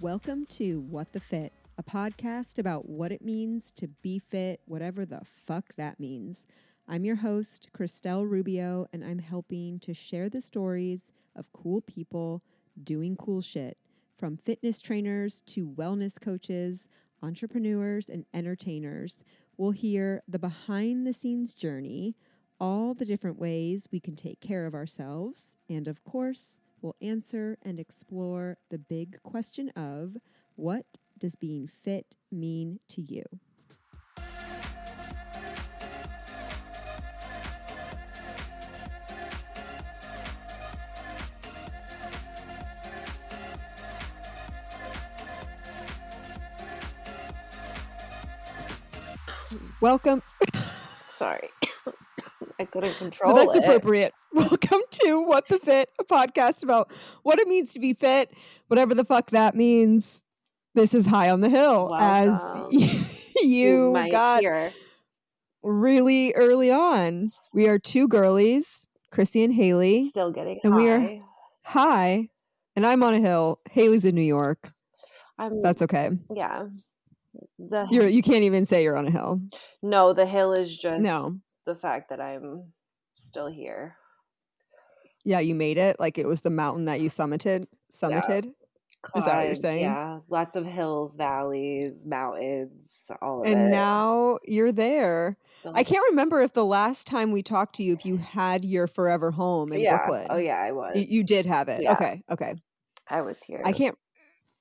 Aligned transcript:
Welcome 0.00 0.46
to 0.50 0.78
What 0.78 1.12
the 1.12 1.18
Fit, 1.18 1.52
a 1.76 1.82
podcast 1.82 2.60
about 2.60 2.88
what 2.88 3.10
it 3.10 3.20
means 3.20 3.72
to 3.72 3.88
be 3.88 4.20
fit, 4.20 4.60
whatever 4.64 5.04
the 5.04 5.22
fuck 5.44 5.74
that 5.76 5.98
means. 5.98 6.46
I'm 6.86 7.04
your 7.04 7.16
host, 7.16 7.70
Kristel 7.76 8.24
Rubio, 8.30 8.86
and 8.92 9.04
I'm 9.04 9.18
helping 9.18 9.80
to 9.80 9.94
share 9.94 10.28
the 10.28 10.40
stories 10.40 11.12
of 11.34 11.52
cool 11.52 11.80
people 11.80 12.44
doing 12.80 13.16
cool 13.16 13.40
shit, 13.40 13.76
from 14.16 14.36
fitness 14.36 14.80
trainers 14.80 15.40
to 15.46 15.66
wellness 15.68 16.20
coaches, 16.20 16.88
entrepreneurs, 17.20 18.08
and 18.08 18.24
entertainers. 18.32 19.24
We'll 19.56 19.72
hear 19.72 20.22
the 20.28 20.38
behind 20.38 21.08
the 21.08 21.12
scenes 21.12 21.56
journey, 21.56 22.14
all 22.60 22.94
the 22.94 23.04
different 23.04 23.40
ways 23.40 23.88
we 23.90 23.98
can 23.98 24.14
take 24.14 24.38
care 24.38 24.64
of 24.64 24.74
ourselves, 24.74 25.56
and 25.68 25.88
of 25.88 26.04
course, 26.04 26.60
we'll 26.82 26.96
answer 27.00 27.58
and 27.62 27.78
explore 27.80 28.58
the 28.70 28.78
big 28.78 29.22
question 29.22 29.70
of 29.70 30.16
what 30.56 30.86
does 31.18 31.36
being 31.36 31.68
fit 31.68 32.16
mean 32.30 32.80
to 32.88 33.00
you? 33.02 33.24
Welcome. 49.80 50.22
Sorry. 51.06 51.48
I 52.60 52.64
couldn't 52.64 52.94
control 52.96 53.34
that's 53.36 53.54
it. 53.56 53.62
appropriate. 53.62 54.12
Welcome 54.32 54.80
to 54.90 55.20
What 55.22 55.46
the 55.46 55.58
Fit, 55.58 55.90
a 56.00 56.04
podcast 56.04 56.62
about 56.64 56.90
what 57.22 57.38
it 57.38 57.46
means 57.46 57.72
to 57.74 57.80
be 57.80 57.94
fit, 57.94 58.32
whatever 58.66 58.94
the 58.94 59.04
fuck 59.04 59.30
that 59.30 59.54
means. 59.54 60.24
This 60.74 60.92
is 60.92 61.06
High 61.06 61.30
on 61.30 61.40
the 61.40 61.48
Hill, 61.48 61.94
as 61.94 62.30
Welcome. 62.54 62.78
you 63.44 63.92
got 64.10 64.40
hear. 64.40 64.72
really 65.62 66.32
early 66.34 66.70
on. 66.70 67.28
We 67.54 67.68
are 67.68 67.78
two 67.78 68.08
girlies, 68.08 68.86
Krissy 69.12 69.44
and 69.44 69.54
Haley. 69.54 70.06
Still 70.06 70.32
getting 70.32 70.58
and 70.64 70.74
we 70.74 70.90
are- 70.90 71.18
high. 71.62 72.28
And 72.76 72.86
I'm 72.86 73.02
on 73.02 73.14
a 73.14 73.18
hill. 73.20 73.58
Haley's 73.72 74.04
in 74.04 74.14
New 74.14 74.20
York. 74.22 74.70
I'm 75.36 75.60
That's 75.60 75.82
okay. 75.82 76.10
yeah. 76.32 76.66
The 77.58 77.86
You're 77.90 78.06
you 78.06 78.22
can't 78.22 78.44
even 78.44 78.66
say 78.66 78.82
you're 78.84 78.96
on 78.96 79.06
a 79.08 79.10
hill. 79.10 79.40
no, 79.82 80.12
the 80.12 80.26
hill 80.26 80.52
is 80.52 80.76
just 80.78 81.02
No. 81.02 81.38
The 81.68 81.74
fact 81.74 82.08
that 82.08 82.18
I'm 82.20 82.72
still 83.12 83.46
here. 83.46 83.96
Yeah, 85.24 85.40
you 85.40 85.54
made 85.54 85.76
it. 85.76 86.00
Like 86.00 86.16
it 86.16 86.26
was 86.26 86.40
the 86.40 86.50
mountain 86.50 86.86
that 86.86 87.00
you 87.00 87.10
summited. 87.10 87.64
Summited. 87.92 88.46
Is 89.14 89.24
that 89.26 89.36
what 89.36 89.46
you're 89.46 89.54
saying? 89.54 89.82
Yeah, 89.82 90.20
lots 90.28 90.56
of 90.56 90.64
hills, 90.66 91.14
valleys, 91.14 92.04
mountains, 92.06 93.10
all 93.22 93.42
of 93.42 93.46
it. 93.46 93.52
And 93.52 93.70
now 93.70 94.38
you're 94.44 94.72
there. 94.72 95.36
Still- 95.60 95.72
I 95.74 95.84
can't 95.84 96.04
remember 96.10 96.40
if 96.40 96.54
the 96.54 96.64
last 96.64 97.06
time 97.06 97.30
we 97.30 97.42
talked 97.42 97.76
to 97.76 97.82
you, 97.82 97.92
if 97.92 98.04
you 98.06 98.16
had 98.16 98.64
your 98.64 98.86
forever 98.86 99.30
home 99.30 99.72
in 99.72 99.80
yeah. 99.80 99.92
Oh, 99.94 99.96
Brooklyn. 100.06 100.26
Oh 100.30 100.36
yeah, 100.38 100.58
I 100.58 100.72
was. 100.72 100.96
You, 100.96 101.18
you 101.18 101.22
did 101.22 101.44
have 101.46 101.68
it. 101.68 101.82
Yeah. 101.82 101.92
Okay. 101.92 102.22
Okay. 102.30 102.54
I 103.08 103.20
was 103.20 103.38
here. 103.42 103.60
I 103.64 103.72
can't. 103.72 103.96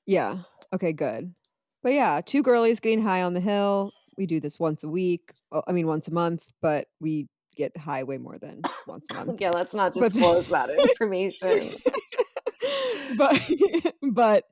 Yeah. 0.05 0.39
Okay. 0.73 0.91
Good. 0.93 1.33
But 1.81 1.93
yeah, 1.93 2.19
two 2.23 2.43
girlies 2.43 2.79
getting 2.81 3.01
high 3.01 3.23
on 3.23 3.33
the 3.33 3.39
hill. 3.39 3.91
We 4.17 4.25
do 4.25 4.39
this 4.39 4.59
once 4.59 4.83
a 4.83 4.89
week. 4.89 5.31
oh, 5.51 5.61
I 5.67 5.71
mean, 5.71 5.87
once 5.87 6.07
a 6.07 6.13
month, 6.13 6.45
but 6.61 6.87
we 6.99 7.27
get 7.55 7.75
high 7.77 8.03
way 8.03 8.17
more 8.17 8.37
than 8.37 8.61
once 8.87 9.07
a 9.11 9.13
month. 9.25 9.39
Yeah, 9.41 9.51
let's 9.51 9.73
not 9.73 9.93
But- 9.93 10.11
disclose 10.13 10.47
that 10.47 10.69
information. 10.69 11.75
but 13.17 13.39
but 14.11 14.43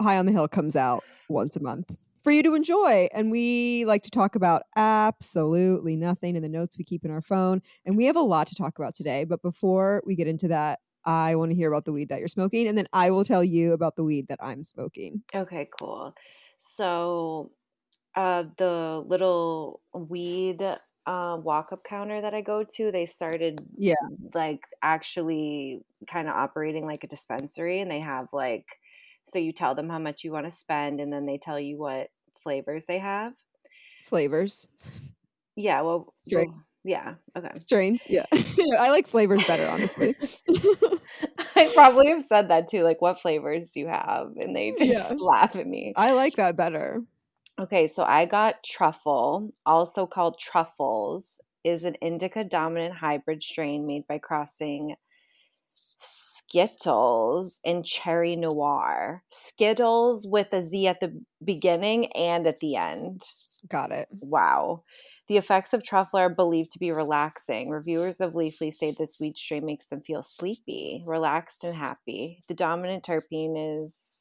high 0.00 0.18
on 0.18 0.26
the 0.26 0.32
hill 0.32 0.48
comes 0.48 0.76
out 0.76 1.02
once 1.28 1.56
a 1.56 1.62
month 1.62 1.90
for 2.22 2.30
you 2.30 2.42
to 2.42 2.54
enjoy 2.54 3.08
and 3.14 3.30
we 3.30 3.84
like 3.86 4.02
to 4.02 4.10
talk 4.10 4.34
about 4.36 4.62
absolutely 4.76 5.96
nothing 5.96 6.36
in 6.36 6.42
the 6.42 6.48
notes 6.48 6.76
we 6.76 6.84
keep 6.84 7.04
in 7.04 7.10
our 7.10 7.22
phone 7.22 7.62
and 7.86 7.96
we 7.96 8.04
have 8.04 8.16
a 8.16 8.20
lot 8.20 8.46
to 8.46 8.54
talk 8.54 8.78
about 8.78 8.94
today 8.94 9.24
but 9.24 9.40
before 9.40 10.02
we 10.04 10.14
get 10.14 10.28
into 10.28 10.48
that 10.48 10.80
i 11.06 11.34
want 11.34 11.50
to 11.50 11.56
hear 11.56 11.68
about 11.70 11.86
the 11.86 11.92
weed 11.92 12.10
that 12.10 12.18
you're 12.18 12.28
smoking 12.28 12.68
and 12.68 12.76
then 12.76 12.86
i 12.92 13.10
will 13.10 13.24
tell 13.24 13.42
you 13.42 13.72
about 13.72 13.96
the 13.96 14.04
weed 14.04 14.28
that 14.28 14.38
i'm 14.42 14.62
smoking 14.64 15.22
Okay, 15.34 15.66
cool. 15.80 16.14
So, 16.58 17.52
uh, 18.16 18.44
the 18.56 19.02
little 19.06 19.80
weed 19.94 20.62
uh, 20.62 21.38
walk 21.42 21.72
up 21.72 21.84
counter 21.84 22.20
that 22.20 22.34
I 22.34 22.40
go 22.40 22.64
to, 22.76 22.90
they 22.92 23.06
started 23.06 23.66
Yeah. 23.76 23.94
like 24.34 24.62
actually 24.82 25.82
kind 26.06 26.28
of 26.28 26.34
operating 26.34 26.86
like 26.86 27.04
a 27.04 27.08
dispensary, 27.08 27.80
and 27.80 27.90
they 27.90 28.00
have 28.00 28.28
like, 28.32 28.66
so 29.24 29.38
you 29.38 29.52
tell 29.52 29.74
them 29.74 29.88
how 29.90 29.98
much 29.98 30.24
you 30.24 30.32
want 30.32 30.46
to 30.46 30.50
spend, 30.50 31.00
and 31.00 31.12
then 31.12 31.26
they 31.26 31.38
tell 31.38 31.60
you 31.60 31.78
what 31.78 32.10
flavors 32.42 32.86
they 32.86 32.98
have. 32.98 33.34
flavors 34.04 34.68
Yeah, 35.56 35.82
well, 35.82 36.14
well, 36.26 36.62
yeah, 36.84 37.14
okay. 37.36 37.52
strains 37.54 38.06
yeah 38.08 38.26
i 38.78 38.90
like 38.90 39.06
flavors 39.06 39.44
better 39.44 39.68
honestly 39.68 40.14
I 41.56 41.70
probably 41.74 42.08
have 42.08 42.24
said 42.24 42.48
that 42.50 42.68
too. 42.68 42.82
Like, 42.82 43.00
what 43.00 43.20
flavors 43.20 43.72
do 43.72 43.80
you 43.80 43.88
have? 43.88 44.36
And 44.36 44.54
they 44.54 44.72
just 44.72 44.92
Yeah. 44.92 45.14
laugh 45.18 45.56
at 45.56 45.66
me. 45.66 45.94
i 45.96 46.12
like 46.12 46.36
that 46.36 46.56
better 46.56 47.02
Okay, 47.58 47.88
so 47.88 48.04
I 48.04 48.26
got 48.26 48.62
truffle, 48.62 49.50
also 49.64 50.06
called 50.06 50.38
truffles, 50.38 51.40
is 51.64 51.84
an 51.84 51.94
indica 51.96 52.44
dominant 52.44 52.96
hybrid 52.96 53.42
strain 53.42 53.86
made 53.86 54.06
by 54.06 54.18
crossing 54.18 54.94
Zkittlez 56.52 57.58
and 57.64 57.84
Cherry 57.84 58.36
Noir. 58.36 59.22
Skittles 59.30 60.26
with 60.26 60.52
a 60.52 60.60
Z 60.60 60.86
at 60.86 61.00
the 61.00 61.18
beginning 61.42 62.12
and 62.12 62.46
at 62.46 62.58
the 62.60 62.76
end. 62.76 63.22
got 63.68 63.90
it 63.90 64.08
Wow. 64.22 64.84
The 65.28 65.38
effects 65.38 65.72
of 65.72 65.82
truffle 65.82 66.20
are 66.20 66.28
believed 66.28 66.72
to 66.72 66.78
be 66.78 66.92
relaxing. 66.92 67.70
Reviewers 67.70 68.20
of 68.20 68.34
Leafly 68.34 68.72
say 68.72 68.92
this 68.96 69.16
weed 69.18 69.38
strain 69.38 69.64
makes 69.66 69.86
them 69.86 70.02
feel 70.02 70.22
sleepy, 70.22 71.02
relaxed, 71.06 71.64
and 71.64 71.74
happy. 71.74 72.42
The 72.48 72.54
dominant 72.54 73.02
terpene 73.04 73.80
is 73.82 74.15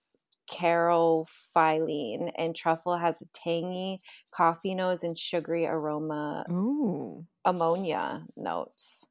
caryophyllene, 0.51 2.31
and 2.37 2.55
truffle 2.55 2.97
has 2.97 3.21
a 3.21 3.25
tangy 3.33 3.99
coffee 4.31 4.75
nose 4.75 5.03
and 5.03 5.17
sugary 5.17 5.65
aroma 5.65 6.45
oh 6.49 7.25
ammonia 7.45 8.25
notes. 8.37 9.05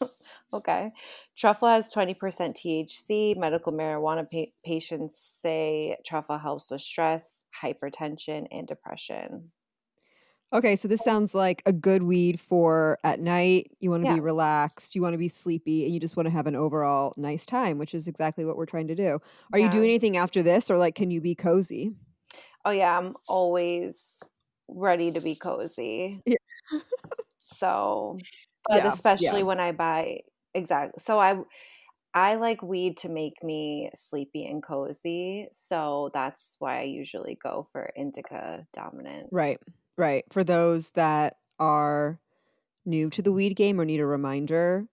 okay. 0.52 0.90
Truffle 1.36 1.68
has 1.68 1.92
20% 1.92 2.16
THC. 2.16 3.36
Medical 3.36 3.72
marijuana 3.72 4.30
pa- 4.30 4.50
patients 4.64 5.18
say 5.18 5.96
truffle 6.04 6.38
helps 6.38 6.70
with 6.70 6.80
stress, 6.80 7.44
hypertension, 7.62 8.46
and 8.50 8.66
depression. 8.66 9.50
Okay, 10.52 10.76
so 10.76 10.86
this 10.86 11.00
sounds 11.00 11.34
like 11.34 11.62
a 11.64 11.72
good 11.72 12.02
weed 12.02 12.38
for 12.38 12.98
at 13.04 13.20
night. 13.20 13.72
You 13.80 13.88
want 13.90 14.02
to 14.02 14.06
Yeah. 14.06 14.14
be 14.14 14.20
relaxed, 14.20 14.94
you 14.94 15.00
want 15.00 15.14
to 15.14 15.18
be 15.18 15.28
sleepy, 15.28 15.84
and 15.86 15.94
you 15.94 16.00
just 16.00 16.14
want 16.14 16.26
to 16.26 16.30
have 16.30 16.46
an 16.46 16.54
overall 16.54 17.14
nice 17.16 17.46
time, 17.46 17.78
which 17.78 17.94
is 17.94 18.06
exactly 18.06 18.44
what 18.44 18.58
we're 18.58 18.66
trying 18.66 18.88
to 18.88 18.94
do. 18.94 19.18
Are 19.54 19.58
you 19.58 19.68
Yeah. 19.68 19.70
doing 19.70 19.88
anything 19.88 20.18
after 20.18 20.42
this, 20.42 20.70
or 20.70 20.76
like, 20.76 20.94
can 20.94 21.10
you 21.10 21.22
be 21.22 21.34
cozy? 21.34 21.94
Oh 22.64 22.70
yeah, 22.70 22.98
I'm 22.98 23.16
always 23.26 24.30
ready 24.68 25.12
to 25.12 25.20
be 25.20 25.34
cozy. 25.36 26.22
Yeah. 26.26 26.36
so, 27.40 28.24
but 28.68 28.84
Yeah, 28.84 28.86
especially 28.86 29.42
yeah. 29.42 29.42
when 29.42 29.60
I 29.60 29.72
buy 29.72 30.20
exactly. 30.54 31.00
So 31.02 31.18
I 31.18 31.42
I 32.14 32.36
like 32.36 32.62
weed 32.62 32.98
to 32.98 33.10
make 33.10 33.42
me 33.44 33.90
sleepy 33.94 34.46
and 34.46 34.62
cozy. 34.62 35.48
So 35.52 36.10
that's 36.14 36.56
why 36.60 36.80
I 36.80 36.84
usually 36.84 37.36
go 37.36 37.68
for 37.72 37.92
indica 37.96 38.66
dominant. 38.72 39.30
Right, 39.30 39.58
right. 40.02 40.24
For 40.32 40.44
those 40.44 40.90
that 40.92 41.38
are 41.58 42.20
new 42.84 43.10
to 43.10 43.22
the 43.22 43.32
weed 43.32 43.54
game 43.56 43.80
or 43.80 43.84
need 43.84 44.00
a 44.00 44.06
reminder, 44.06 44.88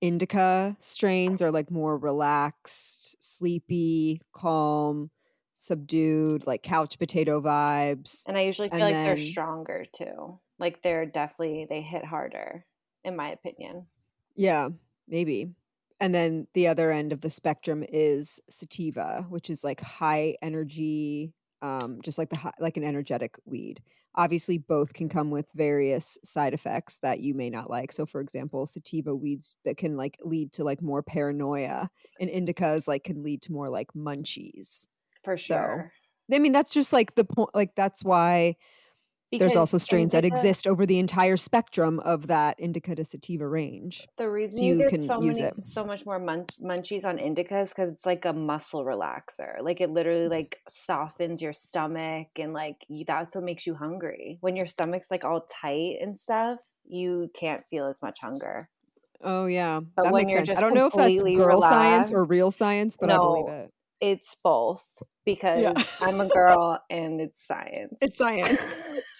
indica 0.00 0.76
strains 0.80 1.42
are 1.42 1.50
like 1.52 1.70
more 1.70 1.98
relaxed, 1.98 3.16
sleepy, 3.22 4.22
calm, 4.32 5.10
subdued, 5.54 6.46
like 6.46 6.62
couch 6.62 6.98
potato 6.98 7.40
vibes. 7.40 8.24
And 8.26 8.36
I 8.36 8.42
usually 8.42 8.68
feel 8.68 8.78
And 8.78 8.94
like 8.94 9.02
they're 9.04 9.16
stronger 9.16 9.84
too. 9.84 10.40
Like 10.58 10.82
they're 10.82 11.06
definitely 11.06 11.66
they 11.68 11.82
hit 11.82 12.04
harder 12.04 12.66
in 13.04 13.16
my 13.16 13.30
opinion. 13.30 13.88
Yeah, 14.34 14.68
maybe. 15.08 15.54
And 16.00 16.14
then 16.14 16.46
the 16.52 16.68
other 16.68 16.90
end 16.90 17.12
of 17.12 17.22
the 17.22 17.30
spectrum 17.30 17.84
is 17.88 18.40
sativa, 18.50 19.24
which 19.28 19.48
is 19.48 19.64
like 19.64 19.80
high 19.80 20.36
energy, 20.42 21.32
um, 21.62 22.02
just 22.02 22.18
like 22.18 22.28
the 22.28 22.36
hi- 22.36 22.52
like 22.60 22.76
an 22.76 22.84
energetic 22.84 23.36
weed. 23.46 23.82
Obviously, 24.16 24.58
both 24.58 24.94
can 24.94 25.08
come 25.08 25.30
with 25.30 25.50
various 25.54 26.16
side 26.24 26.54
effects 26.54 26.98
that 26.98 27.20
you 27.20 27.34
may 27.34 27.50
not 27.50 27.68
like. 27.68 27.92
So, 27.92 28.06
for 28.06 28.20
example, 28.20 28.66
sativa 28.66 29.14
weeds 29.14 29.58
that 29.64 29.76
can 29.76 29.96
like 29.96 30.18
lead 30.22 30.52
to 30.54 30.64
like 30.64 30.80
more 30.82 31.02
paranoia, 31.02 31.90
and 32.18 32.30
indicas 32.30 32.88
like 32.88 33.04
can 33.04 33.22
lead 33.22 33.42
to 33.42 33.52
more 33.52 33.68
like 33.68 33.92
munchies. 33.94 34.86
For 35.22 35.36
So, 35.38 35.56
sure. 35.58 35.92
I 36.32 36.38
mean, 36.38 36.52
that's 36.52 36.74
just 36.74 36.92
like 36.92 37.14
the 37.14 37.24
point. 37.24 37.50
Like 37.54 37.74
that's 37.76 38.04
why 38.04 38.56
There's 39.38 39.56
also 39.56 39.78
strains 39.78 40.12
that 40.12 40.24
exist 40.24 40.66
over 40.66 40.86
the 40.86 40.98
entire 40.98 41.36
spectrum 41.36 42.00
of 42.00 42.26
that 42.28 42.58
indica 42.58 42.94
to 42.94 43.04
sativa 43.04 43.46
range. 43.46 44.06
The 44.16 44.28
reason 44.30 44.58
so 44.58 44.64
you, 44.64 44.72
you 44.74 44.78
get 44.80 44.90
can 44.90 44.98
so 45.00 45.22
use 45.22 45.38
many, 45.38 45.48
it. 45.48 45.64
so 45.64 45.84
much 45.84 46.04
more 46.06 46.18
munch, 46.18 46.50
munchies 46.62 47.04
on 47.04 47.18
indica 47.18 47.60
is 47.60 47.70
because 47.70 47.90
it's 47.90 48.06
like 48.06 48.24
a 48.24 48.32
muscle 48.32 48.84
relaxer. 48.84 49.60
Like 49.60 49.80
it 49.80 49.90
literally 49.90 50.22
mm-hmm. 50.22 50.32
like 50.32 50.58
softens 50.68 51.42
your 51.42 51.52
stomach 51.52 52.28
and 52.36 52.52
like 52.52 52.84
you, 52.88 53.04
that's 53.04 53.34
what 53.34 53.44
makes 53.44 53.66
you 53.66 53.74
hungry. 53.74 54.38
When 54.40 54.56
your 54.56 54.66
stomach's 54.66 55.10
like 55.10 55.24
all 55.24 55.42
tight 55.42 55.96
and 56.00 56.16
stuff, 56.16 56.58
you 56.84 57.30
can't 57.34 57.64
feel 57.64 57.86
as 57.86 58.02
much 58.02 58.18
hunger. 58.20 58.68
Oh 59.22 59.46
yeah, 59.46 59.80
But 59.80 60.04
that 60.04 60.12
when 60.12 60.26
makes 60.26 60.32
you're 60.32 60.46
sense. 60.46 60.58
I 60.58 60.62
don't 60.62 60.74
know 60.74 60.86
if 60.86 60.92
that's 60.92 61.22
girl 61.22 61.62
science 61.62 62.12
or 62.12 62.24
real 62.24 62.50
science, 62.50 62.96
but 63.00 63.10
I 63.10 63.16
believe 63.16 63.46
No. 63.46 63.52
it. 63.52 63.72
It's 63.98 64.36
both 64.44 65.02
because 65.24 65.98
I'm 66.02 66.20
a 66.20 66.28
girl 66.34 66.78
and 66.90 67.20
it's 67.20 67.44
science. 67.46 67.96
It's 68.02 68.18
science. 68.18 68.60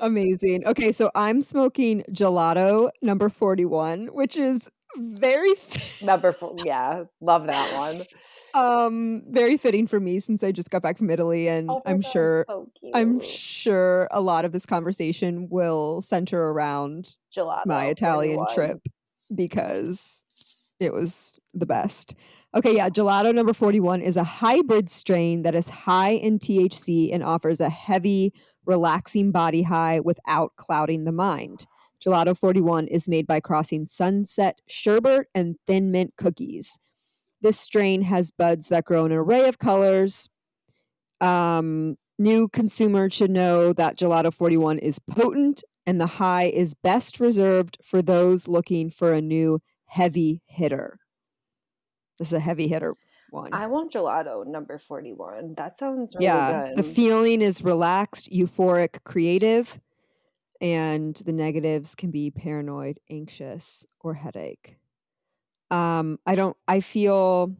Amazing. 0.00 0.66
Okay, 0.66 0.92
so 0.92 1.10
I'm 1.14 1.42
smoking 1.42 2.04
gelato 2.10 2.90
number 3.02 3.28
41, 3.28 4.06
which 4.08 4.36
is 4.36 4.70
very 4.96 5.52
number 6.02 6.32
four. 6.32 6.56
Yeah, 6.64 7.04
love 7.20 7.46
that 7.46 7.76
one. 7.78 8.02
um 8.54 9.22
very 9.28 9.58
fitting 9.58 9.86
for 9.86 10.00
me 10.00 10.18
since 10.18 10.42
I 10.42 10.52
just 10.52 10.70
got 10.70 10.80
back 10.80 10.96
from 10.96 11.10
Italy 11.10 11.48
and 11.48 11.70
Oh 11.70 11.82
I'm 11.84 12.00
God, 12.00 12.10
sure 12.10 12.44
so. 12.48 12.66
I'm 12.94 13.20
sure 13.20 14.08
a 14.10 14.22
lot 14.22 14.46
of 14.46 14.52
this 14.52 14.64
conversation 14.64 15.48
will 15.50 16.00
center 16.00 16.42
around 16.42 17.16
gelato. 17.36 17.66
my 17.66 17.86
Italian 17.86 18.36
41. 18.36 18.54
trip 18.54 18.88
because 19.34 20.24
it 20.80 20.92
was 20.92 21.38
the 21.52 21.66
best. 21.66 22.14
Okay, 22.54 22.74
yeah, 22.76 22.88
gelato 22.88 23.34
number 23.34 23.52
41 23.52 24.00
is 24.00 24.16
a 24.16 24.24
hybrid 24.24 24.88
strain 24.88 25.42
that 25.42 25.54
is 25.54 25.68
high 25.68 26.12
in 26.12 26.38
THC 26.38 27.12
and 27.12 27.22
offers 27.22 27.60
a 27.60 27.68
heavy, 27.68 28.32
relaxing 28.68 29.32
body 29.32 29.62
high 29.62 29.98
without 29.98 30.54
clouding 30.56 31.02
the 31.02 31.12
mind. 31.12 31.66
Gelato 32.04 32.36
41 32.36 32.86
is 32.86 33.08
made 33.08 33.26
by 33.26 33.40
crossing 33.40 33.86
sunset 33.86 34.60
sherbet 34.68 35.26
and 35.34 35.56
thin 35.66 35.90
mint 35.90 36.14
cookies. 36.16 36.78
This 37.40 37.58
strain 37.58 38.02
has 38.02 38.30
buds 38.30 38.68
that 38.68 38.84
grow 38.84 39.04
in 39.04 39.10
an 39.10 39.18
array 39.18 39.48
of 39.48 39.58
colors. 39.58 40.28
Um, 41.20 41.96
new 42.18 42.48
consumers 42.48 43.14
should 43.14 43.30
know 43.30 43.72
that 43.72 43.98
Gelato 43.98 44.32
41 44.32 44.78
is 44.78 45.00
potent 45.00 45.64
and 45.86 46.00
the 46.00 46.06
high 46.06 46.44
is 46.44 46.74
best 46.74 47.18
reserved 47.18 47.78
for 47.82 48.02
those 48.02 48.46
looking 48.46 48.90
for 48.90 49.12
a 49.12 49.22
new 49.22 49.60
heavy 49.86 50.42
hitter. 50.46 50.98
This 52.18 52.28
is 52.28 52.34
a 52.34 52.40
heavy 52.40 52.68
hitter 52.68 52.94
one. 53.30 53.52
I 53.52 53.66
want 53.66 53.92
gelato 53.92 54.46
number 54.46 54.78
41. 54.78 55.54
That 55.54 55.78
sounds 55.78 56.14
really 56.14 56.26
yeah, 56.26 56.68
good. 56.68 56.78
the 56.78 56.82
feeling 56.82 57.42
is 57.42 57.62
relaxed, 57.62 58.30
euphoric, 58.30 59.02
creative, 59.04 59.80
and 60.60 61.14
the 61.16 61.32
negatives 61.32 61.94
can 61.94 62.10
be 62.10 62.30
paranoid, 62.30 62.98
anxious, 63.10 63.86
or 64.00 64.14
headache. 64.14 64.78
Um, 65.70 66.18
I 66.26 66.34
don't. 66.34 66.56
I 66.66 66.80
feel 66.80 67.54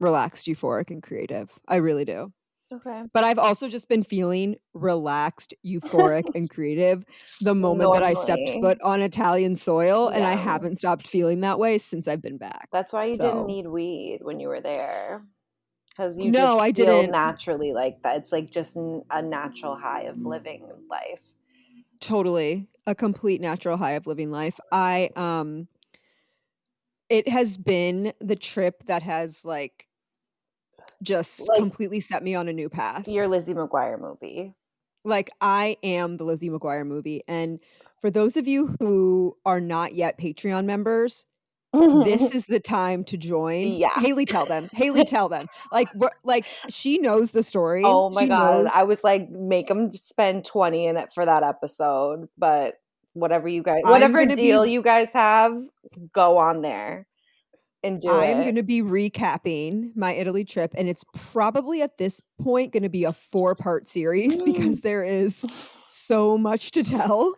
relaxed, 0.00 0.46
euphoric, 0.46 0.90
and 0.90 1.02
creative. 1.02 1.58
I 1.68 1.76
really 1.76 2.04
do. 2.04 2.32
Okay. 2.72 3.04
But 3.12 3.24
I've 3.24 3.38
also 3.38 3.68
just 3.68 3.88
been 3.88 4.02
feeling 4.02 4.56
relaxed, 4.74 5.54
euphoric, 5.64 6.24
and 6.34 6.48
creative 6.50 7.04
the 7.40 7.54
moment 7.54 7.92
that 7.92 8.02
I 8.02 8.14
stepped 8.14 8.48
foot 8.60 8.80
on 8.82 9.02
Italian 9.02 9.56
soil, 9.56 10.08
and 10.08 10.24
I 10.24 10.32
haven't 10.34 10.78
stopped 10.78 11.06
feeling 11.08 11.40
that 11.40 11.58
way 11.58 11.78
since 11.78 12.08
I've 12.08 12.22
been 12.22 12.38
back. 12.38 12.68
That's 12.72 12.92
why 12.92 13.06
you 13.06 13.16
So- 13.16 13.22
didn't 13.24 13.46
need 13.46 13.66
weed 13.66 14.18
when 14.22 14.40
you 14.40 14.48
were 14.48 14.60
there. 14.60 15.22
Because 15.90 16.18
you 16.18 16.30
No, 16.30 16.58
just 16.58 16.60
I 16.60 16.72
feel 16.72 16.86
didn't. 17.00 17.10
naturally 17.12 17.72
like 17.72 18.02
that. 18.02 18.18
It's 18.18 18.30
like 18.30 18.50
just 18.50 18.76
a 18.76 19.22
natural 19.22 19.74
high 19.76 20.02
of 20.02 20.18
living 20.18 20.68
life. 20.90 21.22
totally 22.00 22.68
a 22.86 22.94
complete 22.94 23.40
natural 23.40 23.78
high 23.78 23.92
of 23.92 24.06
living 24.06 24.30
life 24.30 24.60
i 24.70 25.08
um 25.16 25.66
it 27.08 27.26
has 27.26 27.56
been 27.56 28.12
the 28.20 28.36
trip 28.36 28.84
that 28.84 29.02
has 29.02 29.44
like 29.46 29.86
just 31.02 31.48
Like- 31.48 31.58
completely 31.58 32.00
set 32.00 32.22
me 32.22 32.34
on 32.34 32.48
a 32.48 32.52
new 32.52 32.68
path 32.68 33.06
Your 33.08 33.28
Lizzie 33.28 33.54
McGuire 33.54 33.98
movie. 34.00 34.54
like 35.04 35.30
i 35.40 35.76
am 35.82 36.16
the 36.16 36.24
lizzie 36.24 36.50
mcguire 36.50 36.86
movie 36.86 37.22
and 37.28 37.60
for 38.00 38.10
those 38.10 38.36
of 38.36 38.48
you 38.48 38.74
who 38.80 39.36
are 39.46 39.60
not 39.60 39.94
yet 39.94 40.18
patreon 40.18 40.64
members 40.64 41.26
this 41.72 42.34
is 42.34 42.46
the 42.46 42.58
time 42.60 43.04
to 43.04 43.16
join 43.16 43.62
Yeah. 43.64 43.88
haley 43.96 44.24
tell 44.24 44.46
them 44.46 44.68
haley 44.72 45.04
tell 45.16 45.28
them 45.28 45.46
like 45.70 45.88
like 46.24 46.46
she 46.68 46.98
knows 46.98 47.32
the 47.32 47.42
story 47.42 47.82
oh 47.84 48.10
my 48.10 48.22
She 48.22 48.28
god! 48.28 48.64
knows- 48.64 48.72
I 48.74 48.82
was 48.84 49.04
like, 49.04 49.28
make 49.30 49.68
them 49.68 49.94
spend 49.96 50.44
twenty 50.44 50.86
in 50.86 50.96
it 50.96 51.12
for 51.12 51.24
that 51.26 51.42
episode. 51.42 52.28
But 52.38 52.74
whatever 53.12 53.46
you 53.48 53.62
guys, 53.62 53.82
whatever 53.84 54.18
gonna 54.18 54.36
be- 54.36 54.42
deal 54.42 54.64
you 54.66 54.80
guys 54.82 55.12
have, 55.12 55.56
go 56.12 56.38
on 56.38 56.62
there 56.62 57.06
and 57.82 58.00
do 58.00 58.08
I 58.08 58.26
am 58.26 58.40
it. 58.40 58.44
going 58.44 58.54
to 58.56 58.62
be 58.62 58.82
recapping 58.82 59.90
my 59.96 60.12
Italy 60.14 60.44
trip, 60.44 60.72
and 60.76 60.88
it's 60.88 61.04
probably 61.14 61.82
at 61.82 61.98
this 61.98 62.20
point 62.40 62.72
going 62.72 62.82
to 62.82 62.88
be 62.88 63.04
a 63.04 63.12
four 63.12 63.54
part 63.54 63.88
series 63.88 64.42
because 64.44 64.80
mm. 64.80 64.82
there 64.82 65.04
is 65.04 65.44
so 65.84 66.36
much 66.36 66.72
to 66.72 66.82
tell. 66.82 67.34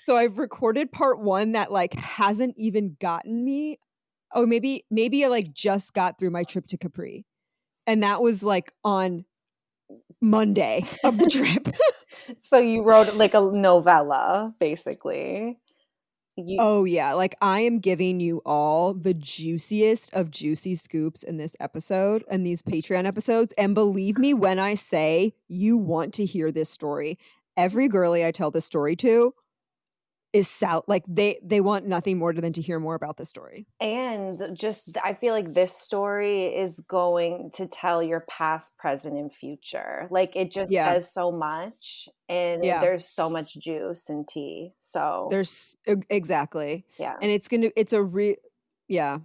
So 0.00 0.16
I've 0.16 0.38
recorded 0.38 0.92
part 0.92 1.20
one 1.20 1.52
that 1.52 1.70
like 1.70 1.94
hasn't 1.94 2.54
even 2.56 2.96
gotten 3.00 3.44
me. 3.44 3.78
Oh, 4.34 4.46
maybe 4.46 4.84
maybe 4.90 5.24
I 5.24 5.28
like 5.28 5.52
just 5.52 5.92
got 5.92 6.18
through 6.18 6.30
my 6.30 6.44
trip 6.44 6.66
to 6.68 6.76
Capri, 6.76 7.24
and 7.86 8.02
that 8.02 8.22
was 8.22 8.42
like 8.42 8.72
on 8.84 9.24
Monday 10.20 10.84
of 11.04 11.18
the 11.18 11.26
trip. 11.30 11.74
So 12.38 12.58
you 12.58 12.82
wrote 12.82 13.14
like 13.14 13.34
a 13.34 13.40
novella, 13.40 14.54
basically. 14.58 15.58
You, 16.48 16.56
Oh 16.60 16.84
yeah, 16.84 17.12
like 17.12 17.34
I 17.40 17.60
am 17.60 17.78
giving 17.78 18.20
you 18.20 18.42
all 18.44 18.94
the 18.94 19.14
juiciest 19.14 20.14
of 20.14 20.30
juicy 20.30 20.74
scoops 20.74 21.22
in 21.22 21.36
this 21.36 21.56
episode 21.60 22.24
and 22.28 22.44
these 22.44 22.62
Patreon 22.62 23.04
episodes 23.04 23.52
and 23.58 23.74
believe 23.74 24.18
me 24.18 24.34
when 24.34 24.58
I 24.58 24.74
say 24.74 25.34
you 25.48 25.76
want 25.76 26.14
to 26.14 26.24
hear 26.24 26.50
this 26.50 26.70
story. 26.70 27.18
Every 27.56 27.88
girly 27.88 28.24
I 28.24 28.30
tell 28.30 28.50
this 28.50 28.66
story 28.66 28.96
to 28.96 29.34
is 30.32 30.48
sal 30.48 30.84
like 30.86 31.04
they 31.08 31.38
they 31.42 31.60
want 31.60 31.86
nothing 31.86 32.18
more 32.18 32.32
than 32.32 32.52
to 32.52 32.60
hear 32.62 32.78
more 32.78 32.94
about 32.94 33.16
this 33.16 33.28
story. 33.28 33.66
and 33.80 34.38
just, 34.56 34.96
I 35.02 35.12
feel 35.14 35.34
like 35.34 35.52
this 35.54 35.72
story 35.72 36.54
is 36.54 36.80
going 36.86 37.50
to 37.54 37.66
tell 37.66 38.02
your 38.02 38.20
past, 38.28 38.76
present, 38.78 39.16
and 39.16 39.32
future. 39.32 40.06
Like 40.10 40.36
it 40.36 40.52
just 40.52 40.70
Yeah. 40.72 40.92
says 40.92 41.12
so 41.12 41.32
much, 41.32 42.08
and 42.28 42.62
Yeah. 42.64 42.80
there's 42.80 43.06
so 43.08 43.28
much 43.28 43.54
juice 43.58 44.08
and 44.08 44.26
tea. 44.28 44.72
So 44.78 45.28
There's 45.30 45.76
exactly. 46.10 46.84
yeah, 46.98 47.16
And 47.20 47.30
it's 47.32 47.48
to 47.48 47.72
it's 47.76 47.92
a 47.92 48.02
re 48.02 48.36
yeah. 48.88 49.18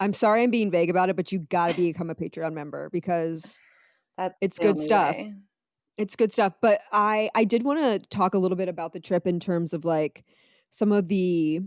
I'm 0.00 0.12
sorry 0.12 0.42
I'm 0.42 0.50
being 0.50 0.70
vague 0.72 0.90
about 0.90 1.10
it, 1.10 1.16
but 1.16 1.30
you 1.30 1.38
got 1.38 1.68
to 1.68 1.74
become 1.74 2.10
a 2.10 2.14
Patreon 2.16 2.52
member 2.54 2.90
because 2.90 3.62
that's 4.16 4.34
it's 4.40 4.58
good 4.58 4.80
stuff. 4.80 5.14
way. 5.14 5.34
It's 5.98 6.16
good 6.16 6.32
stuff. 6.32 6.54
But 6.60 6.80
I 6.92 7.30
I 7.34 7.44
did 7.44 7.62
want 7.62 7.80
to 7.80 8.06
talk 8.08 8.34
a 8.34 8.38
little 8.38 8.56
bit 8.56 8.68
about 8.68 8.92
the 8.92 9.00
trip 9.00 9.26
in 9.26 9.40
terms 9.40 9.72
of 9.72 9.84
like 9.84 10.24
some 10.70 10.92
of 10.92 11.08
the 11.08 11.60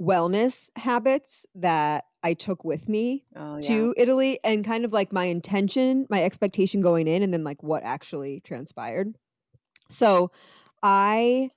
wellness 0.00 0.70
habits 0.76 1.46
that 1.54 2.04
I 2.22 2.34
took 2.34 2.64
with 2.64 2.88
me 2.88 3.24
Oh 3.36 3.56
yeah. 3.58 3.88
to 3.88 3.94
Italy 3.96 4.38
and 4.44 4.64
kind 4.64 4.84
of 4.84 4.92
like 4.92 5.12
my 5.12 5.24
intention, 5.26 6.06
my 6.10 6.22
expectation 6.22 6.80
going 6.80 7.06
in 7.08 7.22
and 7.22 7.32
then 7.32 7.44
like 7.44 7.62
what 7.62 7.82
actually 7.84 8.40
transpired. 8.40 9.14
So, 9.90 10.32
I 10.82 11.50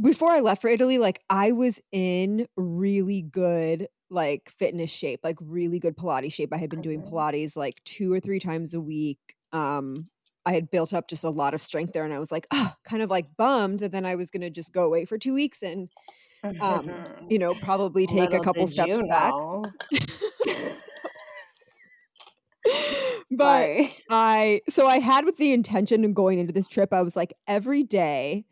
before 0.00 0.30
I 0.30 0.40
left 0.40 0.62
for 0.62 0.68
Italy, 0.68 0.98
like 0.98 1.20
I 1.28 1.52
was 1.52 1.80
in 1.92 2.46
really 2.56 3.22
good 3.22 3.88
like 4.10 4.48
fitness 4.50 4.90
shape, 4.90 5.20
like 5.24 5.36
really 5.40 5.78
good 5.78 5.96
Pilates 5.96 6.32
shape. 6.32 6.52
I 6.52 6.56
had 6.56 6.70
been 6.70 6.80
doing 6.80 7.00
Mhm. 7.00 7.10
Pilates 7.10 7.56
like 7.56 7.82
two 7.84 8.12
or 8.12 8.20
three 8.20 8.38
times 8.38 8.74
a 8.74 8.80
week. 8.80 9.18
Um, 9.52 10.06
I 10.48 10.52
had 10.52 10.70
built 10.70 10.94
up 10.94 11.08
just 11.08 11.24
a 11.24 11.30
lot 11.30 11.52
of 11.52 11.60
strength 11.60 11.92
there, 11.92 12.04
and 12.04 12.14
I 12.14 12.18
was 12.18 12.32
like, 12.32 12.46
oh, 12.50 12.72
kind 12.82 13.02
of 13.02 13.10
like 13.10 13.36
bummed 13.36 13.80
that 13.80 13.92
then 13.92 14.06
I 14.06 14.14
was 14.14 14.30
gonna 14.30 14.48
just 14.48 14.72
go 14.72 14.86
away 14.86 15.04
for 15.04 15.18
two 15.18 15.34
weeks 15.34 15.62
and 15.62 15.90
um, 16.62 16.90
you 17.28 17.38
know, 17.38 17.52
probably 17.54 18.06
take 18.06 18.32
a 18.32 18.40
couple 18.40 18.66
steps 18.66 18.98
you 18.98 19.06
back. 19.08 19.34
but 23.30 23.66
Sorry. 23.66 23.94
I 24.10 24.62
so 24.70 24.86
I 24.86 25.00
had 25.00 25.26
with 25.26 25.36
the 25.36 25.52
intention 25.52 26.02
of 26.06 26.14
going 26.14 26.38
into 26.38 26.54
this 26.54 26.66
trip, 26.66 26.94
I 26.94 27.02
was 27.02 27.14
like, 27.14 27.34
every 27.46 27.82
day 27.82 28.46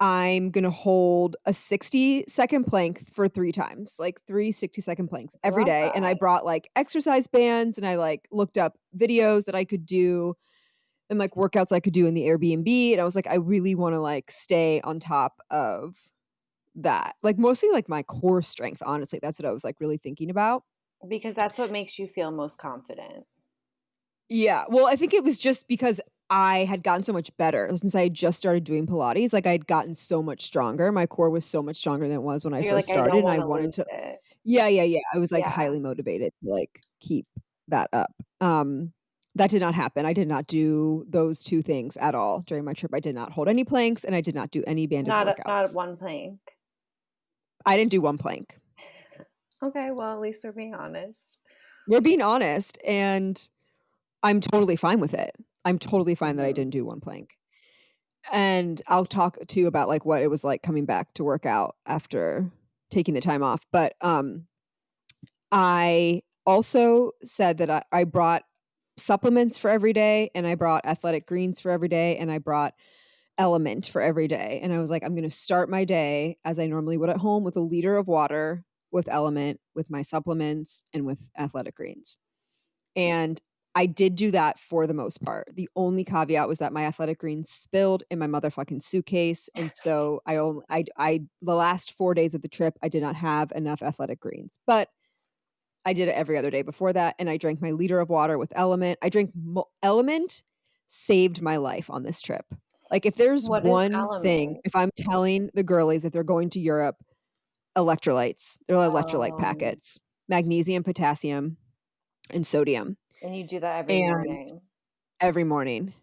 I'm 0.00 0.50
gonna 0.50 0.70
hold 0.70 1.36
a 1.46 1.54
60 1.54 2.24
second 2.26 2.64
plank 2.64 3.08
for 3.14 3.28
three 3.28 3.52
times, 3.52 3.94
like 4.00 4.20
three 4.26 4.50
60 4.50 4.82
second 4.82 5.06
planks 5.06 5.36
every 5.44 5.62
Love 5.62 5.68
day. 5.68 5.92
And 5.94 6.04
I 6.04 6.14
brought 6.14 6.44
like 6.44 6.68
exercise 6.74 7.28
bands 7.28 7.78
and 7.78 7.86
I 7.86 7.94
like 7.94 8.26
looked 8.32 8.58
up 8.58 8.76
videos 8.96 9.44
that 9.44 9.54
I 9.54 9.64
could 9.64 9.86
do 9.86 10.34
and 11.10 11.18
like 11.18 11.34
workouts 11.34 11.72
I 11.72 11.80
could 11.80 11.92
do 11.92 12.06
in 12.06 12.14
the 12.14 12.22
Airbnb. 12.22 12.92
And 12.92 13.00
I 13.00 13.04
was 13.04 13.14
like, 13.16 13.26
I 13.26 13.36
really 13.36 13.74
want 13.74 13.94
to 13.94 14.00
like 14.00 14.30
stay 14.30 14.80
on 14.82 14.98
top 15.00 15.40
of 15.50 15.96
that. 16.76 17.16
Like 17.22 17.38
mostly 17.38 17.70
like 17.70 17.88
my 17.88 18.02
core 18.02 18.42
strength, 18.42 18.82
honestly. 18.84 19.18
That's 19.22 19.38
what 19.38 19.46
I 19.46 19.52
was 19.52 19.64
like 19.64 19.76
really 19.80 19.98
thinking 19.98 20.30
about. 20.30 20.64
because 21.08 21.34
that's 21.34 21.58
what 21.58 21.70
makes 21.70 21.98
you 21.98 22.06
feel 22.06 22.30
most 22.30 22.58
confident. 22.58 23.24
Yeah. 24.28 24.64
Well, 24.68 24.86
I 24.86 24.96
think 24.96 25.12
it 25.14 25.24
was 25.24 25.38
just 25.38 25.68
because 25.68 26.00
I 26.30 26.60
had 26.64 26.82
gotten 26.82 27.02
so 27.04 27.12
much 27.12 27.36
better 27.36 27.68
since 27.76 27.94
I 27.94 28.04
had 28.04 28.14
just 28.14 28.38
started 28.38 28.64
doing 28.64 28.86
Pilates. 28.86 29.32
Like 29.32 29.46
I 29.46 29.52
had 29.52 29.66
gotten 29.66 29.94
so 29.94 30.22
much 30.22 30.42
stronger. 30.42 30.90
My 30.90 31.06
core 31.06 31.28
was 31.28 31.44
so 31.44 31.62
much 31.62 31.76
stronger 31.76 32.08
than 32.08 32.16
it 32.16 32.22
was 32.22 32.44
when 32.44 32.54
I 32.54 32.62
first 32.62 32.72
like, 32.72 32.84
started. 32.84 33.10
don't 33.12 33.28
and 33.28 33.42
I 33.42 33.44
wanted 33.44 33.72
to 33.74 33.86
it. 33.90 34.20
Yeah, 34.44 34.68
yeah, 34.68 34.84
yeah. 34.84 35.00
I 35.12 35.18
was 35.18 35.30
like 35.32 35.44
Yeah. 35.44 35.50
highly 35.50 35.80
motivated 35.80 36.32
to 36.42 36.50
like 36.50 36.80
keep 37.00 37.26
that 37.68 37.90
up. 37.92 38.12
Um 38.40 38.92
that 39.34 39.50
did 39.50 39.60
not 39.60 39.74
happen. 39.74 40.04
I 40.04 40.12
did 40.12 40.28
not 40.28 40.46
do 40.46 41.06
those 41.08 41.42
two 41.42 41.62
things 41.62 41.96
at 41.96 42.14
all 42.14 42.40
during 42.40 42.64
my 42.64 42.74
trip. 42.74 42.92
I 42.94 43.00
did 43.00 43.14
not 43.14 43.32
hold 43.32 43.48
any 43.48 43.64
planks 43.64 44.04
and 44.04 44.14
I 44.14 44.20
did 44.20 44.34
not 44.34 44.50
do 44.50 44.62
any 44.66 44.86
banded 44.86 45.08
Not 45.08 45.28
a, 45.28 45.32
workouts. 45.34 45.46
not 45.46 45.74
one 45.74 45.96
plank. 45.96 46.38
I 47.64 47.76
didn't 47.76 47.90
do 47.92 48.00
one 48.00 48.18
plank. 48.18 48.58
Okay, 49.64 49.90
well, 49.92 50.12
at 50.14 50.18
least 50.18 50.42
we're 50.42 50.50
being 50.50 50.74
honest. 50.74 51.38
We're 51.86 52.00
being 52.00 52.20
honest 52.20 52.78
and 52.84 53.48
I'm 54.24 54.40
totally 54.40 54.74
fine 54.74 54.98
with 54.98 55.14
it. 55.14 55.30
I'm 55.64 55.78
totally 55.78 56.16
fine 56.16 56.34
that 56.38 56.46
I 56.46 56.50
Mhm. 56.50 56.54
didn't 56.56 56.72
do 56.72 56.84
one 56.84 56.98
plank. 57.00 57.38
And 58.32 58.82
I'll 58.88 59.06
talk 59.06 59.38
to 59.46 59.60
you 59.60 59.68
about 59.68 59.86
like 59.86 60.04
what 60.04 60.20
it 60.20 60.26
was 60.30 60.42
like 60.42 60.64
coming 60.64 60.84
back 60.84 61.14
to 61.14 61.22
work 61.22 61.46
out 61.46 61.76
after 61.86 62.50
taking 62.90 63.14
the 63.14 63.20
time 63.20 63.44
off. 63.44 63.64
But 63.70 63.94
um 64.00 64.48
I 65.52 66.22
also 66.44 67.12
said 67.22 67.58
that 67.58 67.70
I, 67.70 67.82
I 67.92 68.04
brought 68.04 68.42
supplements 68.96 69.58
for 69.58 69.70
every 69.70 69.92
day 69.92 70.30
and 70.34 70.46
I 70.46 70.54
brought 70.54 70.86
athletic 70.86 71.26
greens 71.26 71.60
for 71.60 71.70
every 71.70 71.88
day 71.88 72.16
and 72.16 72.30
I 72.30 72.38
brought 72.38 72.74
LMNT 73.38 73.88
for 73.88 74.02
every 74.02 74.28
day. 74.28 74.60
And 74.62 74.72
I 74.72 74.78
was 74.78 74.90
like, 74.90 75.02
I'm 75.02 75.14
going 75.14 75.22
to 75.24 75.30
start 75.30 75.70
my 75.70 75.84
day 75.84 76.36
as 76.44 76.58
I 76.58 76.66
normally 76.66 76.96
would 76.96 77.10
at 77.10 77.16
home 77.16 77.44
with 77.44 77.56
a 77.56 77.60
liter 77.60 77.96
of 77.96 78.06
water, 78.06 78.64
with 78.90 79.06
LMNT, 79.06 79.56
with 79.74 79.90
my 79.90 80.02
supplements, 80.02 80.84
and 80.92 81.06
with 81.06 81.28
athletic 81.38 81.74
greens. 81.74 82.18
And 82.94 83.40
I 83.74 83.86
did 83.86 84.16
do 84.16 84.30
that 84.32 84.58
for 84.58 84.86
the 84.86 84.94
most 84.94 85.22
part. 85.22 85.48
The 85.54 85.68
only 85.76 86.04
caveat 86.04 86.46
was 86.46 86.58
that 86.58 86.74
my 86.74 86.84
athletic 86.84 87.18
greens 87.18 87.50
spilled 87.50 88.02
in 88.10 88.18
my 88.18 88.26
motherfucking 88.26 88.82
suitcase, 88.82 89.48
and 89.54 89.72
so 89.72 90.20
I 90.26 90.36
only 90.36 90.62
I 90.68 90.84
I 90.98 91.22
the 91.40 91.54
last 91.54 91.92
four 91.92 92.12
days 92.12 92.34
of 92.34 92.42
the 92.42 92.48
trip 92.48 92.76
I 92.82 92.88
did 92.88 93.02
not 93.02 93.16
have 93.16 93.50
enough 93.52 93.82
athletic 93.82 94.20
greens, 94.20 94.58
but 94.66 94.88
I 95.84 95.92
did 95.92 96.08
it 96.08 96.12
every 96.14 96.38
other 96.38 96.50
day 96.50 96.62
before 96.62 96.92
that, 96.92 97.16
and 97.18 97.28
I 97.28 97.36
drank 97.36 97.60
my 97.60 97.72
liter 97.72 97.98
of 98.00 98.08
water 98.08 98.38
with 98.38 98.50
LMNT. 98.50 98.96
I 99.02 99.08
drink 99.08 99.32
mo- 99.34 99.68
LMNT 99.82 100.42
saved 100.86 101.40
my 101.42 101.56
life 101.56 101.88
on 101.90 102.02
this 102.02 102.20
trip. 102.20 102.44
Like 102.90 103.06
if 103.06 103.14
there's 103.16 103.48
What 103.48 103.64
one 103.64 104.22
thing, 104.22 104.60
if 104.64 104.76
I'm 104.76 104.90
telling 104.94 105.50
the 105.54 105.62
girlies 105.62 106.04
if 106.04 106.12
they're 106.12 106.22
going 106.22 106.50
to 106.50 106.60
Europe, 106.60 106.96
electrolytes, 107.76 108.58
they're 108.68 108.76
electrolyte 108.76 109.32
Oh. 109.32 109.38
packets, 109.38 109.98
magnesium, 110.28 110.82
potassium, 110.82 111.56
and 112.30 112.46
sodium 112.46 112.96
And 113.22 113.34
you 113.36 113.44
do 113.44 113.60
that 113.60 113.78
every 113.80 114.02
And- 114.02 114.10
morning. 114.26 114.60
every 115.20 115.44
morning. 115.44 115.94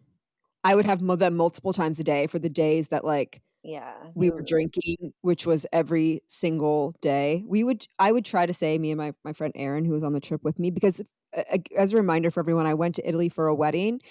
I 0.64 0.76
would 0.76 0.86
have 0.86 1.00
them 1.20 1.36
multiple 1.36 1.72
times 1.74 2.00
a 2.00 2.04
day 2.04 2.28
for 2.28 2.40
the 2.40 2.50
days 2.50 2.90
that 2.90 3.06
like 3.06 3.42
Yeah. 3.64 3.94
we 4.16 4.30
were 4.30 4.42
drinking, 4.42 5.14
which 5.22 5.46
was 5.46 5.66
every 5.74 6.24
single 6.28 6.96
day. 7.02 7.44
We 7.46 7.64
would 7.64 7.86
I 8.00 8.12
would 8.12 8.26
try 8.26 8.46
to 8.46 8.54
say 8.54 8.78
me 8.78 8.92
and 8.92 8.98
my 8.98 9.14
my 9.24 9.34
friend 9.34 9.54
Erin 9.56 9.86
who 9.86 9.92
was 9.92 10.04
on 10.04 10.14
the 10.14 10.20
trip 10.22 10.44
with 10.44 10.58
me 10.60 10.72
because 10.72 11.02
uh, 11.38 11.58
as 11.78 11.94
a 11.94 11.98
reminder 11.98 12.32
for 12.32 12.40
everyone, 12.40 12.66
I 12.68 12.74
went 12.74 12.96
to 12.96 13.08
Italy 13.08 13.30
for 13.30 13.48
a 13.48 13.56
wedding 13.56 14.02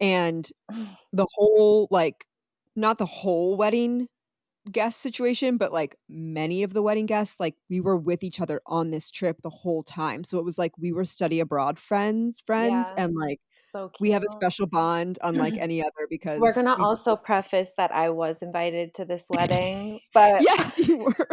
and 0.00 0.48
the 1.12 1.26
whole 1.34 1.88
like 1.90 2.26
not 2.76 2.98
the 2.98 3.06
whole 3.06 3.56
wedding 3.56 4.08
guest 4.70 5.00
situation, 5.00 5.56
but 5.56 5.72
like 5.72 5.96
many 6.08 6.62
of 6.62 6.72
the 6.72 6.82
wedding 6.82 7.06
guests, 7.06 7.40
like 7.40 7.54
we 7.68 7.80
were 7.80 7.96
with 7.96 8.22
each 8.22 8.40
other 8.40 8.60
on 8.66 8.90
this 8.90 9.10
trip 9.10 9.40
the 9.42 9.50
whole 9.50 9.82
time. 9.82 10.24
So 10.24 10.38
it 10.38 10.44
was 10.44 10.58
like 10.58 10.72
we 10.78 10.92
were 10.92 11.04
study 11.04 11.40
abroad 11.40 11.78
friends, 11.78 12.40
friends, 12.46 12.92
Yeah. 12.96 13.04
and 13.04 13.14
like 13.16 13.40
So 13.64 13.90
we 14.00 14.10
have 14.10 14.22
a 14.22 14.30
special 14.30 14.66
bond 14.66 15.18
unlike 15.22 15.54
any 15.58 15.80
other 15.82 16.06
because 16.08 16.40
We're 16.40 16.54
gonna 16.54 16.76
we- 16.76 16.82
also 16.84 17.16
preface 17.30 17.72
that 17.76 17.92
I 17.92 18.10
was 18.10 18.42
invited 18.42 18.94
to 18.94 19.04
this 19.04 19.26
wedding, 19.30 20.00
but 20.12 20.42
yes, 20.42 20.78
you 20.86 20.98
were. 20.98 21.28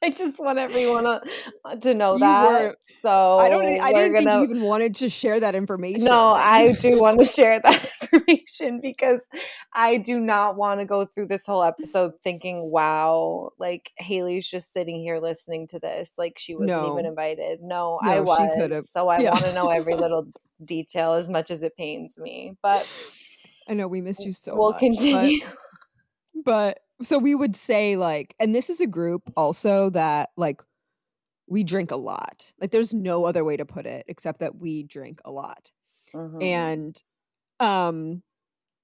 I 0.02 0.10
just 0.10 0.38
want 0.40 0.58
everyone 0.58 1.04
to, 1.04 1.20
uh, 1.64 1.76
to 1.76 1.92
know 1.94 2.14
You 2.14 2.20
that. 2.20 2.62
were- 2.62 2.76
So 3.02 3.38
I 3.38 3.48
don't. 3.50 3.64
I 3.66 3.92
didn't 3.92 4.12
think 4.14 4.24
gonna- 4.26 4.38
you 4.38 4.44
even 4.44 4.62
wanted 4.62 4.94
to 4.96 5.08
share 5.08 5.38
that 5.40 5.54
information. 5.54 6.04
No, 6.04 6.18
I 6.30 6.72
do 6.72 6.98
want 7.00 7.18
to 7.18 7.24
share 7.38 7.60
that 7.60 7.90
information 8.12 8.80
because 8.80 9.20
I 9.74 9.98
do 9.98 10.18
not 10.18 10.56
want 10.56 10.80
to 10.80 10.86
go 10.86 11.04
through 11.04 11.26
this 11.26 11.44
whole 11.46 11.62
episode 11.62 12.12
thinking, 12.24 12.70
wow, 12.70 13.50
like 13.58 13.90
Haley's 13.98 14.48
just 14.48 14.72
sitting 14.72 15.00
here 15.00 15.18
listening 15.18 15.66
to 15.68 15.78
this. 15.78 16.14
Like 16.16 16.38
she 16.38 16.54
wasn't 16.54 16.92
even 16.92 17.06
invited. 17.06 17.60
No, 17.62 17.98
No, 18.02 18.10
I 18.10 18.20
was. 18.20 18.90
So 18.90 19.08
I 19.08 19.18
yeah. 19.20 19.30
want 19.32 19.44
to 19.44 19.54
know 19.54 19.68
every 19.68 19.94
little 19.94 20.26
detail 20.64 21.12
as 21.12 21.28
much 21.28 21.50
as 21.50 21.62
it 21.62 21.76
pains 21.76 22.16
me. 22.18 22.56
But 22.62 22.86
I 23.68 23.74
know 23.74 23.86
we 23.86 24.00
miss 24.00 24.24
you 24.24 24.32
so 24.32 24.56
we'll 24.56 24.72
much. 24.72 24.80
but- 24.80 24.86
continue. 24.88 25.46
but 26.44 26.78
so 27.02 27.18
we 27.18 27.34
would 27.34 27.56
say 27.56 27.96
like 27.96 28.34
and 28.38 28.54
this 28.54 28.70
is 28.70 28.80
a 28.80 28.86
group 28.86 29.30
also 29.36 29.90
that 29.90 30.30
like 30.36 30.62
we 31.48 31.64
drink 31.64 31.90
a 31.90 31.96
lot 31.96 32.52
like 32.60 32.70
there's 32.70 32.94
no 32.94 33.24
other 33.24 33.44
way 33.44 33.56
to 33.56 33.64
put 33.66 33.86
it 33.86 34.04
except 34.08 34.40
that 34.40 34.56
we 34.56 34.82
drink 34.84 35.20
a 35.24 35.30
lot 35.30 35.70
Mhm. 36.14 36.42
and 36.42 37.02
um 37.60 38.22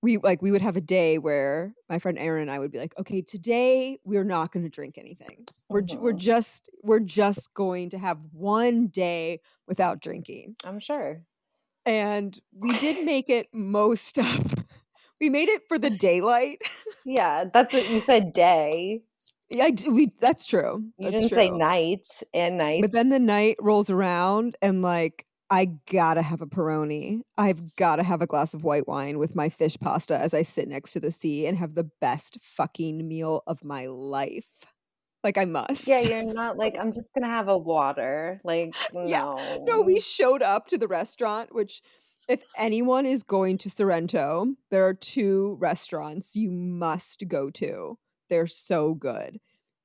we 0.03 0.19
like 0.19 0.43
we 0.43 0.51
would 0.53 0.63
have 0.63 0.77
a 0.77 0.81
day 0.81 1.19
where 1.19 1.75
my 1.89 1.99
friend 1.99 2.19
Erin 2.19 2.43
and 2.43 2.51
I 2.51 2.59
would 2.59 2.71
be 2.73 2.79
like 2.79 2.99
okay 2.99 3.23
today 3.23 3.99
we're 4.05 4.25
not 4.25 4.53
going 4.53 4.65
to 4.65 4.71
drink 4.71 4.99
anything 4.99 5.47
we're 5.71 5.83
we're 5.99 6.13
Mhm. 6.13 6.19
just 6.19 6.69
we're 6.83 7.01
just 7.01 7.53
going 7.55 7.91
to 7.91 7.99
have 7.99 8.19
one 8.33 8.89
day 8.89 9.41
without 9.67 10.01
drinking 10.01 10.57
I'm 10.65 10.79
sure. 10.79 11.23
and 11.87 12.39
we 12.53 12.77
did 12.79 13.05
make 13.05 13.31
it 13.31 13.49
most 13.53 14.19
of 14.19 14.55
we 15.21 15.31
made 15.31 15.49
it 15.49 15.63
for 15.69 15.79
the 15.79 15.91
daylight 15.91 16.61
Yeah, 17.05 17.45
that's 17.53 17.73
what 17.73 17.89
you 17.91 18.01
said. 18.01 18.33
Day. 18.33 19.03
Yeah, 19.49 19.65
I 19.67 19.75
we 19.89 20.13
that's 20.21 20.45
true. 20.45 20.85
You 20.99 21.11
That's 21.11 21.21
didn't 21.23 21.37
say 21.37 21.49
true. 21.49 21.59
night 21.59 22.05
and 22.35 22.59
night. 22.59 22.83
But 22.83 22.91
then 22.93 23.11
the 23.11 23.21
night 23.21 23.57
rolls 23.61 23.91
around 23.91 24.57
and 24.61 24.83
like 24.83 25.25
I 25.49 25.67
gotta 25.89 26.23
have 26.23 26.41
a 26.43 26.47
Peroni. 26.47 27.21
I've 27.39 27.77
gotta 27.77 28.03
have 28.03 28.21
a 28.23 28.27
glass 28.27 28.55
of 28.55 28.65
white 28.65 28.89
wine 28.89 29.19
with 29.21 29.37
my 29.37 29.49
fish 29.49 29.79
pasta 29.79 30.19
as 30.19 30.35
I 30.35 30.43
sit 30.43 30.69
next 30.69 30.95
to 30.95 31.01
the 31.01 31.13
sea 31.13 31.47
and 31.47 31.57
have 31.59 31.77
the 31.77 31.89
best 32.01 32.39
fucking 32.41 33.07
meal 33.07 33.45
of 33.47 33.63
my 33.63 33.87
life. 33.87 34.73
Like 35.23 35.39
I 35.39 35.45
must. 35.45 35.87
yeah, 35.87 36.01
you're 36.01 36.35
not 36.35 36.57
like 36.57 36.75
I'm 36.77 36.93
just 36.93 37.11
gonna 37.15 37.29
have 37.33 37.47
a 37.47 37.57
water. 37.57 38.41
Like 38.43 38.75
Yeah. 38.93 39.37
no. 39.37 39.65
no, 39.69 39.81
we 39.83 40.01
showed 40.01 40.43
up 40.43 40.67
to 40.69 40.79
the 40.79 40.89
restaurant, 40.89 41.55
which 41.55 41.83
if 42.29 42.43
anyone 42.57 43.07
is 43.07 43.23
going 43.23 43.59
to 43.59 43.71
Sorrento, 43.71 44.55
there 44.71 44.87
are 44.87 44.95
two 44.95 45.57
restaurants 45.61 46.35
you 46.37 46.51
must 46.51 47.25
go 47.29 47.51
to. 47.51 47.99
They're 48.29 48.47
so 48.47 48.95
good. 48.95 49.39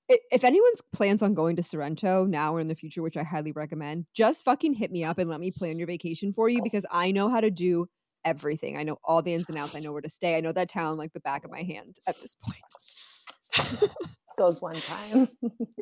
If 0.09 0.43
anyone's 0.43 0.81
plans 0.91 1.21
on 1.23 1.33
going 1.33 1.55
to 1.55 1.63
Sorrento 1.63 2.25
now 2.25 2.55
or 2.55 2.59
in 2.59 2.67
the 2.67 2.75
future, 2.75 3.01
which 3.01 3.15
I 3.15 3.23
highly 3.23 3.53
recommend, 3.53 4.07
just 4.13 4.43
fucking 4.43 4.73
hit 4.73 4.91
me 4.91 5.03
up 5.05 5.19
and 5.19 5.29
let 5.29 5.39
me 5.39 5.51
plan 5.57 5.77
your 5.77 5.87
vacation 5.87 6.33
for 6.33 6.49
you 6.49 6.59
oh. 6.59 6.63
because 6.63 6.85
I 6.91 7.11
know 7.11 7.29
how 7.29 7.39
to 7.39 7.49
do 7.51 7.87
everything. 8.25 8.77
I 8.77 8.83
know 8.83 8.97
all 9.05 9.21
the 9.21 9.33
ins 9.33 9.47
and 9.47 9.57
outs. 9.57 9.75
I 9.75 9.79
know 9.79 9.93
where 9.93 10.01
to 10.01 10.09
stay. 10.09 10.35
I 10.35 10.41
know 10.41 10.51
that 10.51 10.69
town 10.69 10.97
like 10.97 11.13
the 11.13 11.21
back 11.21 11.45
of 11.45 11.51
my 11.51 11.63
hand 11.63 11.97
at 12.07 12.19
this 12.19 12.35
point. 12.35 13.91
goes 14.37 14.61
one 14.61 14.75
time. 14.75 15.29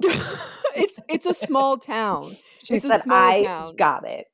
it's 0.76 1.00
it's 1.08 1.26
a 1.26 1.34
small 1.34 1.78
town. 1.78 2.36
She 2.64 2.76
It's 2.76 2.86
a 2.86 2.90
said, 2.90 3.02
small 3.02 3.18
"I 3.18 3.44
town." 3.44 3.76
got 3.76 4.08
it." 4.08 4.28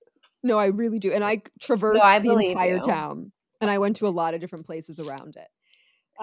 No, 0.46 0.60
I 0.60 0.68
really 0.68 1.00
do. 1.00 1.12
And 1.12 1.24
I 1.24 1.42
traversed 1.60 2.04
I 2.04 2.20
the 2.20 2.32
entire 2.32 2.78
you. 2.78 2.86
town 2.86 3.32
and 3.60 3.72
I 3.72 3.80
went 3.80 3.96
to 3.96 4.08
a 4.08 4.10
lot 4.10 4.36
of 4.36 4.42
different 4.42 4.68
places 4.68 5.00
around 5.00 5.38
it. 5.38 5.48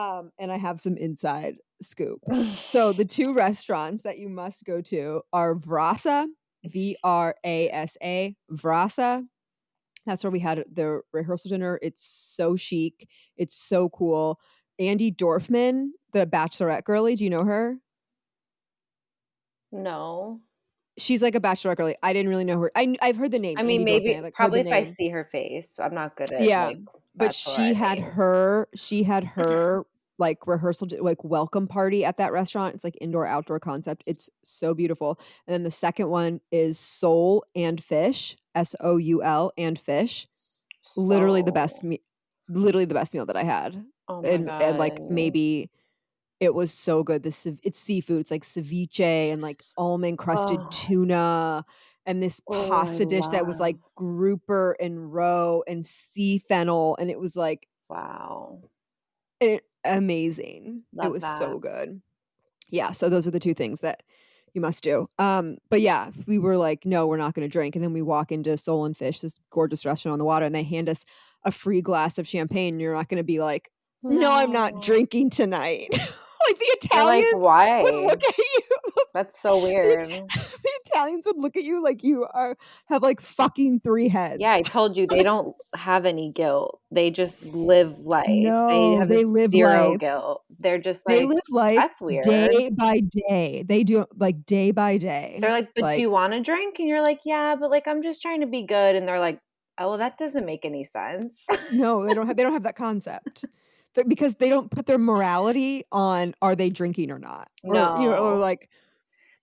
Um, 0.00 0.30
and 0.38 0.52
I 0.52 0.58
have 0.58 0.80
some 0.80 0.96
inside 0.96 1.56
scoop. 1.82 2.20
So 2.54 2.92
the 2.92 3.04
two 3.04 3.34
restaurants 3.34 4.04
that 4.04 4.18
you 4.18 4.28
must 4.28 4.62
go 4.64 4.80
to 4.82 5.22
are 5.32 5.56
Vrasa, 5.56 6.28
V 6.64 6.96
R 7.02 7.34
A 7.44 7.68
S 7.70 7.96
A, 8.00 8.36
Vrasa. 8.52 9.26
That's 10.06 10.22
where 10.22 10.30
we 10.30 10.38
had 10.38 10.64
the 10.72 11.00
rehearsal 11.12 11.48
dinner. 11.48 11.80
It's 11.82 12.06
so 12.06 12.54
chic. 12.54 13.08
It's 13.36 13.54
so 13.54 13.88
cool. 13.88 14.38
Andi 14.80 15.14
Dorfman, 15.14 15.88
the 16.12 16.28
bachelorette 16.28 16.84
girlie, 16.84 17.16
do 17.16 17.24
you 17.24 17.30
know 17.30 17.44
her? 17.44 17.76
no, 19.72 20.40
She's 20.98 21.22
like 21.22 21.34
a 21.34 21.40
bachelorette 21.40 21.76
girlie. 21.76 21.96
I 22.02 22.12
didn't 22.12 22.28
really 22.28 22.44
know 22.44 22.60
her. 22.60 22.70
I, 22.76 22.94
I've 23.00 23.16
heard 23.16 23.32
the 23.32 23.38
name. 23.38 23.56
I 23.58 23.62
mean 23.62 23.84
maybe 23.84 24.20
like, 24.20 24.34
probably 24.34 24.60
if 24.60 24.72
I 24.72 24.82
see 24.82 25.08
her 25.08 25.24
face, 25.24 25.76
I'm 25.78 25.94
not 25.94 26.16
good 26.16 26.30
at 26.32 26.40
Yeah, 26.42 26.66
like, 26.66 26.78
but 27.14 27.34
she 27.34 27.74
had 27.74 27.98
names. 27.98 28.14
her 28.14 28.68
she 28.74 29.02
had 29.02 29.24
her 29.24 29.84
like 30.18 30.46
rehearsal 30.46 30.88
like 31.00 31.24
welcome 31.24 31.66
party 31.66 32.04
at 32.04 32.18
that 32.18 32.32
restaurant 32.32 32.74
it's 32.74 32.84
like 32.84 32.96
indoor 33.00 33.26
outdoor 33.26 33.58
concept 33.58 34.04
it's 34.06 34.28
so 34.44 34.74
beautiful 34.74 35.18
and 35.46 35.54
then 35.54 35.62
the 35.62 35.70
second 35.70 36.10
one 36.10 36.40
is 36.52 36.78
soul 36.78 37.44
and 37.56 37.82
fish 37.82 38.36
s-o-u-l 38.54 39.52
and 39.56 39.80
fish 39.80 40.28
literally 40.96 41.42
the 41.42 41.50
best 41.50 41.80
So- 41.80 41.86
me- 41.88 42.02
literally 42.48 42.84
the 42.84 42.94
best 42.94 43.14
meal 43.14 43.26
that 43.26 43.36
i 43.36 43.42
had 43.42 43.84
Oh 44.08 44.20
my 44.20 44.28
and, 44.28 44.50
and 44.50 44.78
like 44.78 45.00
maybe 45.00 45.70
it 46.42 46.54
was 46.54 46.72
so 46.72 47.02
good 47.02 47.22
this 47.22 47.46
it's 47.62 47.78
seafood 47.78 48.20
it's 48.20 48.30
like 48.30 48.42
ceviche 48.42 49.32
and 49.32 49.40
like 49.40 49.62
almond 49.76 50.18
crusted 50.18 50.58
Oh. 50.60 50.68
tuna 50.72 51.64
and 52.04 52.22
this 52.22 52.40
Oh, 52.48 52.68
pasta 52.68 53.04
dish 53.06 53.28
that 53.28 53.46
was 53.46 53.60
like 53.60 53.76
grouper 53.94 54.76
and 54.80 55.12
roe 55.14 55.62
and 55.68 55.86
sea 55.86 56.38
fennel 56.38 56.96
and 56.98 57.10
it 57.10 57.18
was 57.18 57.36
like 57.36 57.68
Wow. 57.88 58.58
it, 59.40 59.64
amazing. 59.84 60.82
it 61.02 61.10
was 61.10 61.22
that. 61.22 61.38
so 61.38 61.58
good. 61.58 62.00
Yeah, 62.70 62.92
so 62.92 63.08
those 63.08 63.26
are 63.26 63.30
the 63.32 63.38
two 63.40 63.54
things 63.54 63.82
that 63.82 64.02
you 64.54 64.60
must 64.60 64.82
do. 64.82 65.08
Um, 65.18 65.58
but 65.68 65.80
yeah, 65.80 66.10
we 66.26 66.38
were 66.38 66.56
like, 66.56 66.86
no, 66.86 67.06
we're 67.06 67.18
not 67.18 67.34
going 67.34 67.46
to 67.46 67.52
drink, 67.52 67.74
and 67.76 67.84
then 67.84 67.92
we 67.92 68.00
walk 68.02 68.32
into 68.32 68.56
Soul 68.56 68.84
and 68.86 68.96
Fish, 68.96 69.20
this 69.20 69.38
gorgeous 69.50 69.84
restaurant 69.84 70.12
on 70.14 70.18
the 70.18 70.24
water, 70.24 70.46
and 70.46 70.54
they 70.54 70.62
hand 70.62 70.88
us 70.88 71.04
a 71.44 71.50
free 71.52 71.82
glass 71.82 72.18
of 72.18 72.26
champagne. 72.26 72.74
And 72.74 72.80
you're 72.80 72.94
not 72.94 73.08
going 73.08 73.18
to 73.18 73.24
be 73.24 73.40
like, 73.40 73.70
no, 74.02 74.32
I'm 74.32 74.52
not 74.52 74.82
drinking 74.82 75.30
tonight. 75.30 75.88
like 76.48 76.58
the 76.58 76.64
You're 76.94 77.04
like, 77.04 77.24
Italians 77.24 77.34
would 77.34 77.42
why? 77.42 77.82
look 77.82 78.22
at 78.24 78.38
you. 78.38 78.60
That's 79.14 79.38
so 79.40 79.62
weird. 79.62 80.06
the 80.06 80.70
Italians 80.86 81.26
would 81.26 81.36
look 81.38 81.56
at 81.56 81.64
you 81.64 81.82
like 81.82 82.02
you 82.02 82.26
are 82.32 82.56
have 82.88 83.02
like 83.02 83.20
fucking 83.20 83.80
three 83.80 84.08
heads. 84.08 84.40
Yeah, 84.40 84.52
I 84.52 84.62
told 84.62 84.96
you 84.96 85.06
they 85.06 85.22
don't 85.22 85.54
have 85.76 86.06
any 86.06 86.30
guilt. 86.30 86.80
They 86.90 87.10
just 87.10 87.42
live 87.44 87.98
life. 88.00 88.26
they 88.26 88.42
have 88.98 89.08
they 89.08 89.24
live 89.24 89.52
zero 89.52 89.90
life. 89.90 89.98
guilt. 90.00 90.42
They're 90.60 90.78
just 90.78 91.06
like, 91.08 91.18
they 91.18 91.24
live 91.26 91.40
life 91.50 91.76
that's 91.76 92.00
weird. 92.00 92.24
day 92.24 92.70
by 92.70 93.00
day. 93.28 93.64
They 93.66 93.84
do 93.84 94.06
like 94.16 94.44
day 94.46 94.70
by 94.70 94.96
day. 94.98 95.36
They're 95.40 95.52
like, 95.52 95.68
but 95.74 95.82
like- 95.82 95.96
do 95.96 96.02
you 96.02 96.10
want 96.10 96.32
to 96.32 96.40
drink? 96.40 96.78
And 96.78 96.88
you're 96.88 97.04
like, 97.04 97.20
yeah, 97.24 97.54
but 97.58 97.70
like 97.70 97.86
I'm 97.88 98.02
just 98.02 98.22
trying 98.22 98.40
to 98.40 98.46
be 98.46 98.62
good. 98.62 98.96
And 98.96 99.06
they're 99.06 99.20
like, 99.20 99.38
oh, 99.78 99.88
well, 99.90 99.98
that 99.98 100.18
doesn't 100.18 100.44
make 100.46 100.64
any 100.64 100.84
sense. 100.84 101.44
no, 101.72 102.06
they 102.06 102.14
don't 102.14 102.26
have 102.26 102.36
they 102.36 102.42
don't 102.42 102.52
have 102.52 102.64
that 102.64 102.76
concept. 102.76 103.44
Because 104.08 104.36
they 104.36 104.48
don't 104.48 104.70
put 104.70 104.86
their 104.86 104.98
morality 104.98 105.84
on 105.92 106.34
are 106.40 106.54
they 106.56 106.70
drinking 106.70 107.10
or 107.10 107.18
not. 107.18 107.48
Or, 107.62 107.74
you 107.74 108.08
know, 108.08 108.16
or 108.16 108.32
No. 108.32 108.36
like 108.38 108.68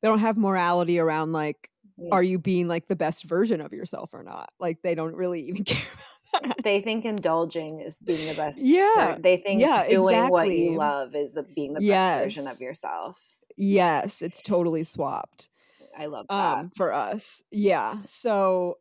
they 0.01 0.07
don't 0.07 0.19
have 0.19 0.37
morality 0.37 0.99
around 0.99 1.31
like 1.31 1.69
Yeah. 1.97 2.09
are 2.13 2.23
you 2.23 2.39
being 2.39 2.67
like 2.67 2.87
the 2.87 2.95
best 2.95 3.25
version 3.25 3.61
of 3.61 3.73
yourself 3.73 4.13
or 4.13 4.23
not? 4.23 4.51
Like 4.59 4.81
they 4.81 4.95
don't 4.95 5.15
really 5.15 5.41
even 5.49 5.63
care 5.63 5.87
about 6.41 6.55
that. 6.57 6.63
they 6.63 6.79
think 6.81 7.05
indulging 7.05 7.81
is 7.81 7.97
being 7.97 8.25
the 8.27 8.33
best. 8.33 8.59
yeah. 8.59 9.17
They 9.19 9.37
think 9.37 9.59
yeah, 9.59 9.87
doing 9.87 10.29
what 10.29 10.45
exactly. 10.47 10.63
you 10.63 10.77
love 10.77 11.15
is 11.15 11.33
the, 11.33 11.43
being 11.43 11.73
the 11.73 11.81
best 11.81 12.23
version 12.23 12.47
of 12.47 12.59
yourself. 12.61 13.21
Yes, 13.57 14.21
it's 14.21 14.41
totally 14.41 14.83
swapped. 14.83 15.49
I 15.97 16.05
love 16.05 16.27
that. 16.29 16.57
um 16.59 16.71
for 16.75 16.93
us 16.93 17.43
yeah 17.51 17.97
so 18.05 18.77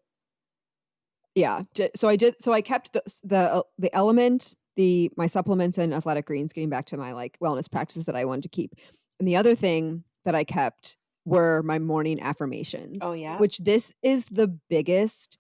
yeah 1.35 1.63
so 1.97 2.07
i 2.07 2.15
did 2.17 2.35
so 2.41 2.53
i 2.53 2.61
kept 2.61 2.93
the 2.93 3.03
the 3.25 3.37
uh, 3.37 3.63
the 3.79 3.91
LMNT 3.91 4.55
the 4.79 5.11
my 5.17 5.27
supplements 5.27 5.77
and 5.77 5.93
athletic 5.93 6.25
greens 6.25 6.53
getting 6.53 6.71
back 6.71 6.87
to 6.87 6.97
my 6.97 7.13
like 7.13 7.37
wellness 7.41 7.71
practices 7.71 8.07
that 8.07 8.17
i 8.17 8.25
wanted 8.25 8.45
to 8.45 8.49
keep. 8.49 8.75
And 9.19 9.27
the 9.29 9.37
other 9.37 9.55
thing 9.55 10.05
that 10.25 10.35
i 10.35 10.45
kept 10.45 10.97
were 11.25 11.63
my 11.65 11.79
morning 11.79 12.23
affirmations 12.23 13.01
oh 13.03 13.13
yeah. 13.13 13.37
which 13.37 13.59
this 13.59 13.93
is 14.03 14.25
the 14.27 14.49
biggest 14.71 15.37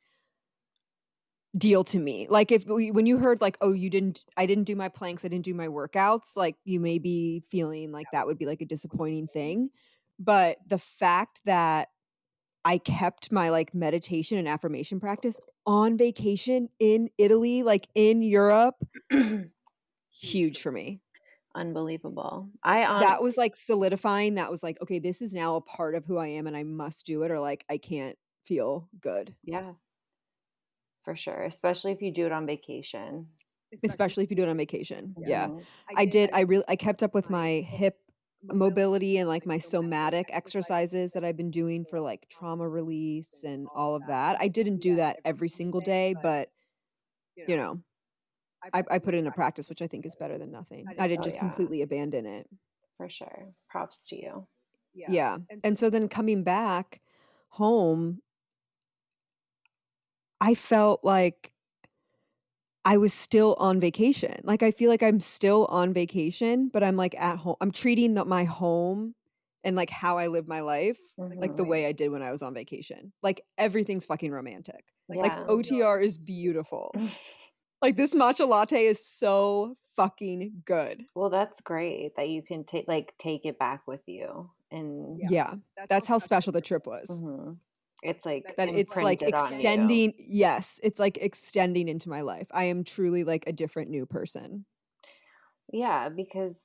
deal 1.57 1.83
to 1.83 1.99
me. 1.99 2.27
Like 2.29 2.53
if 2.53 2.67
we, 2.67 2.91
when 2.91 3.07
you 3.07 3.17
heard 3.17 3.41
like 3.41 3.57
oh 3.61 3.73
you 3.73 3.89
didn't 3.89 4.25
i 4.37 4.45
didn't 4.45 4.65
do 4.65 4.77
my 4.77 4.89
planks 4.89 5.25
i 5.25 5.29
didn't 5.29 5.45
do 5.45 5.55
my 5.55 5.69
workouts 5.69 6.37
like 6.37 6.57
you 6.65 6.81
may 6.81 6.99
be 6.99 7.43
feeling 7.51 7.91
like 7.91 8.07
that 8.13 8.27
would 8.27 8.39
be 8.39 8.47
like 8.47 8.61
a 8.61 8.67
disappointing 8.67 9.29
thing. 9.29 9.71
But 10.19 10.59
the 10.67 10.79
fact 10.79 11.41
that 11.45 11.89
i 12.65 12.79
kept 12.79 13.31
my 13.33 13.49
like 13.49 13.75
meditation 13.75 14.39
and 14.39 14.49
affirmation 14.49 15.01
practice 15.01 15.41
on 15.67 15.97
vacation 15.97 16.69
in 16.79 17.09
italy 17.19 17.63
like 17.63 17.89
in 17.95 18.23
europe 18.23 18.77
huge 20.11 20.61
for 20.61 20.73
me 20.73 21.01
Unbelievable. 21.55 22.51
I 22.63 22.85
um, 22.85 23.01
that 23.01 23.23
was 23.23 23.37
like 23.37 23.57
solidifying 23.57 24.35
that 24.37 24.51
was 24.51 24.63
like 24.63 24.81
okay 24.83 24.99
this 24.99 25.23
is 25.23 25.33
now 25.35 25.57
a 25.57 25.61
part 25.61 25.95
of 25.95 26.05
who 26.05 26.17
i 26.19 26.27
am 26.29 26.47
and 26.47 26.57
i 26.57 26.63
must 26.63 27.07
do 27.07 27.23
it 27.23 27.31
or 27.31 27.41
like 27.41 27.65
i 27.69 27.79
can't 27.79 28.17
feel 28.45 28.89
good 29.01 29.35
yeah, 29.43 29.75
for 31.03 31.17
sure. 31.17 31.43
Especially 31.43 31.93
if 31.93 32.03
you 32.03 32.11
do 32.13 32.27
it 32.27 32.33
on 32.33 32.47
vacation. 32.47 33.29
especially 33.85 34.25
if 34.25 34.31
you 34.31 34.37
do 34.37 34.43
it 34.43 34.49
on 34.49 34.57
vacation 34.57 35.15
yeah 35.25 35.51
Mhm. 35.51 35.67
I 35.97 36.05
did. 36.05 36.31
I 36.33 36.41
really 36.41 36.65
I 36.69 36.77
kept 36.77 37.03
up 37.03 37.15
with 37.15 37.31
my 37.31 37.61
hip 37.61 37.99
mobility 38.45 39.19
and 39.19 39.29
like 39.29 39.47
my 39.47 39.59
somatic 39.59 40.29
exercises 40.33 41.13
that 41.13 41.25
I've 41.25 41.37
been 41.37 41.51
doing 41.51 41.85
for 41.85 42.01
like 42.01 42.29
trauma 42.29 42.69
release 42.69 43.45
and 43.45 43.67
all 43.75 43.95
of 43.95 44.07
that. 44.07 44.37
I 44.41 44.49
didn't 44.49 44.79
do 44.81 44.97
that 44.97 45.21
every 45.25 45.49
single 45.49 45.81
day, 45.81 46.15
but 46.23 46.51
you 47.37 47.57
know, 47.57 47.81
I, 48.73 48.83
I 48.91 48.99
put 48.99 49.15
it 49.15 49.19
into 49.19 49.31
practice, 49.31 49.69
which 49.69 49.83
I 49.83 49.87
think 49.87 50.05
is 50.07 50.17
better 50.17 50.39
than 50.39 50.51
nothing. 50.51 50.87
I 50.99 51.09
didn't 51.09 51.21
Oh, 51.21 51.25
just 51.25 51.39
completely 51.39 51.83
abandon 51.83 52.27
it. 52.27 52.49
For 52.97 53.09
sure. 53.09 53.53
Props 53.69 54.07
to 54.09 54.17
you. 54.17 54.47
Yeah. 54.95 55.39
And 55.63 55.79
so 55.79 55.91
then 55.91 56.09
coming 56.09 56.43
back 56.43 57.01
home, 57.49 58.21
I 60.41 60.55
felt 60.55 61.05
like 61.05 61.53
I 62.89 62.97
was 62.97 63.13
still 63.13 63.55
on 63.59 63.81
vacation. 63.81 64.41
Like 64.45 64.63
I 64.63 64.71
feel 64.71 64.89
like 64.89 65.03
I'm 65.03 65.21
still 65.21 65.67
on 65.67 65.93
vacation, 65.93 66.69
but 66.73 66.83
I'm 66.83 66.97
like 66.97 67.15
at 67.21 67.39
home. 67.39 67.57
I'm 67.61 67.71
treating 67.71 68.15
the, 68.15 68.25
my 68.25 68.45
home 68.45 69.15
and 69.63 69.77
like 69.77 69.91
how 69.91 70.17
I 70.19 70.29
live 70.29 70.49
my 70.49 70.61
life 70.61 70.99
like 71.43 71.57
the 71.57 71.65
Mhm. 71.65 71.69
way 71.69 71.87
I 71.87 71.93
did 71.93 72.11
when 72.11 72.23
I 72.23 72.31
was 72.31 72.43
on 72.43 72.55
vacation. 72.55 73.13
Like 73.23 73.43
everything's 73.59 74.07
fucking 74.07 74.33
romantic. 74.33 74.87
Like 75.09 75.39
OTR 75.49 76.01
is 76.01 76.19
beautiful. 76.19 76.93
Like 77.83 77.97
this 77.97 78.15
matcha 78.15 78.49
latte 78.49 78.87
is 78.87 79.05
so 79.07 79.77
fucking 79.97 80.63
good. 80.65 81.05
well, 81.15 81.31
that's 81.31 81.61
great 81.61 82.17
that 82.17 82.29
you 82.29 82.43
can 82.43 82.65
take 82.65 82.87
like 82.89 83.15
take 83.19 83.45
it 83.45 83.59
back 83.59 83.87
with 83.87 84.03
you, 84.07 84.51
and 84.71 85.19
Yeah. 85.21 85.55
That's 85.89 86.09
how 86.09 86.19
special 86.19 86.53
the 86.53 86.61
trip 86.61 86.87
was. 86.87 87.23
Mhm. 87.23 87.61
It's 88.03 88.25
like 88.25 88.55
That 88.57 88.69
it's 88.69 88.97
like 88.97 89.23
imprinted 89.23 89.35
on 89.35 89.51
you. 89.51 89.57
extending 89.57 90.13
yes, 90.19 90.81
it's 90.83 90.99
like 90.99 91.19
extending 91.19 91.89
into 91.89 92.09
my 92.09 92.21
life. 92.21 92.47
I 92.53 92.65
am 92.65 92.85
truly 92.85 93.25
like 93.25 93.45
a 93.47 93.53
different 93.53 93.91
new 93.91 94.07
person. 94.07 94.65
Yeah, 95.73 96.09
because 96.09 96.65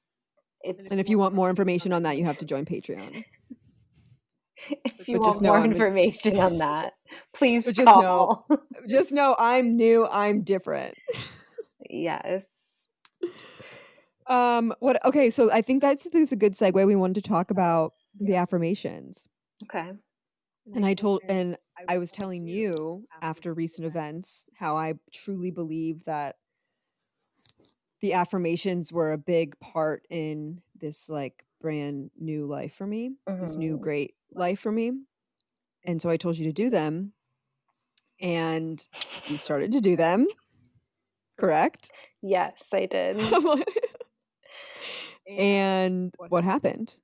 it's 0.61 0.89
And 0.91 0.99
if 0.99 1.09
you 1.09 1.17
want 1.17 1.35
more 1.35 1.49
information 1.49 1.91
on 1.93 2.03
that, 2.03 2.17
you 2.17 2.25
have 2.25 2.37
to 2.37 2.45
join 2.45 2.65
Patreon. 2.65 3.23
if 4.85 5.09
you 5.09 5.17
but 5.19 5.27
want 5.27 5.41
more 5.43 5.57
I'm 5.57 5.71
information 5.71 6.39
on 6.39 6.59
that, 6.59 6.93
please 7.33 7.65
just 7.65 7.85
know- 7.85 8.45
Just 8.87 9.11
know 9.11 9.35
I'm 9.39 9.75
new, 9.75 10.07
I'm 10.11 10.41
different. 10.43 10.95
yes. 11.89 12.47
Um 14.27 14.73
what 14.79 15.03
okay, 15.05 15.29
so 15.29 15.51
I 15.51 15.61
think 15.61 15.81
that's, 15.81 16.09
that's 16.09 16.31
a 16.31 16.35
good 16.37 16.53
segue. 16.53 16.85
We 16.87 16.95
wanted 16.95 17.15
to 17.23 17.27
talk 17.29 17.51
about 17.51 17.93
the 18.19 18.35
affirmations. 18.35 19.27
Okay. 19.63 19.91
And 20.71 20.85
I 20.85 20.93
told 20.93 21.21
and 21.27 21.57
I 21.87 21.97
was 21.97 22.11
telling 22.11 22.47
you 22.47 23.05
after 23.21 23.53
recent 23.53 23.85
events 23.85 24.47
how 24.55 24.77
I 24.77 24.93
truly 25.11 25.51
believe 25.51 26.05
that 26.05 26.37
the 28.01 28.13
affirmations 28.13 28.91
were 28.91 29.11
a 29.11 29.17
big 29.17 29.57
part 29.59 30.05
in 30.09 30.61
this 30.75 31.09
like 31.09 31.45
brand 31.61 32.11
new 32.17 32.45
life 32.45 32.73
for 32.73 32.85
me, 32.85 33.15
this 33.39 33.57
new 33.57 33.77
Mhm. 33.77 33.81
great 33.81 34.15
life 34.31 34.59
for 34.59 34.71
me. 34.71 34.91
And 35.85 36.01
so 36.01 36.09
I 36.09 36.17
told 36.17 36.37
you 36.37 36.45
to 36.45 36.53
do 36.53 36.69
them 36.69 37.13
and 38.19 38.87
you 39.27 39.37
started 39.37 39.71
to 39.73 39.81
do 39.81 39.95
them. 39.95 40.27
Correct? 41.37 41.91
Yes, 42.21 42.67
I 42.73 42.85
did. 42.85 43.17
and 45.37 46.13
what 46.27 46.43
happened? 46.43 46.99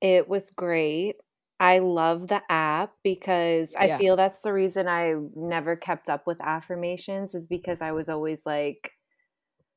It 0.00 0.28
was 0.28 0.50
great. 0.50 1.16
I 1.58 1.78
love 1.78 2.28
the 2.28 2.42
app 2.50 2.94
because 3.02 3.74
I 3.76 3.88
Yeah. 3.88 3.98
feel 3.98 4.16
that's 4.16 4.40
the 4.40 4.52
reason 4.52 4.88
I 4.88 5.14
never 5.34 5.74
kept 5.76 6.08
up 6.08 6.26
with 6.26 6.40
affirmations 6.42 7.34
is 7.34 7.46
because 7.46 7.80
I 7.80 7.92
was 7.92 8.08
always 8.08 8.44
like, 8.44 8.92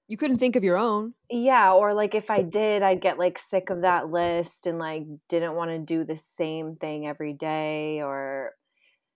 You 0.09 0.17
couldn't 0.17 0.39
think 0.39 0.57
of 0.57 0.63
your 0.63 0.77
own. 0.77 1.13
yeah, 1.29 1.73
or 1.73 1.93
like 1.93 2.15
if 2.15 2.31
I 2.31 2.41
did, 2.41 2.81
I'd 2.81 3.01
get 3.01 3.19
like 3.19 3.37
sick 3.37 3.69
of 3.69 3.81
that 3.81 4.09
list 4.09 4.65
and 4.65 4.79
like 4.79 5.03
didn't 5.27 5.55
want 5.55 5.69
to 5.71 5.77
do 5.79 6.03
the 6.03 6.15
same 6.15 6.75
thing 6.75 7.05
every 7.07 7.33
day 7.33 8.01
or 8.01 8.53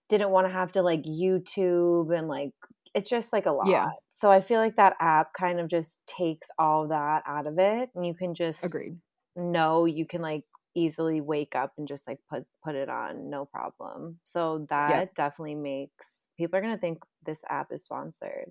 didn't 0.08 0.30
want 0.30 0.46
to 0.48 0.52
have 0.52 0.72
to 0.72 0.82
like 0.82 1.02
YouTube 1.04 2.16
and 2.16 2.28
like 2.28 2.52
it's 2.94 3.10
just 3.10 3.32
like 3.32 3.46
a 3.46 3.52
lot. 3.52 3.68
Yeah. 3.70 3.88
So 4.10 4.30
I 4.30 4.40
feel 4.40 4.60
like 4.60 4.76
that 4.76 4.96
app 5.00 5.32
kind 5.34 5.60
of 5.60 5.68
just 5.68 6.06
takes 6.06 6.48
all 6.58 6.88
that 6.88 7.22
out 7.26 7.46
of 7.46 7.58
it 7.58 7.90
and 7.94 8.06
you 8.06 8.14
can 8.14 8.34
just 8.34 8.64
Agreed. 8.64 9.00
know 9.36 9.84
you 9.86 10.06
can 10.06 10.22
like 10.22 10.44
easily 10.74 11.20
wake 11.20 11.54
up 11.54 11.72
and 11.78 11.86
just 11.88 12.06
like 12.08 12.18
put 12.28 12.44
put 12.62 12.74
it 12.74 12.88
on 12.88 13.30
no 13.30 13.44
problem. 13.44 14.18
So 14.24 14.66
that 14.70 15.14
definitely 15.14 15.54
makes 15.54 16.20
people 16.36 16.58
are 16.58 16.62
going 16.62 16.74
to 16.74 16.80
think 16.80 17.02
this 17.24 17.42
app 17.48 17.72
is 17.72 17.84
sponsored. 17.84 18.50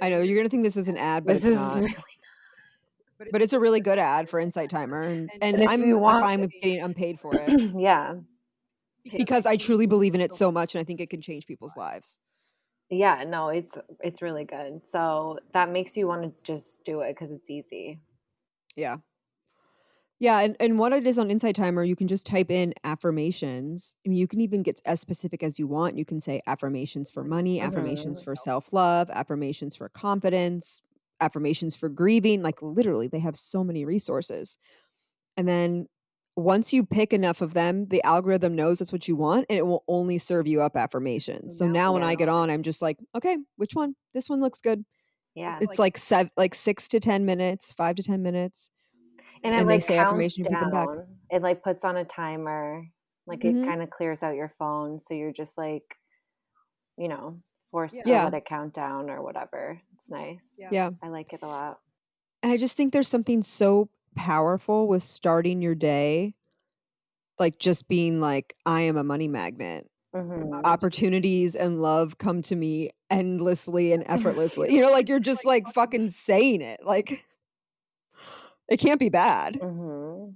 I 0.00 0.08
know 0.08 0.22
you're 0.22 0.36
gonna 0.38 0.48
think 0.48 0.64
this 0.64 0.78
is 0.78 0.88
an 0.88 0.96
ad, 0.96 1.26
but 1.26 1.34
this 1.34 1.44
it's 1.44 1.52
is 1.52 1.58
not. 1.76 1.76
really 1.82 1.94
But 3.30 3.42
it's 3.42 3.52
a 3.52 3.60
really 3.60 3.80
good 3.80 3.98
ad 3.98 4.30
for 4.30 4.40
Insight 4.40 4.70
Timer, 4.70 5.02
and, 5.02 5.30
and, 5.42 5.56
And 5.60 5.68
I'm 5.68 6.00
want- 6.00 6.22
fine 6.22 6.40
with 6.40 6.50
getting 6.62 6.80
unpaid 6.82 7.20
for 7.20 7.32
it. 7.34 7.74
Yeah. 7.78 8.14
Because 9.12 9.44
I 9.44 9.56
truly 9.56 9.84
believe 9.84 10.14
in 10.14 10.22
it 10.22 10.32
so 10.32 10.50
much, 10.50 10.74
and 10.74 10.80
I 10.80 10.84
think 10.84 11.00
it 11.02 11.10
can 11.10 11.20
change 11.20 11.46
people's 11.46 11.76
lives. 11.76 12.18
yeah 12.90 13.24
no 13.26 13.48
it's 13.48 13.76
it's 14.00 14.22
really 14.22 14.44
good. 14.46 14.86
So 14.86 15.38
that 15.52 15.68
makes 15.70 15.96
you 15.96 16.06
want 16.08 16.22
to 16.36 16.42
just 16.42 16.82
do 16.84 17.00
it 17.00 17.10
because 17.14 17.30
it's 17.30 17.50
easy. 17.50 18.00
Yeah, 18.76 18.96
Yeah, 20.24 20.40
and, 20.40 20.56
and 20.58 20.78
what 20.78 20.94
it 20.94 21.06
is 21.06 21.18
on 21.18 21.30
Insight 21.30 21.54
Timer, 21.54 21.84
you 21.84 21.94
can 21.94 22.08
just 22.08 22.26
type 22.26 22.50
in 22.50 22.72
affirmations. 22.82 23.94
I 24.06 24.08
mean, 24.08 24.16
you 24.16 24.26
can 24.26 24.40
even 24.40 24.62
get 24.62 24.80
as 24.86 24.98
specific 24.98 25.42
as 25.42 25.58
you 25.58 25.66
want. 25.66 25.98
You 25.98 26.06
can 26.06 26.18
say 26.18 26.40
affirmations 26.46 27.10
for 27.10 27.24
money, 27.24 27.60
affirmations 27.60 28.22
Mhm. 28.22 28.24
for 28.24 28.34
self 28.34 28.72
love, 28.72 29.10
affirmations 29.10 29.76
for 29.76 29.90
confidence, 29.90 30.80
affirmations 31.20 31.76
for 31.76 31.90
grieving. 31.90 32.40
Like 32.40 32.62
literally, 32.62 33.06
they 33.06 33.18
have 33.18 33.36
so 33.36 33.62
many 33.62 33.84
resources. 33.84 34.56
And 35.36 35.46
then 35.46 35.88
once 36.36 36.72
you 36.72 36.86
pick 36.86 37.12
enough 37.12 37.42
of 37.42 37.52
them, 37.52 37.88
the 37.88 38.02
algorithm 38.02 38.56
knows 38.56 38.78
that's 38.78 38.92
what 38.92 39.06
you 39.06 39.16
want 39.16 39.44
and 39.50 39.58
it 39.58 39.66
will 39.66 39.84
only 39.88 40.16
serve 40.16 40.48
you 40.48 40.62
up 40.62 40.74
affirmations. 40.74 41.58
So 41.58 41.66
now 41.66 41.92
when 41.92 42.02
I 42.02 42.14
get 42.14 42.30
on, 42.30 42.48
I'm 42.48 42.62
just 42.62 42.80
like, 42.80 42.96
okay, 43.14 43.36
which 43.56 43.74
one? 43.74 43.94
This 44.14 44.30
one 44.30 44.40
looks 44.40 44.62
good. 44.62 44.86
Yeah. 45.34 45.58
It's 45.60 45.78
like 45.78 45.98
seven, 45.98 46.30
like 46.38 46.54
six 46.54 46.88
to 46.88 46.98
10 46.98 47.26
minutes, 47.26 47.72
five 47.72 47.96
to 47.96 48.02
10 48.02 48.22
minutes. 48.22 48.70
And 49.44 49.54
it 49.54 49.60
and 49.60 49.68
they 49.70 49.74
like 49.74 49.82
say 49.82 49.94
counts 49.96 50.08
affirmation, 50.08 50.44
you 50.44 50.50
pick 50.50 50.60
them 50.60 50.70
back. 50.70 50.86
down. 50.88 51.06
It 51.30 51.42
like 51.42 51.62
puts 51.62 51.84
on 51.84 51.96
a 51.96 52.04
timer. 52.04 52.84
Like 53.26 53.40
Mhm. 53.40 53.62
it 53.62 53.66
kind 53.66 53.82
of 53.82 53.90
clears 53.90 54.22
out 54.22 54.34
your 54.34 54.48
phone, 54.48 54.98
so 54.98 55.14
you're 55.14 55.32
just 55.32 55.56
like, 55.56 55.96
you 56.98 57.08
know, 57.08 57.40
forced 57.70 58.06
Yeah. 58.06 58.18
to 58.18 58.24
let 58.24 58.34
it 58.34 58.44
count 58.44 58.74
down 58.74 59.08
or 59.10 59.22
whatever. 59.22 59.80
It's 59.94 60.10
nice. 60.10 60.56
Yeah. 60.70 60.90
I 61.02 61.08
like 61.08 61.32
it 61.32 61.42
a 61.42 61.46
lot. 61.46 61.80
And 62.42 62.52
I 62.52 62.56
just 62.58 62.76
think 62.76 62.92
there's 62.92 63.08
something 63.08 63.40
so 63.42 63.88
powerful 64.14 64.86
with 64.88 65.02
starting 65.02 65.62
your 65.62 65.74
day, 65.74 66.34
like 67.38 67.58
just 67.58 67.88
being 67.88 68.20
like, 68.20 68.54
I 68.66 68.82
am 68.82 68.96
a 68.96 69.04
money 69.04 69.26
magnet. 69.28 69.90
Mhm. 70.14 70.60
Opportunities 70.64 71.56
and 71.56 71.82
love 71.82 72.18
come 72.18 72.42
to 72.42 72.54
me 72.54 72.90
endlessly 73.10 73.92
and 73.92 74.04
effortlessly. 74.06 74.72
you 74.72 74.80
know, 74.82 74.92
like 74.92 75.08
you're 75.08 75.18
just 75.18 75.44
like 75.44 75.66
fucking 75.72 76.10
saying 76.10 76.60
it. 76.60 76.80
Like 76.84 77.24
it 78.68 78.78
can't 78.78 79.00
be 79.00 79.08
bad. 79.08 79.58
Mhm. 79.60 80.34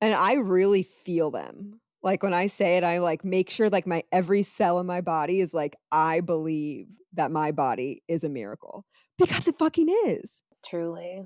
And 0.00 0.14
I 0.14 0.34
really 0.34 0.82
feel 0.82 1.30
them. 1.30 1.80
Like 2.02 2.22
when 2.22 2.34
I 2.34 2.48
say 2.48 2.76
it, 2.76 2.84
I 2.84 2.98
like 2.98 3.24
make 3.24 3.48
sure 3.48 3.70
like 3.70 3.86
my 3.86 4.02
every 4.10 4.42
cell 4.42 4.80
in 4.80 4.86
my 4.86 5.00
body 5.00 5.40
is 5.40 5.54
like, 5.54 5.76
I 5.92 6.20
believe 6.20 6.88
that 7.12 7.30
my 7.30 7.52
body 7.52 8.02
is 8.08 8.24
a 8.24 8.28
miracle 8.28 8.84
because 9.18 9.46
it 9.46 9.58
fucking 9.58 9.88
is. 10.06 10.42
Truly. 10.64 11.24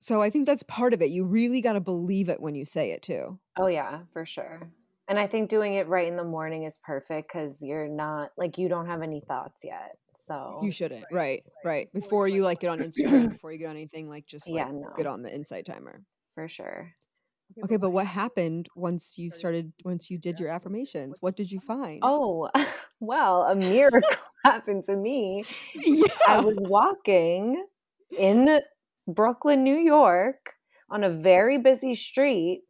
So 0.00 0.20
I 0.22 0.30
think 0.30 0.46
that's 0.46 0.62
part 0.64 0.94
of 0.94 1.02
it. 1.02 1.10
You 1.10 1.24
really 1.24 1.60
got 1.60 1.74
to 1.74 1.80
believe 1.80 2.28
it 2.28 2.40
when 2.40 2.54
you 2.54 2.64
say 2.64 2.90
it 2.90 3.02
too. 3.02 3.38
Oh 3.56 3.66
yeah, 3.68 4.00
for 4.12 4.24
sure. 4.24 4.70
And 5.10 5.18
I 5.18 5.26
think 5.26 5.50
doing 5.50 5.74
it 5.74 5.88
right 5.88 6.06
in 6.06 6.14
the 6.16 6.22
morning 6.24 6.62
is 6.62 6.78
perfect 6.84 7.32
because 7.32 7.60
you're 7.62 7.88
not 7.88 8.30
like 8.38 8.56
you 8.58 8.68
don't 8.68 8.86
have 8.86 9.02
any 9.02 9.20
thoughts 9.20 9.64
yet. 9.64 9.98
So 10.14 10.60
You 10.62 10.70
shouldn't. 10.70 11.04
Right. 11.10 11.42
Right. 11.64 11.92
Before 11.92 12.28
you 12.28 12.44
like 12.44 12.60
get 12.60 12.70
on 12.70 12.78
Instagram, 12.78 13.28
before 13.32 13.50
you 13.50 13.58
get 13.58 13.66
on 13.66 13.76
anything, 13.76 14.08
like 14.08 14.26
just 14.26 14.46
like 14.48 14.54
Yeah, 14.56 14.70
no. 14.72 14.88
get 14.96 15.08
on 15.08 15.22
the 15.22 15.34
insight 15.34 15.66
timer. 15.66 16.02
for 16.32 16.46
sure. 16.46 16.92
Okay, 17.64 17.76
but 17.76 17.90
what 17.90 18.06
happened 18.06 18.68
once 18.76 19.18
you 19.18 19.30
started 19.30 19.72
once 19.84 20.08
you 20.12 20.16
did 20.18 20.38
your 20.38 20.50
affirmations? 20.50 21.18
What 21.20 21.36
did 21.36 21.50
you 21.50 21.58
find? 21.58 21.98
Oh, 22.02 22.48
well, 23.00 23.42
a 23.42 23.56
miracle 23.56 24.08
happened 24.44 24.84
to 24.84 24.94
me. 24.94 25.42
yeah. 25.74 26.06
I 26.28 26.40
was 26.40 26.64
walking 26.68 27.66
in 28.16 28.60
Brooklyn, 29.08 29.64
New 29.64 29.76
York, 29.78 30.54
on 30.88 31.02
a 31.02 31.10
very 31.10 31.58
busy 31.58 31.96
street. 31.96 32.62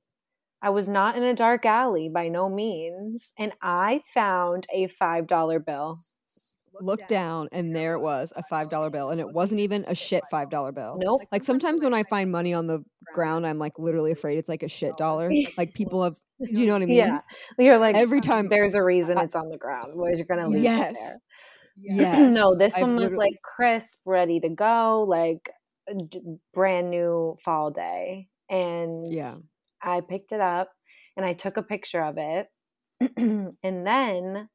I 0.63 0.71
was 0.71 0.89
not 0.89 1.17
in 1.17 1.23
a 1.23 1.35
dark 1.35 1.65
alley 1.65 2.09
by 2.09 2.29
no 2.29 2.49
means, 2.49 3.33
and 3.39 3.53
I 3.63 4.03
found 4.07 4.67
a 4.73 4.89
$5 4.89 5.65
bill. 5.65 5.99
Looked 6.83 7.09
down 7.09 7.49
and 7.53 7.75
there 7.77 7.95
it 7.95 8.01
was, 8.01 8.33
a 8.37 8.43
five 8.45 8.71
dollar 8.71 8.89
bill. 8.97 9.11
And 9.11 9.21
it 9.21 9.31
wasn't 9.31 9.61
even 9.61 9.85
a 9.87 9.95
shit 9.95 10.23
five 10.31 10.49
dollar 10.49 10.73
bill. 10.73 10.97
Nope. 10.99 11.21
Like 11.31 11.43
sometimes 11.43 11.83
when 11.85 11.93
I 11.93 12.05
find 12.05 12.31
money 12.33 12.55
on 12.55 12.69
the 12.69 12.83
ground, 13.13 13.47
I'm 13.47 13.59
like 13.59 13.79
literally 13.79 14.13
afraid 14.13 14.39
it's 14.39 14.49
like 14.49 14.63
a 14.63 14.69
shit 14.69 14.97
dollar. 14.97 15.31
Like 15.59 15.75
people 15.75 16.03
have 16.05 16.17
do 16.55 16.61
you 16.61 16.69
know 16.69 16.75
what 16.75 16.83
I 16.83 16.87
mean? 16.87 16.97
Yeah. 16.97 17.21
You're 17.59 17.77
like, 17.77 17.97
Every 17.97 18.23
time 18.23 18.49
there's 18.49 18.75
a 18.75 18.83
reason 18.83 19.19
it's 19.19 19.35
on 19.35 19.51
the 19.51 19.59
ground. 19.59 19.91
Where 19.95 20.15
you're 20.15 20.25
going 20.25 20.41
to 20.41 20.49
leave 20.49 20.63
Yes. 20.63 20.93
it 20.93 21.21
there. 21.97 21.97
Yes. 21.99 22.35
no, 22.35 22.57
this 22.57 22.75
I've 22.77 22.83
one 22.83 22.97
was 22.97 23.07
literally- 23.07 23.27
like 23.33 23.43
crisp, 23.43 23.99
ready 24.07 24.41
to 24.41 24.49
go, 24.49 25.05
like 25.07 25.51
d- 26.09 26.23
brand 26.55 26.89
new 26.91 27.37
fall 27.45 27.71
day. 27.73 28.29
And 28.49 29.13
Yeah. 29.13 29.35
I 29.83 30.01
picked 30.01 30.33
it 30.33 30.41
up 30.41 30.71
and 31.17 31.25
I 31.27 31.33
took 31.33 31.57
a 31.57 31.63
picture 31.63 32.03
of 32.03 32.17
it. 32.19 32.49
and 33.17 33.53
then 33.63 34.49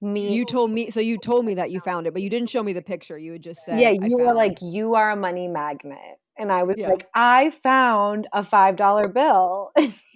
me 0.00 0.34
you 0.34 0.44
told 0.44 0.70
me 0.70 0.90
so 0.90 1.00
you 1.00 1.16
told 1.18 1.44
me 1.44 1.54
that 1.54 1.70
you 1.70 1.80
found 1.80 2.06
it, 2.06 2.12
but 2.12 2.22
you 2.22 2.28
didn't 2.30 2.50
show 2.50 2.62
me 2.62 2.72
the 2.72 2.82
picture. 2.82 3.16
You 3.18 3.32
would 3.32 3.42
just 3.42 3.64
say 3.64 3.80
Yeah, 3.80 3.88
"I 4.02 4.06
you 4.06 4.16
were 4.18 4.34
like, 4.34 4.60
it." 4.60 4.66
you 4.66 4.94
are 4.94 5.10
a 5.10 5.16
money 5.16 5.48
magnet. 5.48 6.18
And 6.36 6.50
I 6.50 6.64
was 6.64 6.76
Yeah. 6.78 6.88
like, 6.88 7.06
I 7.14 7.50
found 7.50 8.26
a 8.32 8.42
five 8.42 8.76
dollar 8.76 9.08
bill. 9.08 9.70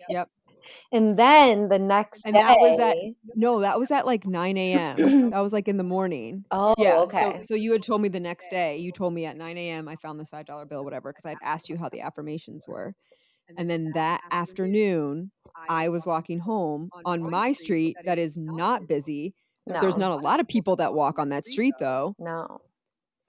Yep. 0.08 0.28
And 0.92 1.18
then 1.18 1.68
the 1.70 1.78
next 1.78 2.26
And 2.26 2.36
that 2.36 2.58
was 2.58 2.78
at- 2.78 2.92
day- 2.94 3.14
No, 3.34 3.60
that 3.60 3.78
was 3.78 3.90
at 3.90 4.04
like 4.04 4.26
9 4.26 4.58
a.m. 4.58 4.96
that 5.30 5.40
was 5.40 5.50
like 5.52 5.66
in 5.66 5.78
the 5.78 5.82
morning. 5.84 6.44
Oh, 6.50 6.74
Yeah. 6.76 6.98
okay. 7.00 7.20
So, 7.20 7.38
so 7.40 7.54
you 7.54 7.72
had 7.72 7.82
told 7.82 8.02
me 8.02 8.08
the 8.10 8.20
next 8.20 8.50
day. 8.50 8.76
You 8.76 8.92
told 8.92 9.14
me 9.14 9.24
at 9.24 9.36
9 9.38 9.56
a.m. 9.56 9.88
I 9.88 9.96
found 9.96 10.20
this 10.20 10.28
five 10.28 10.44
dollar 10.44 10.66
bill, 10.66 10.84
whatever, 10.84 11.10
because 11.10 11.24
I'd 11.24 11.38
asked 11.42 11.70
you 11.70 11.78
how 11.78 11.88
the 11.88 12.02
affirmations 12.02 12.66
were. 12.68 12.94
And 13.56 13.68
then 13.68 13.92
that 13.92 14.22
afternoon, 14.30 15.30
I 15.68 15.88
was 15.88 16.06
walking 16.06 16.38
home 16.40 16.90
on 17.04 17.22
my 17.22 17.52
street 17.52 17.96
that 18.04 18.18
is 18.18 18.36
not 18.38 18.86
busy. 18.86 19.34
no, 19.66 19.80
There's 19.80 19.96
not 19.96 20.12
a 20.12 20.16
lot 20.16 20.40
of 20.40 20.48
people 20.48 20.76
that 20.76 20.94
walk 20.94 21.18
on 21.18 21.30
that 21.30 21.46
street 21.46 21.74
though. 21.78 22.14
no. 22.18 22.60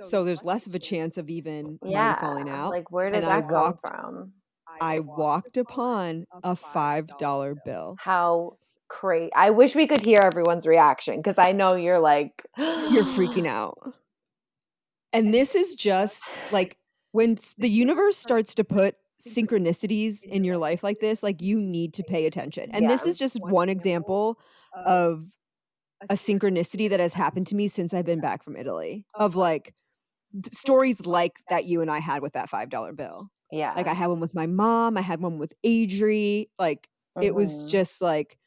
So 0.02 0.24
there's 0.24 0.46
less 0.46 0.66
of 0.66 0.74
a 0.76 0.80
chance 0.80 1.18
of 1.18 1.30
even 1.30 1.78
Yeah. 1.84 2.10
money 2.10 2.20
falling 2.22 2.50
out. 2.50 2.70
Like 2.72 2.90
where 2.92 3.10
did 3.10 3.24
and 3.24 3.26
I 3.32 3.42
that 3.42 3.50
come 3.50 3.78
from? 3.86 4.34
I 4.80 5.00
walked 5.00 5.58
upon 5.58 6.26
a 6.44 6.56
five 6.56 7.08
dollar 7.18 7.56
bill. 7.66 7.98
How 8.00 8.58
crazy. 8.88 9.34
I 9.34 9.50
wish 9.50 9.76
we 9.76 9.88
could 9.88 10.00
hear 10.00 10.20
everyone's 10.22 10.66
reaction 10.66 11.18
because 11.18 11.38
I 11.38 11.52
know 11.52 11.76
you're 11.76 12.00
like 12.00 12.46
You're 12.58 13.04
freaking 13.18 13.46
out. 13.48 13.78
And 15.12 15.34
this 15.34 15.56
is 15.56 15.76
just 15.76 16.26
like 16.52 16.78
when 17.12 17.38
the 17.58 17.70
universe 17.70 18.18
starts 18.18 18.56
to 18.56 18.64
put 18.64 18.96
synchronicities 19.22 20.24
in 20.24 20.44
your 20.44 20.58
life 20.58 20.84
like 20.84 21.00
this, 21.00 21.22
like 21.24 21.42
you 21.42 21.60
need 21.60 21.94
to 21.96 22.04
pay 22.04 22.26
attention. 22.26 22.70
And 22.72 22.90
this 22.90 23.06
is 23.06 23.18
just 23.18 23.38
one 23.42 23.70
example 23.70 24.40
of 24.74 25.26
a 26.10 26.14
synchronicity 26.14 26.90
that 26.90 27.00
has 27.00 27.14
happened 27.14 27.48
to 27.48 27.56
me 27.56 27.68
since 27.68 27.94
I've 27.94 28.06
been 28.06 28.22
back 28.22 28.44
from 28.44 28.56
Italy 28.56 29.06
of 29.14 29.36
like 29.36 29.74
stories 30.52 31.06
like 31.06 31.34
that 31.50 31.66
you 31.66 31.82
and 31.82 31.92
I 31.92 32.00
had 32.00 32.22
with 32.22 32.34
that 32.34 32.50
$5 32.50 32.96
bill. 32.96 33.30
Yeah. 33.52 33.74
Like 33.76 33.88
I 33.88 33.94
had 33.94 34.08
one 34.08 34.20
with 34.20 34.34
my 34.36 34.46
mom, 34.48 34.98
I 34.98 35.02
had 35.02 35.22
one 35.22 35.38
with 35.40 35.54
Adri. 35.66 36.48
Like 36.58 36.88
it 37.22 37.34
was 37.36 37.64
Mhm. 37.64 37.68
just 37.70 38.02
like 38.02 38.38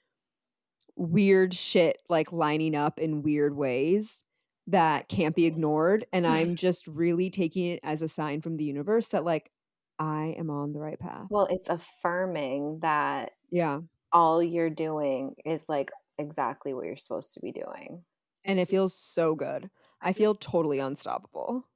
weird 0.97 1.55
shit 1.55 1.99
like 2.09 2.33
lining 2.33 2.75
up 2.75 2.99
in 3.01 3.23
weird 3.23 3.57
ways 3.57 4.25
that 4.67 5.09
can't 5.09 5.35
be 5.35 5.47
ignored 5.53 6.07
and 6.13 6.27
i'm 6.27 6.55
just 6.55 6.87
really 6.87 7.31
taking 7.31 7.65
it 7.67 7.81
as 7.83 8.03
a 8.03 8.09
sign 8.09 8.41
from 8.43 8.57
the 8.59 8.65
universe 8.65 9.09
that 9.09 9.25
like 9.25 9.51
i 10.03 10.35
am 10.37 10.51
on 10.51 10.73
the 10.73 10.81
right 10.81 10.99
path. 10.99 11.27
Well, 11.31 11.47
it's 11.49 11.69
affirming 11.69 12.81
that 12.83 13.33
yeah. 13.51 13.81
all 14.13 14.43
you're 14.43 14.71
doing 14.71 15.37
is 15.45 15.69
like 15.69 15.93
exactly 16.19 16.75
what 16.75 16.87
you're 16.87 16.97
supposed 16.97 17.35
to 17.35 17.41
be 17.41 17.53
doing. 17.53 18.03
and 18.45 18.59
it 18.59 18.69
feels 18.69 18.99
so 18.99 19.37
good. 19.37 19.71
I 20.01 20.13
feel 20.13 20.35
totally 20.35 20.81
unstoppable. 20.81 21.69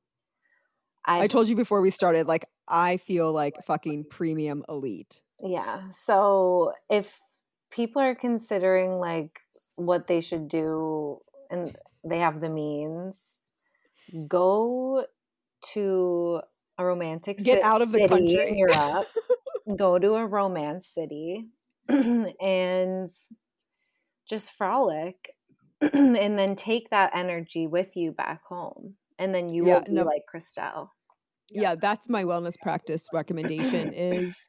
I, 1.09 1.23
i 1.23 1.27
told 1.29 1.49
you 1.49 1.55
before 1.55 1.81
we 1.81 1.91
started 1.91 2.27
like 2.27 2.45
i 2.67 2.97
feel 2.97 3.33
like 3.33 3.55
fucking 3.65 4.07
premium 4.11 4.65
elite. 4.69 5.23
Yeah. 5.41 5.83
So 5.93 6.73
if 6.91 7.17
people 7.71 8.03
are 8.03 8.17
considering 8.17 8.99
like 8.99 9.39
what 9.77 10.09
they 10.09 10.21
should 10.21 10.49
do 10.49 11.21
and 11.49 11.77
they 12.03 12.19
have 12.19 12.41
the 12.41 12.49
means, 12.49 13.21
go 14.27 15.07
to 15.75 16.41
a 16.79 16.85
romantic 16.85 17.39
Get 17.39 17.63
out 17.63 17.83
of 17.83 17.93
the 17.93 17.99
city 18.01 18.09
country. 18.09 18.49
in 18.51 18.59
Europe. 18.59 19.07
go 19.77 19.99
to 19.99 20.15
a 20.15 20.27
romance 20.27 20.87
city 20.87 21.47
and 21.89 23.09
just 24.29 24.53
frolic 24.53 25.31
and 25.81 26.39
then 26.39 26.55
take 26.57 26.91
that 26.91 27.11
energy 27.15 27.67
with 27.67 27.97
you 27.97 28.13
back 28.13 28.45
home. 28.45 28.95
And 29.19 29.35
then 29.35 29.49
you 29.49 29.65
Yeah, 29.65 29.75
will 29.77 29.85
be 29.85 29.93
no. 29.93 30.05
like 30.05 30.23
Kristel. 30.33 30.89
yeah 31.51 31.75
that's 31.77 32.09
my 32.09 32.25
wellness 32.25 32.61
practice 32.61 33.07
recommendation 33.13 33.93
is 33.93 34.49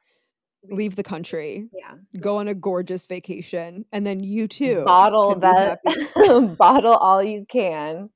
leave 0.68 0.96
the 0.96 1.02
country 1.04 1.68
Yeah. 1.72 1.94
go 2.20 2.38
on 2.38 2.48
a 2.48 2.54
gorgeous 2.54 3.06
vacation 3.06 3.84
and 3.92 4.04
then 4.06 4.18
you 4.20 4.48
too 4.48 4.82
bottle 4.84 5.36
that 5.38 5.78
bottle 6.58 6.94
all 6.94 7.22
you 7.22 7.46
can 7.48 8.10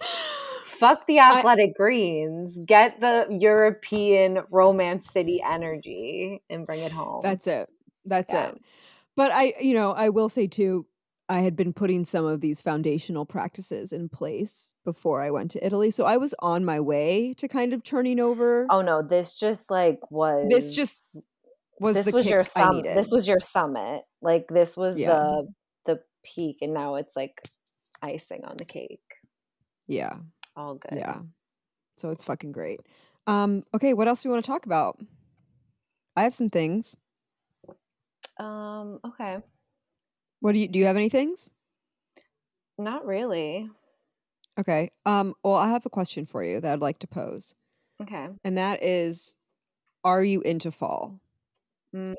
fuck 0.80 1.06
the 1.06 1.18
I- 1.20 1.38
athletic 1.38 1.74
greens 1.76 2.58
get 2.64 3.00
the 3.00 3.26
european 3.38 4.40
romance 4.50 5.06
city 5.10 5.40
mm. 5.44 5.52
energy 5.52 6.42
and 6.50 6.66
bring 6.66 6.80
it 6.80 6.92
home 6.92 7.20
That's 7.22 7.46
it. 7.46 7.68
That's 8.04 8.32
Yeah. 8.32 8.48
it. 8.48 8.62
But 9.16 9.30
I, 9.32 9.52
you 9.60 9.74
know, 9.74 9.92
I 9.92 10.08
will 10.08 10.28
say 10.30 10.46
too, 10.46 10.86
I 11.28 11.40
had 11.40 11.54
been 11.54 11.72
putting 11.72 12.04
some 12.04 12.24
of 12.24 12.40
these 12.40 12.62
foundational 12.62 13.26
practices 13.26 13.92
in 13.92 14.08
place 14.08 14.74
before 14.84 15.20
I 15.20 15.30
went 15.30 15.50
to 15.52 15.64
Italy. 15.64 15.90
So 15.90 16.04
I 16.06 16.16
was 16.16 16.34
on 16.40 16.64
my 16.64 16.80
way 16.80 17.34
to 17.34 17.46
kind 17.46 17.72
of 17.72 17.84
turning 17.84 18.18
over. 18.18 18.66
Oh 18.70 18.80
no, 18.82 19.02
this 19.02 19.34
just 19.34 19.70
like 19.70 20.00
was 20.10 20.46
This 20.48 20.74
just 20.74 21.18
was 21.78 21.94
this 21.96 22.06
the 22.06 22.12
was 22.12 22.28
your 22.28 22.44
kick 22.44 22.56
I 22.56 22.60
sum 22.60 22.82
this 22.82 23.10
was 23.12 23.28
your 23.28 23.40
summit. 23.40 24.02
Like 24.22 24.48
this 24.48 24.76
was 24.76 24.96
Yeah. 24.96 25.08
the 25.12 25.48
the 25.84 26.00
peak 26.24 26.58
and 26.62 26.72
now 26.74 26.94
it's 26.94 27.14
like 27.14 27.40
icing 28.02 28.44
on 28.44 28.56
the 28.56 28.64
cake. 28.64 29.00
yeah, 29.86 30.16
All 30.56 30.74
good. 30.74 30.98
yeah. 30.98 31.20
So 31.96 32.10
it's 32.10 32.24
fucking 32.24 32.52
great. 32.52 32.80
Um, 33.26 33.64
okay, 33.74 33.94
what 33.94 34.08
else 34.08 34.22
do 34.22 34.28
we 34.28 34.32
want 34.32 34.44
to 34.44 34.50
talk 34.50 34.66
about? 34.66 34.98
I 36.16 36.22
have 36.24 36.34
some 36.34 36.48
things. 36.48 36.96
Um, 38.38 39.00
okay. 39.04 39.38
What 40.40 40.52
do 40.52 40.58
you 40.58 40.68
do 40.68 40.78
you 40.78 40.86
have 40.86 40.96
any 40.96 41.08
things? 41.10 41.50
Not 42.78 43.04
really. 43.06 43.68
Okay. 44.58 44.90
Um, 45.06 45.34
well, 45.44 45.54
I 45.54 45.68
have 45.68 45.86
a 45.86 45.90
question 45.90 46.26
for 46.26 46.42
you 46.42 46.60
that 46.60 46.72
I'd 46.72 46.80
like 46.80 46.98
to 47.00 47.06
pose. 47.06 47.54
Okay. 48.02 48.28
And 48.44 48.58
that 48.58 48.82
is 48.82 49.36
are 50.02 50.24
you 50.24 50.40
into 50.40 50.70
fall? 50.70 51.20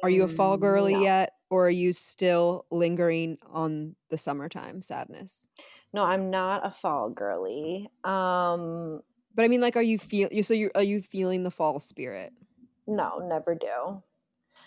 Are 0.04 0.10
you 0.10 0.24
a 0.24 0.28
fall 0.28 0.58
Mm, 0.58 0.62
girly 0.62 0.94
no. 0.94 1.02
yet 1.02 1.34
or 1.50 1.68
are 1.68 1.70
you 1.70 1.94
still 1.94 2.66
lingering 2.72 3.38
on 3.48 3.96
the 4.10 4.18
summertime 4.18 4.82
sadness? 4.82 5.48
No, 5.94 6.04
I'm 6.04 6.30
not 6.30 6.66
a 6.66 6.72
fall 6.72 7.10
girly. 7.10 7.90
Um, 8.04 9.02
But 9.34 9.46
I 9.46 9.48
mean 9.48 9.62
like 9.62 9.76
are 9.76 9.82
you 9.82 9.98
feel 10.00 10.30
you 10.32 10.44
so 10.44 10.54
you 10.54 10.72
are 10.76 10.84
you 10.84 11.02
feeling 11.02 11.44
the 11.44 11.52
fall 11.52 11.80
spirit? 11.80 12.34
no, 12.88 13.20
never 13.20 13.56
do. 13.56 14.04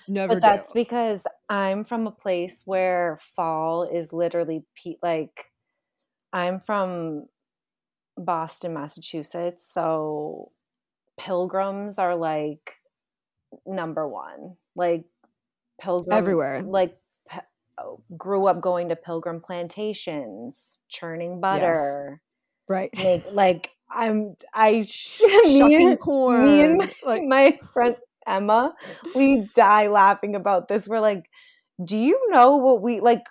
Never 0.06 0.34
But 0.34 0.42
that's 0.42 0.72
because 0.72 1.26
I'm 1.48 1.84
from 1.84 2.06
a 2.06 2.12
place 2.12 2.62
where 2.66 3.16
fall 3.16 3.84
is 3.84 4.12
literally 4.12 4.64
pe- 4.76 4.96
like 5.02 5.52
I'm 6.32 6.60
from 6.60 7.26
Boston, 8.16 8.74
Massachusetts, 8.74 9.66
so 9.66 10.52
pilgrims 11.18 11.98
are 11.98 12.16
like 12.16 12.80
number 13.66 14.08
1. 14.08 14.56
Like 14.76 15.06
pilgrim 15.80 16.16
Everywhere. 16.16 16.62
like 16.62 16.96
Oh, 17.78 18.00
grew 18.16 18.42
up 18.46 18.60
going 18.60 18.88
to 18.90 18.96
pilgrim 18.96 19.40
plantations, 19.40 20.78
churning 20.88 21.40
butter, 21.40 22.20
Right. 22.68 22.90
make 22.96 23.24
like 23.32 23.70
I'm 23.90 24.36
I 24.52 24.72
me 24.80 24.84
Shucking 24.84 25.74
and- 25.90 26.00
corn. 26.00 26.44
me 26.46 26.60
and 26.64 26.92
like 27.04 27.22
my 27.24 27.58
friend 27.72 27.96
Emma, 28.26 28.74
we 29.14 29.50
die 29.54 29.88
laughing 29.88 30.34
about 30.34 30.68
this. 30.68 30.88
We're 30.88 31.00
like, 31.00 31.28
do 31.84 31.96
you 31.98 32.18
know 32.30 32.56
what 32.56 32.80
we 32.80 33.00
like 33.00 33.26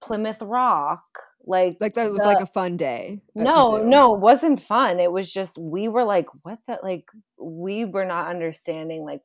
Plymouth 0.00 0.40
Rock? 0.42 1.02
Like, 1.44 1.78
like 1.80 1.94
that 1.94 2.12
was 2.12 2.20
the- 2.20 2.28
like 2.28 2.40
a 2.42 2.46
fun 2.46 2.76
day. 2.76 3.22
no, 3.34 3.78
no, 3.78 4.14
it 4.14 4.20
wasn't 4.20 4.60
fun. 4.60 5.00
It 5.00 5.10
was 5.10 5.32
just 5.32 5.56
we 5.58 5.88
were 5.88 6.04
like, 6.04 6.26
what 6.42 6.58
the 6.68 6.78
like 6.82 7.06
we 7.40 7.86
were 7.86 8.04
not 8.04 8.28
understanding 8.28 9.04
like 9.04 9.22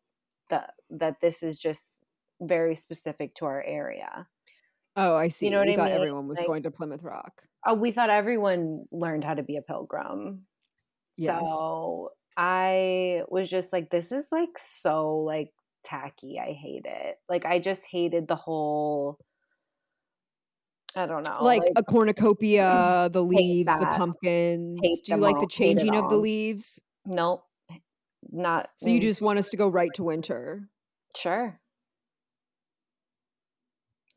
that 0.50 0.72
that 0.92 1.20
this 1.20 1.44
is 1.44 1.60
just 1.60 1.98
very 2.42 2.76
specific 2.76 3.36
to 3.36 3.46
our 3.46 3.62
area. 3.64 4.28
Oh, 4.96 5.16
I 5.16 5.28
see. 5.30 5.46
You 5.48 5.52
know 5.52 5.60
what 5.60 5.68
you 5.68 5.74
I 5.74 5.78
thought 5.78 5.86
mean? 5.90 5.96
everyone 5.96 6.28
was 6.28 6.38
Like- 6.38 6.48
going 6.48 6.64
to 6.64 6.72
Plymouth 6.72 7.04
Rock. 7.04 7.42
Oh, 7.66 7.74
we 7.74 7.92
thought 7.92 8.10
everyone 8.10 8.86
learned 8.92 9.24
how 9.24 9.34
to 9.34 9.44
be 9.44 9.58
a 9.58 9.62
pilgrim. 9.62 10.46
Yes. 11.18 11.40
So 11.42 12.12
I 12.38 13.24
was 13.28 13.50
just 13.50 13.74
like, 13.74 13.90
this 13.90 14.12
is 14.12 14.28
like 14.32 14.58
so 14.58 15.18
like 15.20 15.52
tacky. 15.84 16.40
I 16.40 16.52
hate 16.54 16.86
it. 16.86 17.18
Like 17.28 17.46
I 17.46 17.60
just 17.60 17.84
hated 17.90 18.28
the 18.28 18.36
whole. 18.36 19.18
I 20.98 21.06
don't 21.08 21.28
know. 21.28 21.44
like, 21.44 21.62
a 21.76 21.84
cornucopia, 21.84 23.10
the 23.12 23.22
leaves, 23.22 23.74
the 23.80 23.86
pumpkins. 23.86 24.80
Hate 24.82 25.00
Do 25.06 25.12
you 25.14 25.18
like 25.18 25.36
all. 25.36 25.42
the 25.42 25.48
changing 25.48 25.94
of 25.96 26.10
the 26.10 26.16
leaves? 26.16 26.80
nope, 27.06 27.44
not. 28.32 28.70
So 28.78 28.88
you 28.90 29.02
just 29.02 29.22
want 29.22 29.38
us 29.38 29.50
to 29.50 29.58
go 29.58 29.68
right 29.68 29.90
to 29.96 30.04
winter? 30.04 30.70
sure. 31.18 31.60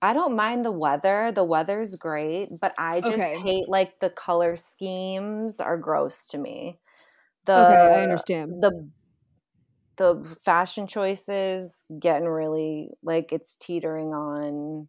I 0.00 0.12
don't 0.12 0.36
mind 0.36 0.64
the 0.64 0.72
weather. 0.72 1.32
The 1.32 1.44
weather's 1.44 1.96
great, 1.96 2.50
but 2.60 2.74
I 2.78 3.00
just 3.00 3.26
Okay. 3.26 3.42
hate 3.42 3.68
like 3.68 3.98
the 4.00 4.10
color 4.10 4.54
schemes 4.56 5.60
are 5.60 5.76
gross 5.78 6.26
to 6.28 6.38
me. 6.38 6.78
The 7.46 7.78
okay, 7.78 7.98
I 7.98 8.02
understand. 8.02 8.56
the 8.60 8.90
the 9.96 10.36
fashion 10.42 10.86
choices 10.86 11.84
getting 11.98 12.28
really 12.28 12.90
like 13.02 13.32
it's 13.32 13.56
teetering 13.56 14.08
on 14.14 14.88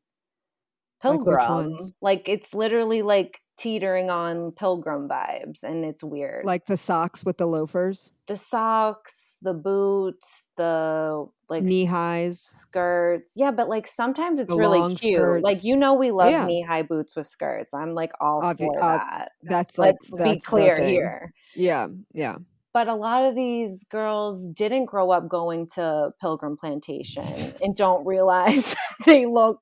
Like 1.07 1.25
pilgrim. 1.25 1.49
ones? 1.49 1.93
Like 2.01 2.27
it's 2.29 2.53
literally 2.53 3.01
like 3.01 3.41
teetering 3.59 4.09
on 4.09 4.51
pilgrim 4.53 5.09
vibes 5.09 5.63
and 5.63 5.83
it's 5.83 6.03
weird. 6.03 6.45
Like 6.45 6.65
the 6.65 6.77
socks 6.77 7.25
with 7.25 7.37
the 7.37 7.45
loafers, 7.45 8.11
the 8.27 8.35
socks, 8.35 9.35
the 9.41 9.53
boots, 9.53 10.45
the 10.57 11.27
like 11.49 11.63
knee 11.63 11.85
highs. 11.85 12.39
skirts. 12.39 13.33
Yeah, 13.35 13.51
but 13.51 13.67
like 13.67 13.85
sometimes 13.87 14.39
it's 14.39 14.49
The 14.49 14.57
really 14.57 14.79
cute. 14.95 15.15
skirts. 15.17 15.43
Like 15.43 15.63
you 15.63 15.75
know 15.75 15.93
we 15.93 16.11
love 16.11 16.31
Yeah. 16.31 16.45
knee-high 16.45 16.83
boots 16.83 17.15
with 17.15 17.25
skirts. 17.27 17.73
I'm 17.73 17.93
like 17.93 18.11
all 18.21 18.41
Obvi- 18.41 18.57
for 18.59 18.79
that. 18.79 19.31
That's 19.43 19.77
like 19.77 19.95
Let's 19.95 20.11
that's 20.11 20.23
be 20.23 20.33
the 20.35 20.39
clear 20.41 20.79
here. 20.79 21.33
Yeah, 21.55 21.87
yeah. 22.13 22.37
but 22.73 22.87
a 22.87 22.93
lot 22.95 23.25
of 23.25 23.35
these 23.35 23.83
girls 23.85 24.47
didn't 24.49 24.85
grow 24.85 25.11
up 25.11 25.27
going 25.27 25.67
to 25.75 26.11
pilgrim 26.21 26.55
plantation 26.55 27.53
and 27.61 27.75
don't 27.75 28.05
realize 28.05 28.75
they 29.05 29.25
look 29.25 29.59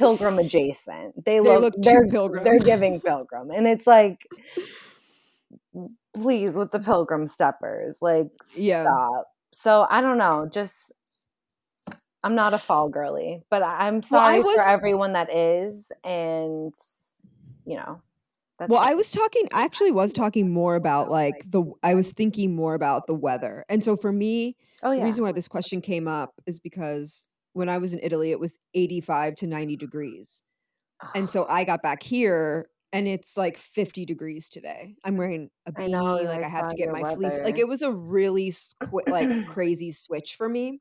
pilgrim 0.00 0.38
adjacent 0.38 1.14
they 1.26 1.38
They 1.38 1.40
look, 1.40 1.74
too 1.74 1.80
they're, 1.82 2.06
pilgrim. 2.08 2.42
they're 2.44 2.58
giving 2.58 3.00
pilgrim 3.02 3.50
and 3.50 3.66
it's 3.66 3.86
like 3.86 4.26
please 6.14 6.56
with 6.56 6.70
the 6.70 6.80
pilgrim 6.80 7.26
steppers 7.26 7.98
like 8.00 8.28
Yeah. 8.56 8.82
stop 8.84 9.26
so 9.52 9.86
i 9.90 10.00
don't 10.00 10.18
know 10.18 10.48
just 10.50 10.92
i'm 12.24 12.34
not 12.34 12.54
a 12.54 12.58
fall 12.58 12.88
girly 12.88 13.42
but 13.50 13.62
i'm 13.62 14.02
sorry 14.02 14.40
was- 14.40 14.54
for 14.56 14.62
everyone 14.62 15.12
that 15.12 15.32
is 15.34 15.92
and 16.02 16.74
you 17.66 17.76
know 17.76 18.00
that's 18.58 18.68
Well, 18.70 18.80
I 18.86 18.92
was 18.92 19.10
talking. 19.10 19.48
I 19.54 19.64
actually 19.64 19.90
was 19.90 20.12
talking 20.12 20.50
more 20.50 20.74
about 20.76 21.10
like 21.10 21.50
the. 21.50 21.64
I 21.82 21.94
was 21.94 22.12
thinking 22.12 22.54
more 22.54 22.74
about 22.74 23.06
the 23.06 23.14
weather, 23.14 23.64
and 23.70 23.82
so 23.82 23.96
for 23.96 24.12
me, 24.12 24.54
oh 24.82 24.90
the 24.90 24.98
yeah 24.98 25.04
reason 25.04 25.24
why 25.24 25.32
this 25.32 25.48
question 25.48 25.80
came 25.80 26.06
up 26.06 26.34
is 26.46 26.60
because 26.60 27.26
when 27.52 27.68
I 27.68 27.78
was 27.78 27.92
in 27.92 28.00
Italy, 28.02 28.30
it 28.30 28.40
was 28.40 28.58
eighty-five 28.74 29.36
to 29.36 29.46
ninety 29.46 29.76
degrees, 29.76 30.42
and 31.14 31.28
so 31.28 31.46
I 31.48 31.64
got 31.64 31.82
back 31.82 32.02
here 32.02 32.68
and 32.92 33.06
it's 33.06 33.36
like 33.36 33.56
50 33.56 34.04
degrees 34.04 34.48
today. 34.48 34.96
I'm 35.04 35.16
wearing 35.16 35.50
a 35.66 35.72
beanie, 35.72 35.90
know, 35.90 36.16
like 36.16 36.42
I 36.42 36.46
I 36.46 36.48
have 36.48 36.68
to 36.68 36.76
get 36.76 36.90
my 36.90 37.14
fleece. 37.14 37.38
Like 37.42 37.58
it 37.58 37.68
was 37.68 37.82
a 37.82 37.92
really 37.92 38.50
squi- 38.50 39.08
like 39.08 39.28
crazy 39.46 39.92
switch 39.92 40.34
for 40.36 40.48
me. 40.48 40.78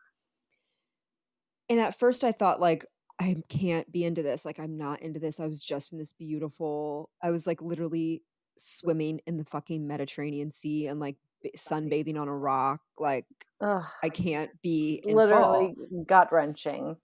And 1.70 1.80
at 1.80 2.00
first 2.00 2.24
I 2.24 2.32
thought 2.32 2.60
like 2.60 2.86
I 3.20 3.36
can't 3.50 3.92
be 3.92 4.06
into 4.06 4.24
this. 4.24 4.44
Like 4.44 4.60
I'm 4.60 4.78
not 4.78 5.02
into 5.02 5.20
this. 5.20 5.40
I 5.40 5.46
was 5.46 5.64
just 5.64 5.92
in 5.92 6.00
this 6.00 6.14
beautiful 6.14 7.10
I 7.22 7.30
was 7.30 7.46
like 7.46 7.62
literally 7.62 8.24
swimming 8.58 9.22
in 9.28 9.38
the 9.38 9.46
fucking 9.46 9.88
Mediterranean 9.88 10.52
Sea 10.52 10.88
and 10.88 11.00
like 11.00 11.18
sunbathing 11.56 12.20
on 12.20 12.28
a 12.28 12.36
rock. 12.38 12.82
Like 12.98 13.26
Ugh, 13.62 13.84
I 14.04 14.10
can't 14.10 14.52
be 14.62 14.96
it's 14.96 15.08
in 15.08 15.16
fall. 15.18 15.26
literally 15.28 15.76
gut 16.06 16.32
wrenching 16.32 16.98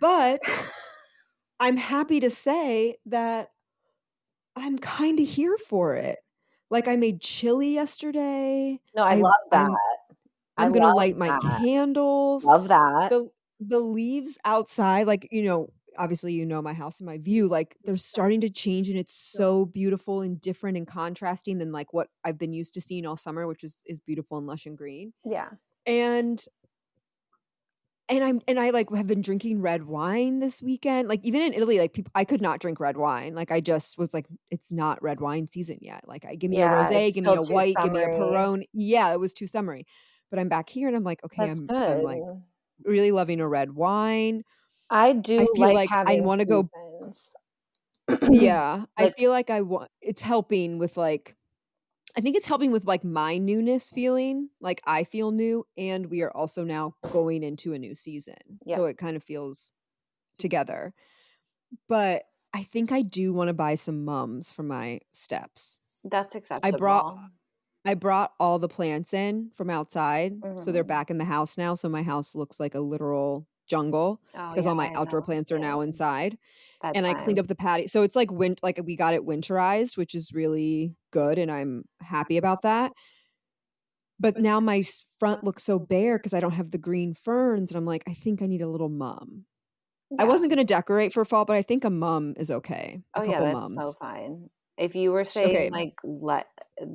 But 0.00 0.40
I'm 1.60 1.76
happy 1.76 2.20
to 2.20 2.30
say 2.30 2.96
that 3.06 3.50
I'm 4.56 4.78
kind 4.78 5.18
of 5.20 5.26
here 5.26 5.56
for 5.68 5.94
it. 5.96 6.18
Like 6.70 6.88
I 6.88 6.96
made 6.96 7.20
chili 7.20 7.74
yesterday. 7.74 8.80
no 8.94 9.02
i, 9.04 9.12
I- 9.12 9.14
love 9.16 9.32
that 9.50 9.66
I'm- 9.68 9.76
I'm 10.56 10.72
gonna 10.72 10.94
light 10.94 11.16
my 11.16 11.36
candles. 11.58 12.44
love 12.44 12.68
that 12.68 13.10
The 13.10 13.28
the 13.60 13.80
leaves 13.80 14.38
outside, 14.44 15.06
like 15.06 15.26
you 15.32 15.42
know, 15.42 15.68
obviously 15.98 16.32
you 16.34 16.46
know 16.46 16.62
my 16.62 16.72
house 16.74 16.98
and 16.98 17.06
my 17.06 17.18
view. 17.18 17.48
Like 17.48 17.76
they're 17.84 17.96
starting 17.96 18.40
to 18.42 18.50
change, 18.50 18.88
and 18.88 18.98
it's 18.98 19.14
so 19.14 19.66
beautiful 19.66 20.20
and 20.20 20.40
different 20.40 20.76
and 20.76 20.86
contrasting 20.86 21.58
than 21.58 21.72
like 21.72 21.92
what 21.92 22.08
I've 22.24 22.38
been 22.38 22.52
used 22.52 22.74
to 22.74 22.80
seeing 22.80 23.06
all 23.06 23.16
summer, 23.16 23.46
which 23.46 23.64
is 23.64 23.82
is 23.86 24.00
beautiful 24.00 24.38
and 24.38 24.46
lush 24.46 24.66
and 24.66 24.76
green. 24.78 25.12
yeah 25.24 25.50
and 25.86 26.46
and 28.08 28.22
I'm 28.22 28.40
and 28.46 28.60
I 28.60 28.70
like 28.70 28.90
have 28.94 29.06
been 29.06 29.22
drinking 29.22 29.62
red 29.62 29.84
wine 29.84 30.38
this 30.40 30.62
weekend. 30.62 31.08
Like 31.08 31.20
even 31.24 31.40
in 31.40 31.54
Italy, 31.54 31.78
like 31.78 31.94
people 31.94 32.12
I 32.14 32.24
could 32.24 32.42
not 32.42 32.60
drink 32.60 32.78
red 32.78 32.98
wine. 32.98 33.34
Like 33.34 33.50
I 33.50 33.60
just 33.60 33.96
was 33.96 34.12
like, 34.12 34.26
it's 34.50 34.70
not 34.70 35.02
red 35.02 35.20
wine 35.20 35.48
season 35.48 35.78
yet. 35.80 36.06
Like 36.06 36.24
I 36.26 36.34
give 36.34 36.50
me 36.50 36.58
Yeah, 36.58 36.62
a 36.62 36.68
rosé, 36.68 37.14
give 37.14 37.24
me 37.24 37.34
a 37.34 37.42
white, 37.42 37.80
give 37.80 37.92
me 37.92 38.02
a 38.02 38.10
summery. 38.10 38.10
Peroni. 38.10 38.64
Yeah, 38.74 39.12
it 39.14 39.20
was 39.20 39.32
too 39.32 39.46
summery. 39.46 39.86
But 40.30 40.38
I'm 40.38 40.48
back 40.50 40.68
here 40.68 40.86
and 40.88 40.96
I'm 40.96 41.04
like, 41.04 41.24
okay, 41.24 41.46
that's 41.46 41.50
I'm 41.50 41.66
good 41.68 41.86
I'm 41.86 42.02
like 42.02 42.24
really 42.84 43.12
loving 43.12 43.40
a 43.40 43.48
red 43.48 43.72
wine. 43.74 44.44
I 44.90 45.12
do 45.12 45.40
I 45.42 45.46
feel 45.54 45.74
like, 45.74 45.90
like 45.90 46.08
I 46.08 46.20
wanna 46.20 46.44
go- 46.44 46.68
seasons. 47.00 47.34
yeah. 48.30 48.84
I 48.98 49.10
feel 49.10 49.30
like 49.30 49.48
I 49.50 49.62
want 49.62 49.90
it's 50.02 50.22
helping 50.22 50.78
with 50.78 50.96
like 50.96 51.36
I 52.16 52.20
think 52.20 52.36
it's 52.36 52.46
helping 52.46 52.70
with 52.70 52.84
like 52.84 53.02
my 53.02 53.38
newness 53.38 53.90
feeling. 53.90 54.50
Like 54.60 54.80
I 54.86 55.04
feel 55.04 55.30
new 55.32 55.66
and 55.76 56.10
we 56.10 56.22
are 56.22 56.30
also 56.30 56.64
now 56.64 56.94
going 57.10 57.42
into 57.42 57.72
a 57.72 57.78
new 57.78 57.94
season. 57.94 58.36
Yeah. 58.64 58.76
So 58.76 58.84
it 58.84 58.98
kind 58.98 59.16
of 59.16 59.24
feels 59.24 59.72
together. 60.38 60.94
But 61.88 62.22
I 62.54 62.62
think 62.62 62.92
I 62.92 63.02
do 63.02 63.32
want 63.32 63.48
to 63.48 63.54
buy 63.54 63.74
some 63.74 64.04
mums 64.04 64.52
for 64.52 64.62
my 64.62 65.00
steps. 65.12 65.80
That's 66.04 66.34
acceptable. 66.34 66.74
I 66.74 66.78
brought 66.78 67.18
I 67.86 67.94
brought 67.94 68.32
all 68.38 68.58
the 68.58 68.68
plants 68.68 69.12
in 69.12 69.50
from 69.50 69.68
outside, 69.70 70.34
so 70.58 70.72
they're 70.72 70.84
Mhm. 70.84 70.88
back 70.88 71.10
in 71.10 71.18
the 71.18 71.24
house 71.24 71.58
now. 71.58 71.74
So 71.74 71.88
my 71.88 72.02
house 72.02 72.34
looks 72.34 72.60
like 72.60 72.74
a 72.74 72.80
literal 72.80 73.46
jungle 73.66 74.20
Oh 74.36 74.54
because 74.54 74.66
yeah, 74.66 74.70
all 74.70 74.74
my 74.74 74.90
I 74.90 74.94
outdoor 74.94 75.20
know. 75.20 75.26
plants 75.26 75.52
are 75.52 75.58
now 75.58 75.80
inside. 75.80 76.38
And 76.94 77.06
I 77.06 77.14
cleaned 77.14 77.38
up 77.40 77.48
the 77.48 77.56
patio. 77.56 77.88
So 77.88 78.02
it's 78.02 78.16
like 78.16 78.30
win 78.30 78.56
like 78.62 78.80
we 78.84 78.96
got 78.96 79.14
it 79.14 79.26
winterized, 79.26 79.96
which 79.96 80.14
is 80.14 80.32
really 80.32 80.94
good 81.12 81.38
and 81.38 81.50
I'm 81.50 81.84
happy 82.00 82.36
about 82.36 82.62
that. 82.62 82.92
But 84.20 84.38
now 84.38 84.60
my 84.60 84.82
front 85.18 85.44
looks 85.44 85.62
so 85.64 85.78
bare 85.78 86.18
because 86.18 86.34
I 86.34 86.40
don't 86.40 86.52
have 86.52 86.70
the 86.70 86.78
green 86.78 87.14
ferns 87.14 87.70
and 87.70 87.76
I'm 87.76 87.84
like, 87.86 88.04
I 88.08 88.14
think 88.14 88.42
I 88.42 88.46
need 88.46 88.62
a 88.62 88.68
little 88.68 88.88
mum. 88.88 89.44
I 90.18 90.24
wasn't 90.24 90.50
going 90.50 90.64
to 90.64 90.74
decorate 90.74 91.12
for 91.12 91.24
fall, 91.24 91.44
but 91.44 91.56
I 91.56 91.62
think 91.62 91.84
a 91.84 91.90
mum 91.90 92.34
is 92.36 92.50
okay. 92.50 93.02
A 93.16 93.20
Oh 93.20 93.22
yeah, 93.22 93.40
that's 93.40 93.72
so 93.72 93.92
fine. 93.92 94.50
If 94.76 94.96
you 94.96 95.12
were 95.12 95.24
saying 95.24 95.56
Okay. 95.56 95.70
like 95.70 95.94
let 96.02 96.48
uh, 96.80 96.86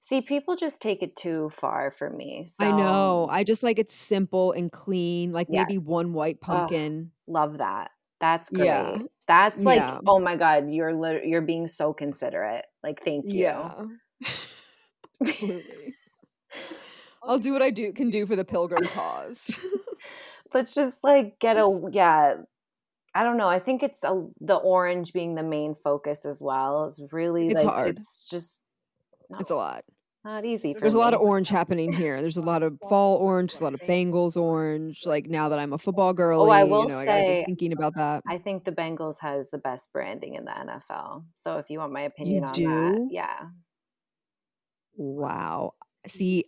see 0.00 0.20
people 0.22 0.56
just 0.56 0.80
take 0.82 1.02
it 1.02 1.14
too 1.14 1.50
far 1.50 1.90
for 1.90 2.10
me. 2.10 2.46
I 2.58 2.72
know. 2.72 3.28
I 3.30 3.44
just 3.44 3.62
like 3.62 3.78
it's 3.78 3.94
simple 3.94 4.52
and 4.52 4.72
clean, 4.72 5.32
like 5.32 5.48
maybe 5.48 5.76
one 5.76 6.12
white 6.14 6.38
Oh, 6.42 6.46
pumpkin. 6.46 7.12
love 7.26 7.58
that. 7.58 7.90
That's 8.18 8.50
Yeah. 8.52 8.96
great. 8.96 9.06
That's 9.28 9.58
like, 9.58 9.78
Yeah. 9.78 9.98
oh 10.06 10.18
my 10.18 10.36
god, 10.36 10.70
you're 10.70 10.92
lit- 10.94 11.24
you're 11.26 11.40
being 11.42 11.66
so 11.68 11.92
considerate. 11.92 12.64
Like, 12.82 13.04
thank 13.04 13.26
you. 13.26 13.44
Yeah. 13.44 13.84
Absolutely. 15.20 15.94
I'll 17.22 17.38
do 17.38 17.52
what 17.52 17.62
I 17.62 17.70
do 17.70 17.92
can 17.92 18.10
do 18.10 18.26
for 18.26 18.34
the 18.34 18.44
pilgrim 18.44 18.82
cause. 18.88 19.58
Let's 20.54 20.74
just 20.74 20.96
like 21.04 21.38
get 21.38 21.56
a 21.56 21.90
yeah. 21.92 22.36
I 23.14 23.22
don't 23.24 23.36
know. 23.36 23.48
I 23.48 23.58
think 23.58 23.82
it's 23.82 24.02
a, 24.04 24.26
the 24.40 24.54
orange 24.54 25.12
being 25.12 25.34
the 25.34 25.42
main 25.42 25.74
focus 25.74 26.24
as 26.24 26.40
well. 26.40 26.86
Is 26.86 27.00
really 27.12 27.48
It's 27.48 27.62
like 27.62 27.72
hard. 27.72 27.98
it's 27.98 28.28
just 28.28 28.62
It's 29.38 29.50
a 29.50 29.56
lot. 29.56 29.84
not 30.24 30.44
easy 30.44 30.74
for 30.74 30.80
There's 30.80 30.94
a 30.94 30.98
lot 30.98 31.14
of 31.14 31.20
orange 31.20 31.48
happening 31.48 31.92
here. 31.92 32.20
There's 32.20 32.36
a 32.36 32.42
lot 32.42 32.62
of 32.62 32.78
fall 32.88 33.16
orange, 33.16 33.54
a 33.60 33.64
lot 33.64 33.74
of 33.74 33.80
Bengals 33.82 34.36
orange. 34.36 35.06
Like 35.06 35.26
now 35.26 35.48
that 35.48 35.58
I'm 35.58 35.72
a 35.72 35.78
football 35.78 36.12
girl, 36.12 36.42
Oh, 36.42 36.50
I 36.50 36.60
girly, 36.60 36.68
you 36.68 36.74
will 36.74 36.88
know, 36.88 36.98
I 36.98 37.06
say, 37.06 37.44
thinking 37.46 37.72
about 37.72 37.94
that. 37.96 38.22
I 38.26 38.38
think 38.38 38.64
the 38.64 38.72
Bengals 38.72 39.16
has 39.20 39.50
the 39.50 39.58
best 39.58 39.92
branding 39.92 40.34
in 40.34 40.44
the 40.44 40.50
NFL. 40.50 41.24
So 41.34 41.58
if 41.58 41.70
you 41.70 41.78
want 41.78 41.92
my 41.92 42.00
You 42.00 42.06
opinion 42.06 42.44
on 42.44 42.52
that, 42.52 43.08
yeah. 43.10 43.46
Wow. 44.96 45.74
See, 46.06 46.46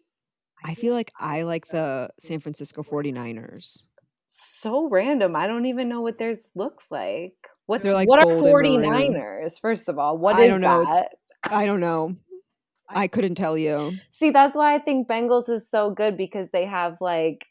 I 0.65 0.75
feel 0.75 0.95
like 0.95 1.13
I 1.19 1.43
like 1.43 1.67
the 1.67 2.11
San 2.19 2.41
Francisco 2.41 2.83
49ers. 2.83 3.85
So 4.29 4.89
random. 4.89 5.37
I 5.37 5.47
don't 5.47 5.67
even 5.67 5.89
know 5.89 6.01
what 6.01 6.19
theirs 6.19 6.51
looks 6.55 6.91
like. 6.91 7.35
What's 7.67 7.87
like 7.87 8.09
what 8.09 8.21
are 8.21 8.27
gold 8.27 8.45
and 8.45 8.85
49ers? 8.85 9.61
First 9.61 9.89
of 9.89 9.99
all, 9.99 10.17
what 10.19 10.37
I 10.37 10.47
don't 10.47 10.61
know. 10.61 10.85
I 11.51 11.67
don't 11.67 11.81
know. 11.81 12.17
I 12.89 13.09
couldn't 13.09 13.35
tell 13.35 13.57
you. 13.59 14.01
See, 14.11 14.31
that's 14.31 14.57
why 14.57 14.75
I 14.75 14.79
think 14.79 15.09
Bengals 15.09 15.49
is 15.49 15.69
so 15.69 15.91
good 15.91 16.17
because 16.17 16.51
they 16.51 16.65
have 16.67 17.01
like 17.01 17.47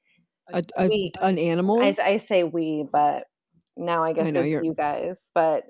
A, 0.54 0.64
a 0.78 0.90
we 0.90 1.12
an 1.22 1.38
I, 1.80 1.88
animal? 1.88 1.90
s- 1.90 2.00
I 2.00 2.18
say 2.18 2.44
we, 2.44 2.84
but 2.92 3.28
now 3.78 4.04
I 4.04 4.14
guess 4.14 4.28
I 4.28 4.32
know 4.32 4.42
it's 4.42 4.58
you 4.60 4.74
guys. 4.76 5.30
But 5.34 5.66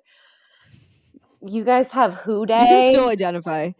you 1.41 1.63
guys 1.63 1.91
have 1.91 2.13
Who 2.15 2.45
Dey. 2.45 2.55
you 2.55 2.67
can 2.67 2.81
still 2.81 3.09
identify. 3.09 3.71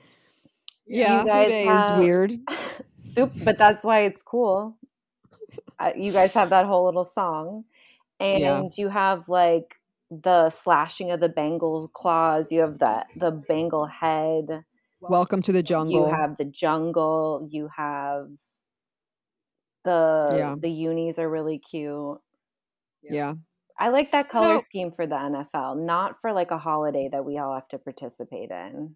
You 0.95 1.19
Yeah, 1.19 1.23
guys 1.23 1.59
Who 1.61 1.69
Dey 1.69 1.69
is 1.69 1.91
weird. 1.91 2.39
soup, 2.91 3.33
but 3.43 3.57
that's 3.57 3.83
why 3.83 4.01
it's 4.01 4.21
cool. 4.23 4.77
Uh, 5.79 5.91
you 5.95 6.11
guys 6.11 6.33
have 6.33 6.49
that 6.49 6.65
whole 6.65 6.85
little 6.85 7.03
song, 7.03 7.65
Yeah. 8.31 8.63
and 8.63 8.71
you 8.77 8.89
have 8.89 9.29
like 9.29 9.75
the 10.11 10.49
slashing 10.49 11.11
of 11.11 11.19
the 11.21 11.29
Bengal 11.29 11.89
claws. 11.89 12.51
You 12.51 12.61
have 12.61 12.79
the 12.79 13.05
the 13.15 13.31
Bengal 13.31 13.85
head. 13.87 14.63
Welcome 15.09 15.41
to 15.43 15.51
the 15.51 15.63
jungle. 15.63 16.07
You 16.07 16.13
have 16.13 16.37
the 16.37 16.45
jungle. 16.45 17.47
You 17.49 17.69
have 17.75 18.29
the 19.83 20.33
Yeah. 20.37 20.55
the 20.59 20.69
unis 20.69 21.17
are 21.17 21.29
really 21.29 21.57
cute. 21.57 22.19
Yeah. 23.01 23.35
I 23.79 23.89
like 23.89 24.11
that 24.11 24.29
color 24.29 24.55
No, 24.55 24.59
scheme 24.59 24.91
for 24.91 25.07
the 25.07 25.15
NFL, 25.15 25.75
not 25.75 26.21
for 26.21 26.31
like 26.33 26.51
a 26.51 26.57
holiday 26.59 27.09
that 27.11 27.25
we 27.25 27.39
all 27.39 27.55
have 27.55 27.67
to 27.69 27.79
participate 27.79 28.51
in. 28.51 28.95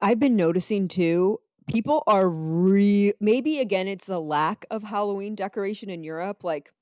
I've 0.00 0.20
been 0.20 0.36
noticing 0.36 0.86
too, 0.86 1.40
people 1.66 2.04
are 2.06 2.28
re 2.28 3.12
maybe 3.20 3.58
again 3.58 3.88
it's 3.88 4.06
the 4.06 4.20
lack 4.20 4.64
of 4.70 4.84
Halloween 4.84 5.34
decoration 5.34 5.90
in 5.90 6.04
Europe. 6.04 6.44
Like 6.44 6.72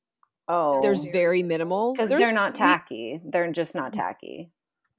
oh 0.48 0.82
there's 0.82 1.06
very 1.06 1.42
minimal. 1.42 1.94
because 1.94 2.10
they're 2.10 2.18
There's 2.18 2.34
not 2.34 2.52
we 2.52 2.58
tacky. 2.58 3.20
They're 3.24 3.50
just 3.52 3.74
not 3.74 3.94
tacky. 3.94 4.50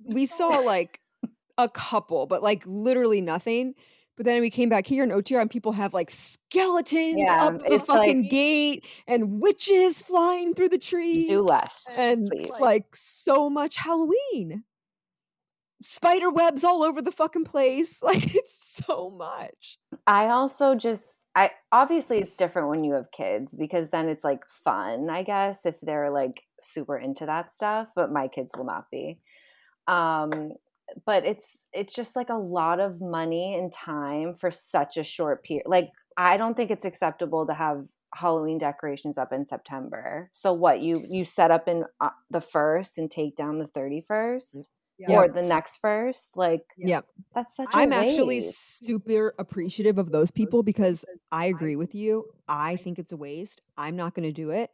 we 0.04 0.26
saw 0.26 0.48
like 0.62 1.00
a 1.58 1.70
couple, 1.70 2.26
but 2.26 2.44
like 2.44 2.64
literally 2.66 3.22
nothing. 3.22 3.76
But 4.16 4.26
then 4.26 4.42
we 4.42 4.50
came 4.50 4.68
back 4.70 4.88
here 4.88 5.04
in 5.04 5.12
OTR 5.12 5.42
and 5.42 5.50
people 5.50 5.74
have 5.74 5.94
like 5.94 6.10
skeletons 6.10 7.18
Yeah, 7.20 7.46
up 7.46 7.60
the 7.60 7.76
it's 7.76 7.88
like 7.88 8.00
fucking 8.00 8.30
gate 8.30 8.86
and 9.06 9.40
witches 9.40 10.02
flying 10.02 10.56
through 10.56 10.70
the 10.70 10.80
trees. 10.80 11.28
do 11.28 11.42
less, 11.42 11.88
and 11.96 12.28
please. 12.28 12.52
like 12.60 12.96
so 12.96 13.48
much 13.50 13.78
Halloween. 13.78 14.64
Spider 15.84 16.32
webs 16.32 16.64
all 16.64 16.82
over 16.82 17.02
the 17.02 17.12
fucking 17.12 17.46
place. 17.46 18.02
Like 18.08 18.24
it's 18.36 18.82
so 18.86 19.12
much. 19.12 19.78
I 20.08 20.30
also 20.30 20.74
just 20.74 21.24
I 21.36 21.52
obviously 21.72 22.18
it's 22.18 22.36
different 22.36 22.70
when 22.70 22.84
you 22.84 22.94
have 22.94 23.12
kids 23.12 23.56
because 23.56 23.92
then 23.92 24.10
it's 24.10 24.24
like 24.24 24.48
fun, 24.48 25.10
I 25.12 25.22
guess, 25.22 25.66
if 25.68 25.80
they're 25.82 26.10
like 26.10 26.42
super 26.60 26.98
into 26.98 27.28
that 27.28 27.52
stuff, 27.52 27.92
but 27.96 28.12
my 28.12 28.28
kids 28.28 28.54
will 28.58 28.66
not 28.66 28.90
be. 28.90 29.20
Um 29.88 30.54
but 31.06 31.26
it's 31.26 31.68
it's 31.74 31.94
just 31.94 32.16
like 32.16 32.30
a 32.30 32.36
lot 32.36 32.80
of 32.80 33.02
money 33.02 33.56
and 33.56 33.72
time 33.72 34.34
for 34.34 34.52
such 34.52 34.98
a 34.98 35.04
short 35.04 35.44
period. 35.44 35.66
Like 35.68 35.92
I 36.16 36.38
don't 36.38 36.56
think 36.56 36.72
it's 36.72 36.86
acceptable 36.86 37.46
to 37.48 37.54
have 37.54 37.86
Halloween 38.14 38.58
decorations 38.58 39.18
up 39.18 39.34
in 39.34 39.46
September. 39.46 40.30
So 40.34 40.54
what, 40.54 40.82
you 40.82 41.06
you 41.10 41.26
set 41.26 41.52
up 41.52 41.68
in 41.68 41.84
uh, 42.00 42.10
the 42.30 42.40
1st 42.40 42.98
and 42.98 43.12
take 43.12 43.36
down 43.36 43.60
the 43.60 43.68
31st 43.68 44.68
Yep. 45.00 45.10
or 45.12 45.28
the 45.28 45.44
next 45.44 45.78
first? 45.78 46.38
Like 46.38 46.64
yeah, 46.76 47.02
that's 47.36 47.56
such 47.56 47.68
I'm 47.72 47.94
actually 47.94 48.42
super 48.42 49.36
appreciative 49.38 50.00
of 50.00 50.12
those 50.12 50.32
people 50.32 50.64
because 50.64 51.06
I 51.32 51.46
agree 51.46 51.76
with 51.76 51.94
you. 51.94 52.26
I 52.48 52.78
think 52.78 52.98
it's 52.98 53.12
a 53.12 53.18
waste. 53.18 53.62
I'm 53.78 53.96
not 53.96 54.16
going 54.16 54.28
to 54.28 54.34
do 54.34 54.50
it. 54.50 54.72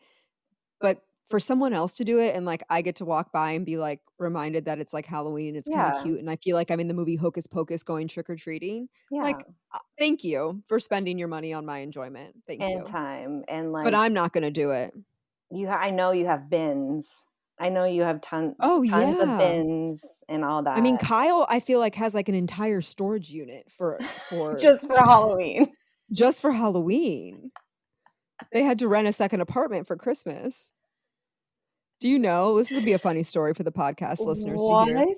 But 0.80 1.02
for 1.30 1.40
someone 1.40 1.74
else 1.74 1.96
to 1.98 2.04
do 2.04 2.20
it 2.20 2.36
and 2.36 2.46
like 2.46 2.62
I 2.70 2.82
get 2.82 2.98
to 2.98 3.06
walk 3.06 3.32
by 3.32 3.52
and 3.52 3.66
be 3.66 3.78
like 3.78 4.02
reminded 4.20 4.66
that 4.66 4.80
it's 4.80 4.94
like 4.94 5.06
Halloween 5.06 5.50
and 5.50 5.58
it's 5.58 5.70
kind 5.70 5.96
of 5.96 6.04
cute 6.04 6.20
and 6.20 6.30
I 6.30 6.36
feel 6.36 6.56
like 6.56 6.70
I'm 6.70 6.80
in 6.80 6.88
the 6.88 6.94
movie 6.94 7.16
Hocus 7.16 7.48
Pocus 7.48 7.82
going 7.84 8.08
trick 8.08 8.30
or 8.30 8.36
treating. 8.36 8.90
Yeah. 9.10 9.24
Like 9.24 9.40
uh, 9.74 9.80
thank 9.98 10.24
you 10.24 10.62
for 10.68 10.80
spending 10.80 11.18
your 11.18 11.28
money 11.30 11.54
on 11.54 11.66
my 11.66 11.80
enjoyment. 11.80 12.36
Thank 12.46 12.62
and 12.62 12.72
you. 12.72 12.78
And 12.80 12.86
time 12.86 13.44
and 13.48 13.72
like 13.72 13.86
But 13.86 13.96
I'm 13.96 14.14
not 14.14 14.34
going 14.34 14.44
to 14.44 14.52
do 14.52 14.72
it. 14.72 14.94
you 15.50 15.68
ha- 15.68 15.80
i 15.82 15.90
know 15.92 16.12
you 16.12 16.26
have 16.26 16.50
bins 16.50 17.26
i 17.60 17.70
know 17.70 17.86
you 17.86 18.04
have 18.04 18.20
ton 18.22 18.56
Oh 18.60 18.84
tons 18.86 19.20
of 19.20 19.28
yeah. 19.30 19.38
bins 19.38 20.24
and 20.28 20.44
all 20.44 20.64
that. 20.64 20.78
I 20.78 20.82
mean 20.82 20.98
Kyle 20.98 21.46
I 21.50 21.60
feel 21.60 21.80
like 21.80 21.96
has 21.96 22.14
like 22.14 22.28
an 22.30 22.36
entire 22.36 22.82
storage 22.82 23.30
unit 23.30 23.72
for 23.72 23.98
for 24.30 24.56
just 24.58 24.88
for 24.88 24.98
halloween 25.04 25.68
just 26.12 26.42
for 26.42 26.52
Halloween. 26.52 27.52
They 28.52 28.64
had 28.64 28.78
to 28.80 28.88
rent 28.88 29.08
a 29.08 29.14
second 29.14 29.42
apartment 29.42 29.88
for 29.88 29.96
Christmas. 29.96 30.72
Do 32.04 32.10
you 32.10 32.20
know? 32.20 32.58
This 32.58 32.72
would 32.72 32.84
be 32.84 32.92
a 32.92 33.00
funny 33.00 33.24
story 33.24 33.54
for 33.54 33.64
the 33.64 33.72
podcast 33.72 34.20
listeners 34.20 34.60
to 34.60 34.84
hear. 34.86 34.96
what 34.96 35.18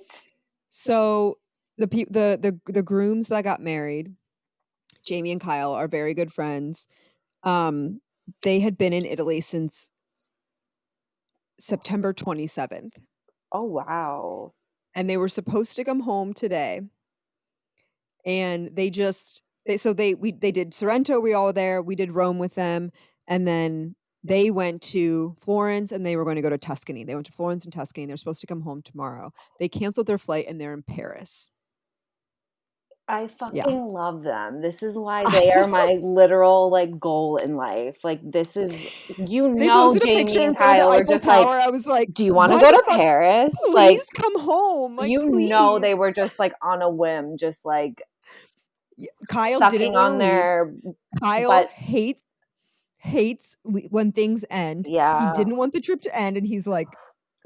So 0.69 1.39
the 1.79 1.87
pe- 1.87 2.05
the 2.05 2.37
the 2.39 2.71
the 2.71 2.83
grooms 2.83 3.29
that 3.29 3.43
got 3.43 3.59
married, 3.59 4.13
Jamie 5.03 5.31
and 5.31 5.41
Kyle, 5.41 5.71
are 5.71 5.87
very 5.87 6.13
good 6.13 6.31
friends. 6.31 6.85
Um, 7.41 8.01
they 8.43 8.59
had 8.59 8.77
been 8.77 8.93
in 8.93 9.03
Italy 9.03 9.41
since 9.41 9.89
September 11.59 12.13
27th, 12.13 12.93
oh 13.51 13.63
wow 13.63 14.53
and 14.95 15.09
they 15.09 15.17
were 15.17 15.27
supposed 15.29 15.75
to 15.75 15.83
come 15.83 15.99
home 15.99 16.33
today. 16.33 16.81
And 18.25 18.75
they 18.75 18.91
just 18.91 19.41
they 19.65 19.77
so 19.77 19.91
they 19.91 20.13
we 20.13 20.33
they 20.33 20.51
did 20.51 20.73
Sorrento, 20.73 21.19
we 21.19 21.33
all 21.33 21.45
were 21.45 21.53
there, 21.53 21.81
we 21.81 21.95
did 21.95 22.11
Rome 22.11 22.39
with 22.39 22.53
them, 22.55 22.91
and 23.27 23.47
then 23.47 23.95
they 24.25 24.49
went 24.51 24.81
to 24.81 25.35
Florence 25.41 25.91
and 25.91 26.05
they 26.05 26.15
were 26.15 26.23
going 26.23 26.37
to 26.37 26.41
go 26.41 26.49
to 26.49 26.57
Tuscany. 26.57 27.03
They 27.03 27.13
went 27.15 27.27
to 27.27 27.31
Florence 27.33 27.63
and 27.65 27.73
Tuscany. 27.73 28.07
They're 28.07 28.17
supposed 28.17 28.41
to 28.41 28.47
come 28.47 28.61
home 28.61 28.81
tomorrow. 28.81 29.31
They 29.59 29.69
canceled 29.69 30.07
their 30.07 30.17
flight 30.17 30.45
and 30.47 30.59
they're 30.59 30.73
in 30.73 30.83
Paris. 30.83 31.51
i 33.07 33.21
Yeah. 33.21 33.27
fucking 33.27 33.87
love 33.87 34.23
them 34.23 34.61
this 34.61 34.81
is 34.81 34.97
why 35.05 35.29
they 35.29 35.51
are 35.51 35.67
my 35.67 35.99
literal 36.01 36.71
like 36.71 36.97
goal 36.99 37.37
in 37.37 37.55
life 37.55 38.03
like 38.03 38.19
this 38.23 38.57
is 38.57 38.73
you 39.27 39.47
know 39.47 39.95
jamie 39.95 40.43
and 40.43 40.57
kyle 40.57 40.89
are 40.89 41.03
just 41.03 41.27
like 41.27 41.45
I 41.45 41.69
was 41.69 41.85
like, 41.85 42.13
do 42.13 42.25
you 42.25 42.33
want 42.33 42.51
to 42.53 42.59
go 42.59 42.71
to 42.71 42.83
paris 42.89 43.53
like 43.71 43.99
Please 43.99 44.09
come 44.15 44.39
home. 44.39 44.95
Like, 44.95 45.09
you 45.11 45.29
know 45.29 45.77
they 45.79 45.93
were 45.93 46.11
just 46.11 46.39
like 46.39 46.53
on 46.63 46.81
a 46.81 46.89
whim 46.89 47.37
just 47.37 47.63
like 47.63 48.01
Kyle 49.29 49.59
didn't 49.69 49.95
on 49.95 50.11
leave. 50.13 50.19
their 50.19 50.73
Kyle 51.19 51.67
hates 51.67 52.23
hates 53.05 53.55
le- 53.63 53.81
when 53.89 54.11
things 54.11 54.43
end. 54.49 54.87
Yeah. 54.87 55.31
He 55.31 55.37
didn't 55.37 55.57
want 55.57 55.73
the 55.73 55.79
trip 55.81 56.01
to 56.01 56.15
end, 56.17 56.37
and 56.37 56.45
he's 56.45 56.67
like, 56.67 56.87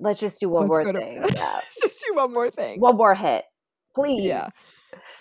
Let's 0.02 0.20
just 0.22 0.40
do 0.40 0.48
one 0.50 0.68
more 0.68 0.84
to- 0.84 0.98
thing. 1.00 1.16
Yeah. 1.18 1.24
Let's 1.56 1.80
just 1.82 2.04
do 2.08 2.16
one 2.16 2.34
more 2.34 2.50
thing. 2.50 2.80
One 2.80 2.96
more 2.98 3.14
hit. 3.16 3.44
Please. 3.94 4.24
Yeah. 4.24 4.48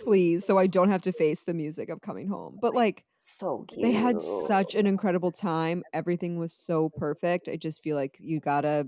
Please, 0.02 0.46
so 0.46 0.56
I 0.56 0.68
don't 0.68 0.90
have 0.90 1.02
to 1.02 1.12
face 1.12 1.42
the 1.42 1.52
music 1.54 1.88
of 1.88 2.00
coming 2.00 2.28
home. 2.28 2.58
But 2.62 2.74
like 2.74 3.04
So 3.18 3.64
cute. 3.68 3.84
they 3.84 3.90
had 3.92 4.20
such 4.20 4.76
an 4.76 4.86
incredible 4.86 5.32
time. 5.32 5.82
Everything 5.92 6.38
was 6.38 6.52
so 6.52 6.88
perfect. 6.90 7.48
I 7.48 7.56
just 7.56 7.82
feel 7.82 7.96
like 7.96 8.16
you 8.20 8.38
gotta 8.38 8.86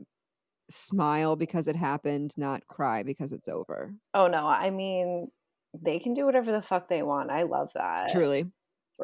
smile 0.70 1.34
because 1.34 1.66
it 1.66 1.74
happened, 1.74 2.32
not 2.36 2.64
cry 2.68 3.02
because 3.02 3.32
it's 3.32 3.48
over. 3.48 3.92
Oh 4.14 4.28
no, 4.28 4.46
I 4.46 4.70
mean 4.70 5.28
they 5.74 5.98
can 5.98 6.14
do 6.14 6.24
whatever 6.26 6.52
the 6.52 6.62
fuck 6.62 6.88
they 6.88 7.02
want. 7.02 7.30
I 7.30 7.42
love 7.42 7.72
that. 7.74 8.10
Truly. 8.12 8.44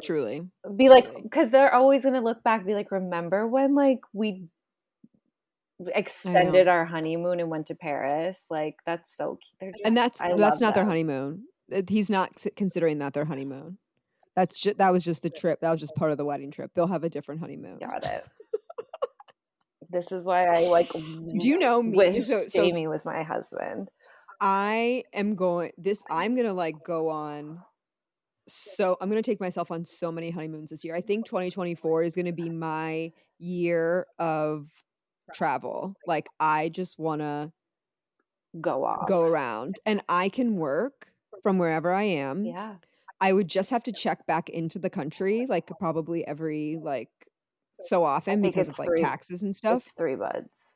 Truly. 0.03 0.47
Be 0.75 0.89
like 0.89 1.11
because 1.23 1.49
they're 1.49 1.73
always 1.73 2.03
gonna 2.03 2.21
look 2.21 2.43
back, 2.43 2.65
be 2.65 2.73
like, 2.73 2.91
remember 2.91 3.47
when 3.47 3.75
like 3.75 3.99
we 4.13 4.45
extended 5.93 6.67
our 6.67 6.85
honeymoon 6.85 7.39
and 7.39 7.49
went 7.49 7.67
to 7.67 7.75
Paris? 7.75 8.45
Like 8.49 8.77
that's 8.85 9.15
so 9.15 9.37
cute. 9.41 9.59
They're 9.59 9.71
just, 9.71 9.85
And 9.85 9.95
that's 9.97 10.21
I 10.21 10.33
that's 10.35 10.61
not 10.61 10.75
their 10.75 10.85
honeymoon. 10.85 11.43
He's 11.89 12.09
not 12.09 12.31
considering 12.55 12.99
that 12.99 13.13
their 13.13 13.25
honeymoon. 13.25 13.77
That's 14.35 14.59
just 14.59 14.77
that 14.77 14.91
was 14.91 15.03
just 15.03 15.23
the 15.23 15.29
trip. 15.29 15.61
That 15.61 15.71
was 15.71 15.79
just 15.79 15.95
part 15.95 16.11
of 16.11 16.17
the 16.17 16.25
wedding 16.25 16.51
trip. 16.51 16.71
They'll 16.75 16.87
have 16.87 17.03
a 17.03 17.09
different 17.09 17.41
honeymoon. 17.41 17.79
Got 17.79 18.05
it. 18.05 18.25
this 19.89 20.11
is 20.11 20.25
why 20.25 20.45
I 20.45 20.67
like 20.67 20.91
Do 20.91 21.47
you 21.47 21.57
know 21.57 21.81
me? 21.81 21.97
wish 21.97 22.19
So- 22.25 22.47
so- 22.47 22.63
Jamie 22.63 22.87
was 22.87 23.05
my 23.05 23.23
husband. 23.23 23.89
I 24.39 25.03
am 25.13 25.33
going 25.33 25.71
this 25.79 26.03
I'm 26.11 26.35
going 26.35 26.45
to 26.45 26.53
like 26.53 26.83
go 26.85 27.09
on 27.09 27.59
so 28.47 28.97
I'm 29.01 29.09
going 29.09 29.21
to 29.21 29.29
take 29.29 29.39
myself 29.39 29.71
on 29.71 29.85
so 29.85 30.11
many 30.11 30.29
honeymoons 30.29 30.69
this 30.69 30.83
year. 30.83 30.95
I 30.95 31.01
think 31.01 31.25
2024 31.25 32.03
is 32.03 32.15
going 32.15 32.25
to 32.25 32.31
be 32.31 32.49
my 32.49 33.11
year 33.39 34.07
of 34.19 34.67
travel. 35.33 35.95
Like 36.05 36.27
I 36.39 36.69
just 36.69 36.97
want 36.97 37.21
to 37.21 37.51
Go 38.59 38.85
off. 38.85 39.07
go 39.07 39.23
around 39.23 39.75
and 39.85 40.01
I 40.09 40.29
can 40.29 40.55
work 40.55 41.11
from 41.43 41.57
wherever 41.57 41.91
I 41.91 42.03
am. 42.03 42.45
Yeah. 42.45 42.75
I 43.19 43.33
would 43.33 43.47
just 43.47 43.69
have 43.71 43.83
to 43.83 43.91
check 43.91 44.25
back 44.25 44.49
into 44.49 44.79
the 44.79 44.89
country 44.89 45.45
like 45.47 45.67
probably 45.79 46.25
every 46.25 46.77
like 46.81 47.09
so 47.81 48.03
often 48.03 48.41
because 48.41 48.67
it's 48.67 48.77
of 48.77 48.79
like 48.79 48.89
three- 48.89 49.01
taxes 49.01 49.43
and 49.43 49.55
stuff. 49.55 49.83
It's 49.83 49.91
three 49.91 50.15
buds. 50.15 50.75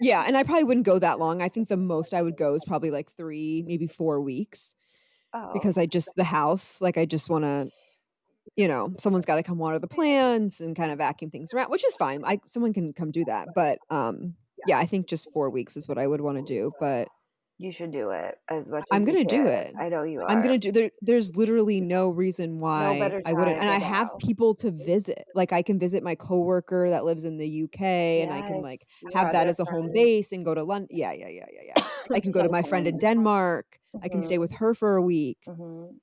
Yeah, 0.00 0.22
and 0.26 0.36
I 0.36 0.44
probably 0.44 0.62
wouldn't 0.64 0.86
go 0.86 0.98
that 1.00 1.18
long. 1.18 1.42
I 1.42 1.48
think 1.48 1.66
the 1.68 1.76
most 1.76 2.14
I 2.14 2.22
would 2.22 2.36
go 2.36 2.54
is 2.54 2.64
probably 2.64 2.92
like 2.92 3.10
3, 3.16 3.64
maybe 3.66 3.88
4 3.88 4.20
weeks 4.20 4.76
Oh. 5.32 5.52
because 5.52 5.78
I 5.78 5.86
just 5.86 6.16
the 6.16 6.24
house, 6.24 6.80
like 6.80 6.98
I 6.98 7.06
just 7.06 7.30
want 7.30 7.44
to 7.44 7.70
you 8.56 8.68
know, 8.68 8.94
someone's 8.98 9.26
got 9.26 9.36
to 9.36 9.42
come 9.44 9.58
water 9.58 9.78
the 9.78 9.88
plants 9.88 10.60
and 10.60 10.76
kind 10.76 10.92
of 10.92 10.98
vacuum 10.98 11.30
things 11.30 11.54
around, 11.54 11.70
which 11.70 11.84
is 11.86 11.96
fine. 11.96 12.22
I 12.24 12.40
someone 12.46 12.72
can 12.74 12.92
come 12.92 13.10
do 13.12 13.24
that, 13.26 13.50
but 13.54 13.80
um 13.90 14.36
yeah, 14.64 14.78
I 14.78 14.86
think 14.86 15.08
just 15.08 15.32
4 15.32 15.50
weeks 15.50 15.76
is 15.76 15.88
what 15.88 15.98
I 15.98 16.06
would 16.06 16.20
want 16.22 16.38
to 16.38 16.42
do, 16.42 16.74
but 16.80 17.08
you 17.58 17.72
should 17.72 17.90
do 17.90 18.10
it 18.10 18.36
as 18.48 18.68
much. 18.68 18.88
I'm 18.90 19.04
gonna 19.04 19.24
do 19.24 19.46
it. 19.46 19.74
I 19.78 19.88
know 19.88 20.02
you 20.04 20.20
are. 20.20 20.28
I'm 20.28 20.40
gonna 20.42 20.58
do 20.58 20.72
there. 20.72 20.90
There's 21.00 21.36
literally 21.36 21.80
no 21.80 22.10
reason 22.10 22.60
why 22.60 22.98
better 22.98 23.20
I 23.24 23.32
wouldn't, 23.32 23.58
and 23.58 23.70
I 23.70 23.78
have 23.78 24.16
people 24.18 24.54
to 24.56 24.70
visit. 24.70 25.24
Like 25.34 25.52
I 25.52 25.62
can 25.62 25.78
visit 25.78 26.02
my 26.02 26.14
coworker 26.14 26.88
that 26.90 27.04
lives 27.04 27.24
in 27.24 27.36
the 27.38 27.48
UK, 27.48 28.22
and 28.22 28.32
I 28.32 28.42
can 28.42 28.60
like 28.60 28.86
Yes, 29.00 29.14
have 29.14 29.30
that 29.32 29.48
as 29.48 29.58
a 29.58 29.64
home 29.64 29.90
base 29.92 30.32
and 30.32 30.44
go 30.44 30.54
to 30.54 30.64
London. 30.64 30.88
Yeah, 30.90 31.12
yeah, 31.12 31.28
yeah, 31.28 31.46
yeah, 31.52 31.62
yeah. 31.66 31.74
I 32.12 32.20
can 32.20 32.32
go 32.32 32.42
to 32.42 32.48
my 32.48 32.62
friend 32.62 32.86
in 32.86 32.98
fun. 32.98 33.77
Denmark. 34.00 34.04
I 34.04 34.08
can 34.14 34.22
stay 34.22 34.38
with 34.38 34.52
her 34.52 34.74
for 34.74 34.96
a 34.96 35.02
week, 35.02 35.38
mhm. 35.46 35.94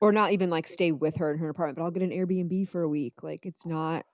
or 0.00 0.12
not 0.12 0.32
even 0.32 0.50
like 0.50 0.66
stay 0.66 0.92
with 0.92 1.16
her 1.16 1.32
in 1.32 1.38
her 1.38 1.48
apartment, 1.48 1.78
but 1.78 1.84
I'll 1.84 1.90
get 1.90 2.02
an 2.02 2.10
Airbnb 2.10 2.68
for 2.68 2.82
a 2.82 2.88
week. 2.88 3.22
Like 3.22 3.46
it's 3.46 3.64
not. 3.66 4.04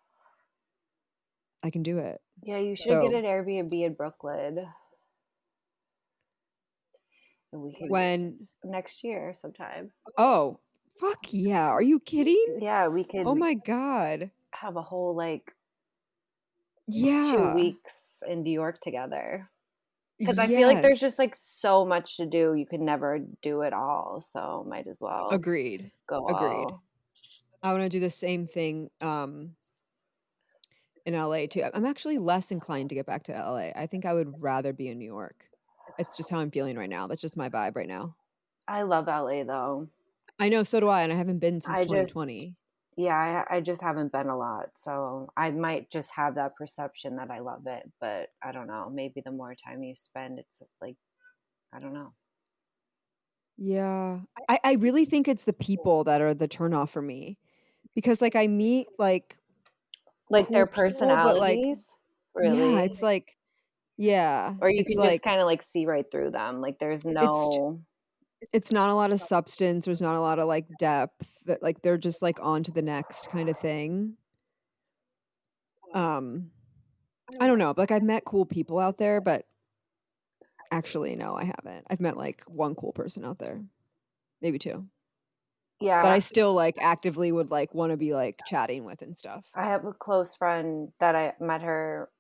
I 1.63 1.71
can 1.71 1.83
do 1.83 1.99
it. 1.99 2.21
Yeah, 2.43 2.59
you 2.59 2.77
should 2.77 2.87
So- 2.87 3.03
get 3.09 3.15
an 3.15 3.25
Airbnb 3.25 3.73
in 3.85 3.95
Brooklyn. 3.95 4.67
And 7.53 7.63
we 7.63 7.73
can 7.75 7.89
When 7.89 8.49
next 8.63 9.03
year 9.03 9.33
sometime. 9.35 9.91
oh 10.19 10.61
fuck 11.01 11.19
yeah, 11.31 11.69
are 11.69 11.83
you 11.83 11.99
kidding? 12.01 12.59
Yeah, 12.61 12.89
we 12.89 13.05
could 13.05 13.27
Oh 13.27 13.35
my 13.35 13.55
god, 13.55 14.31
have 14.53 14.77
a 14.77 14.83
whole 14.83 15.15
like 15.17 15.55
yeah. 16.87 17.33
two 17.37 17.55
weeks 17.55 18.23
in 18.29 18.43
New 18.43 18.53
York 18.53 18.81
together. 18.81 19.51
Because 20.19 20.39
I 20.39 20.47
feel 20.47 20.67
like 20.67 20.83
there's 20.83 21.01
just 21.01 21.19
like 21.19 21.35
so 21.35 21.85
much 21.85 22.17
to 22.17 22.27
do. 22.27 22.55
You 22.55 22.67
can 22.67 22.85
never 22.85 23.21
do 23.41 23.63
it 23.63 23.73
all. 23.73 24.21
So 24.21 24.65
might 24.69 24.87
as 24.87 25.01
well 25.01 25.29
agreed. 25.31 25.91
go 26.07 26.27
agreed. 26.27 26.49
all. 26.49 26.83
I 27.63 27.73
want 27.73 27.85
to 27.85 27.89
do 27.89 28.01
the 28.01 28.11
same 28.11 28.47
thing 28.47 28.91
um, 29.01 29.55
in 31.07 31.15
LA 31.15 31.47
too. 31.47 31.65
I'm 31.73 31.87
actually 31.87 32.19
less 32.19 32.51
inclined 32.51 32.89
to 32.91 32.95
get 32.95 33.07
back 33.07 33.25
to 33.25 33.33
LA. 33.33 33.71
I 33.75 33.87
think 33.87 34.05
I 34.05 34.15
would 34.15 34.35
rather 34.41 34.73
be 34.73 34.89
in 34.89 34.99
New 34.99 35.07
York. 35.07 35.45
It's 35.99 36.17
just 36.17 36.31
how 36.31 36.39
I'm 36.39 36.51
feeling 36.51 36.77
right 36.77 36.91
now. 36.91 37.07
That's 37.07 37.23
just 37.23 37.37
my 37.37 37.49
vibe 37.49 37.77
right 37.77 37.89
now. 37.89 38.15
I 38.67 38.83
love 38.83 39.07
LA 39.07 39.45
though. 39.45 39.89
I 40.39 40.49
know, 40.49 40.63
so 40.63 40.79
do 40.79 40.89
I, 40.89 41.03
and 41.03 41.13
I 41.13 41.17
haven't 41.17 41.39
been 41.39 41.61
since 41.61 41.79
I 41.79 41.83
just- 41.83 41.91
2020. 41.91 42.55
Yeah, 42.99 43.47
I, 43.51 43.57
I 43.59 43.61
just 43.63 43.81
haven't 43.81 44.13
been 44.13 44.29
a 44.29 44.37
lot. 44.37 44.71
So 44.77 45.29
I 45.37 45.51
might 45.53 45.91
just 45.91 46.13
have 46.17 46.35
that 46.35 46.57
perception 46.57 47.17
that 47.17 47.31
I 47.31 47.39
love 47.41 47.63
it. 47.67 47.91
But 48.01 48.31
I 48.43 48.53
don't 48.53 48.67
know. 48.67 48.91
Maybe 48.91 49.23
the 49.25 49.31
more 49.33 49.55
time 49.55 49.85
you 49.85 49.95
spend, 49.97 50.39
it's 50.41 50.61
like, 50.83 50.97
I 51.75 51.81
don't 51.81 51.95
know. 51.95 52.15
Yeah, 53.57 54.21
I, 54.49 54.59
I 54.65 54.73
really 54.75 55.05
think 55.05 55.27
it's 55.27 55.45
the 55.45 55.53
people 55.53 56.05
that 56.05 56.21
are 56.21 56.33
the 56.35 56.47
turnoff 56.47 56.91
for 56.91 57.03
me, 57.03 57.39
because 57.95 58.23
like 58.23 58.37
I 58.37 58.47
meet 58.49 58.89
like 58.99 59.39
Like 60.31 60.53
their 60.53 60.67
cool 60.67 60.85
people, 60.85 61.39
like, 61.39 61.61
personalities? 61.61 61.93
really? 62.35 62.75
yeah, 62.75 62.83
it's 62.83 63.03
like 63.03 63.37
yeah, 63.99 64.57
or 64.61 64.71
you 64.71 64.85
can 64.85 64.97
like 64.97 65.21
just 65.21 65.23
kind 65.23 65.41
of 65.41 65.47
like 65.47 65.63
see 65.63 65.87
right 65.87 66.07
through 66.11 66.31
them. 66.31 66.61
Like 66.61 66.79
there's 66.79 67.07
no. 67.07 67.81
It's 68.53 68.73
not 68.73 68.91
a 68.91 68.95
lot 68.95 69.11
of 69.13 69.21
substance. 69.21 69.85
There's 69.85 70.03
not 70.03 70.15
a 70.17 70.21
lot 70.21 70.39
of 70.39 70.47
like 70.49 70.67
depth. 70.79 71.27
That 71.47 71.63
like 71.63 71.83
they're 71.83 71.99
just 71.99 72.23
like 72.23 72.39
on 72.43 72.63
to 72.65 72.71
the 72.71 72.83
next 72.83 73.31
kind 73.31 73.49
of 73.49 73.59
thing. 73.59 74.17
Um, 75.95 76.51
I 77.41 77.47
don't 77.47 77.59
know. 77.59 77.75
Like 77.77 77.91
I've 77.91 78.03
met 78.03 78.25
cool 78.25 78.45
people 78.47 78.79
out 78.79 78.99
there, 78.99 79.21
but 79.21 79.47
actually, 80.71 81.17
no, 81.17 81.35
I 81.35 81.45
haven't. 81.45 81.87
I've 81.91 82.01
met 82.01 82.17
like 82.17 82.43
one 82.47 82.75
cool 82.75 82.93
person 82.93 83.25
out 83.25 83.39
there, 83.39 83.63
maybe 84.43 84.59
two, 84.59 84.87
Yeah. 85.81 86.03
but 86.03 86.11
I 86.13 86.19
still 86.19 86.55
like 86.55 86.77
actively 86.81 87.33
would 87.33 87.51
like 87.51 87.75
want 87.75 87.91
to 87.93 87.97
be 87.97 88.15
like 88.15 88.41
chatting 88.47 88.85
with 88.85 89.01
and 89.03 89.17
stuff. 89.17 89.47
I 89.55 89.65
have 89.65 89.85
a 89.87 89.93
close 89.93 90.37
friend 90.37 90.91
that 91.01 91.17
I 91.17 91.33
met 91.41 91.63
her 91.63 92.11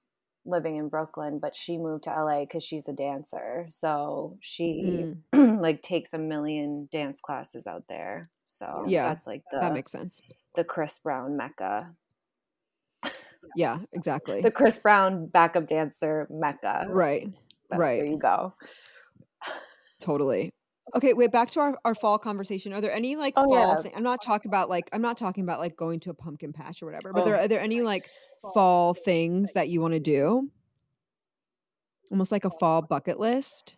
living 0.48 0.76
in 0.76 0.88
Brooklyn, 0.88 1.38
but 1.40 1.54
she 1.54 1.78
moved 1.78 2.04
to 2.04 2.10
LA 2.10 2.40
because 2.40 2.64
she's 2.64 2.88
a 2.88 2.92
dancer. 2.92 3.66
So 3.70 4.36
she 4.40 5.04
Mm, 5.34 5.60
like 5.62 5.82
takes 5.82 6.12
a 6.14 6.18
million 6.18 6.88
dance 6.90 7.20
classes 7.20 7.66
out 7.66 7.84
there. 7.88 8.22
So 8.46 8.84
Yeah, 8.88 9.10
that's 9.10 9.26
like 9.26 9.42
the 9.52 9.60
that 9.60 9.72
makes 9.74 9.92
sense. 9.92 10.20
the 10.54 10.64
Chris 10.64 10.98
Brown 10.98 11.36
mecca, 11.36 11.94
Yeah, 13.54 13.80
exactly. 13.92 14.42
the 14.42 14.50
Chris 14.50 14.78
Brown 14.78 15.26
backup 15.26 15.66
dancer 15.66 16.26
mecca. 16.30 16.86
right, 16.90 17.28
That's 17.70 17.80
right. 17.80 17.98
where 17.98 18.06
you 18.06 18.18
go. 18.18 18.54
Totally. 20.00 20.50
Okay, 20.94 21.12
wait, 21.12 21.30
back 21.30 21.50
to 21.50 21.60
our, 21.60 21.78
our 21.84 21.94
fall 21.94 22.18
conversation. 22.18 22.72
Are 22.72 22.80
there 22.80 22.92
any 22.92 23.16
like 23.16 23.36
Oh, 23.36 23.44
fall 23.48 23.76
yeah. 23.76 23.82
thing? 23.82 23.92
I'm 23.94 24.02
not 24.02 24.20
talking 24.22 24.48
about 24.48 24.68
like 24.68 24.88
I'm 24.92 25.02
not 25.02 25.16
talking 25.18 25.44
about 25.44 25.58
like 25.60 25.76
going 25.76 26.00
to 26.00 26.10
a 26.10 26.14
pumpkin 26.14 26.52
patch 26.52 26.82
or 26.82 26.86
whatever, 26.86 27.12
but 27.12 27.24
there 27.24 27.34
Oh. 27.34 27.38
are 27.38 27.48
there 27.48 27.60
any 27.60 27.82
like 27.82 28.10
fall 28.40 28.94
things 28.94 29.52
that 29.52 29.68
you 29.68 29.80
want 29.80 29.94
to 29.94 30.00
do? 30.00 30.50
Almost 32.10 32.32
like 32.32 32.44
a 32.44 32.50
fall 32.50 32.82
bucket 32.82 33.18
list. 33.18 33.76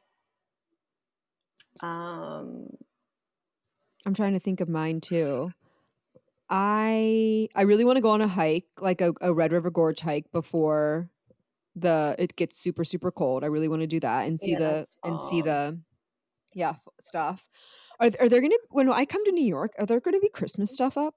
Um, 1.82 2.68
I'm 4.06 4.14
trying 4.14 4.32
to 4.34 4.40
think 4.40 4.60
of 4.60 4.68
mine 4.68 5.00
too. 5.00 5.52
I 6.48 7.48
I 7.54 7.62
really 7.62 7.84
want 7.84 7.96
to 7.96 8.02
go 8.02 8.10
on 8.10 8.20
a 8.20 8.28
hike, 8.28 8.66
like 8.80 9.00
a, 9.00 9.12
a 9.20 9.32
Red 9.32 9.52
River 9.52 9.70
Gorge 9.70 10.00
hike 10.00 10.30
before 10.32 11.10
the 11.76 12.16
it 12.18 12.36
gets 12.36 12.58
super 12.58 12.84
super 12.84 13.12
cold. 13.12 13.44
I 13.44 13.48
really 13.48 13.68
want 13.68 13.82
to 13.82 13.88
do 13.88 14.00
that 14.00 14.28
and 14.28 14.40
see 14.40 14.52
Yeah, 14.52 14.58
the 14.58 14.66
that's 14.80 14.98
and 15.04 15.20
see 15.20 15.42
the 15.42 15.80
yeah 16.54 16.74
stuff. 17.02 17.48
Are 17.98 18.10
are 18.20 18.28
there 18.28 18.40
gonna 18.40 18.56
when 18.70 18.88
I 18.90 19.04
come 19.04 19.24
to 19.24 19.32
New 19.32 19.44
York? 19.44 19.72
Are 19.78 19.86
there 19.86 20.00
gonna 20.00 20.20
be 20.20 20.28
Christmas 20.28 20.72
stuff 20.72 20.96
up 20.96 21.14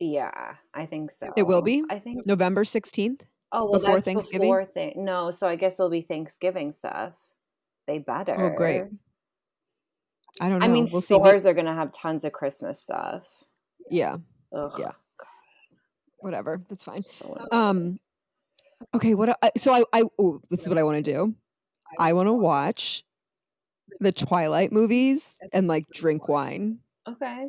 yeah, 0.00 0.54
I 0.72 0.86
think 0.86 1.10
so. 1.10 1.30
It 1.36 1.42
will 1.42 1.60
be? 1.60 1.84
I 1.90 1.98
think. 1.98 2.26
November 2.26 2.64
sixteenth? 2.64 3.22
Oh, 3.52 3.70
well, 3.70 3.80
before 3.80 4.00
Thanksgiving? 4.00 4.48
Before. 4.48 4.92
No, 4.96 5.30
so 5.30 5.46
I 5.46 5.56
guess 5.56 5.78
it'll 5.78 5.90
be 5.90 6.00
Thanksgiving 6.00 6.72
stuff. 6.72 7.12
They 7.86 7.98
better. 7.98 8.34
Oh, 8.52 8.56
great. 8.56 8.84
I 10.40 10.48
don't 10.48 10.60
know. 10.60 10.64
I 10.64 10.68
mean, 10.68 10.86
we'll 10.90 11.02
see. 11.02 11.14
Stores 11.14 11.44
are 11.44 11.52
gonna 11.52 11.74
have 11.74 11.92
tons 11.92 12.24
of 12.24 12.32
Christmas 12.32 12.80
stuff. 12.80 13.44
Yeah, 13.90 14.18
Ugh, 14.54 14.72
Yeah. 14.78 14.92
whatever. 16.18 16.62
That's 16.70 16.84
fine. 16.84 17.02
so. 17.02 17.46
Um, 17.52 18.00
okay. 18.94 19.14
What? 19.14 19.36
I, 19.42 19.50
so 19.56 19.74
I, 19.74 19.84
I 19.92 20.04
oh, 20.18 20.40
this 20.48 20.62
is 20.62 20.68
what 20.68 20.78
I 20.78 20.82
want 20.82 21.04
to 21.04 21.12
do. 21.12 21.34
I 21.98 22.14
want 22.14 22.28
to 22.28 22.32
watch 22.32 23.04
the 24.00 24.12
Twilight 24.12 24.72
movies 24.72 25.40
and 25.52 25.68
like 25.68 25.86
drink 25.92 26.28
wine. 26.28 26.78
okay. 27.08 27.48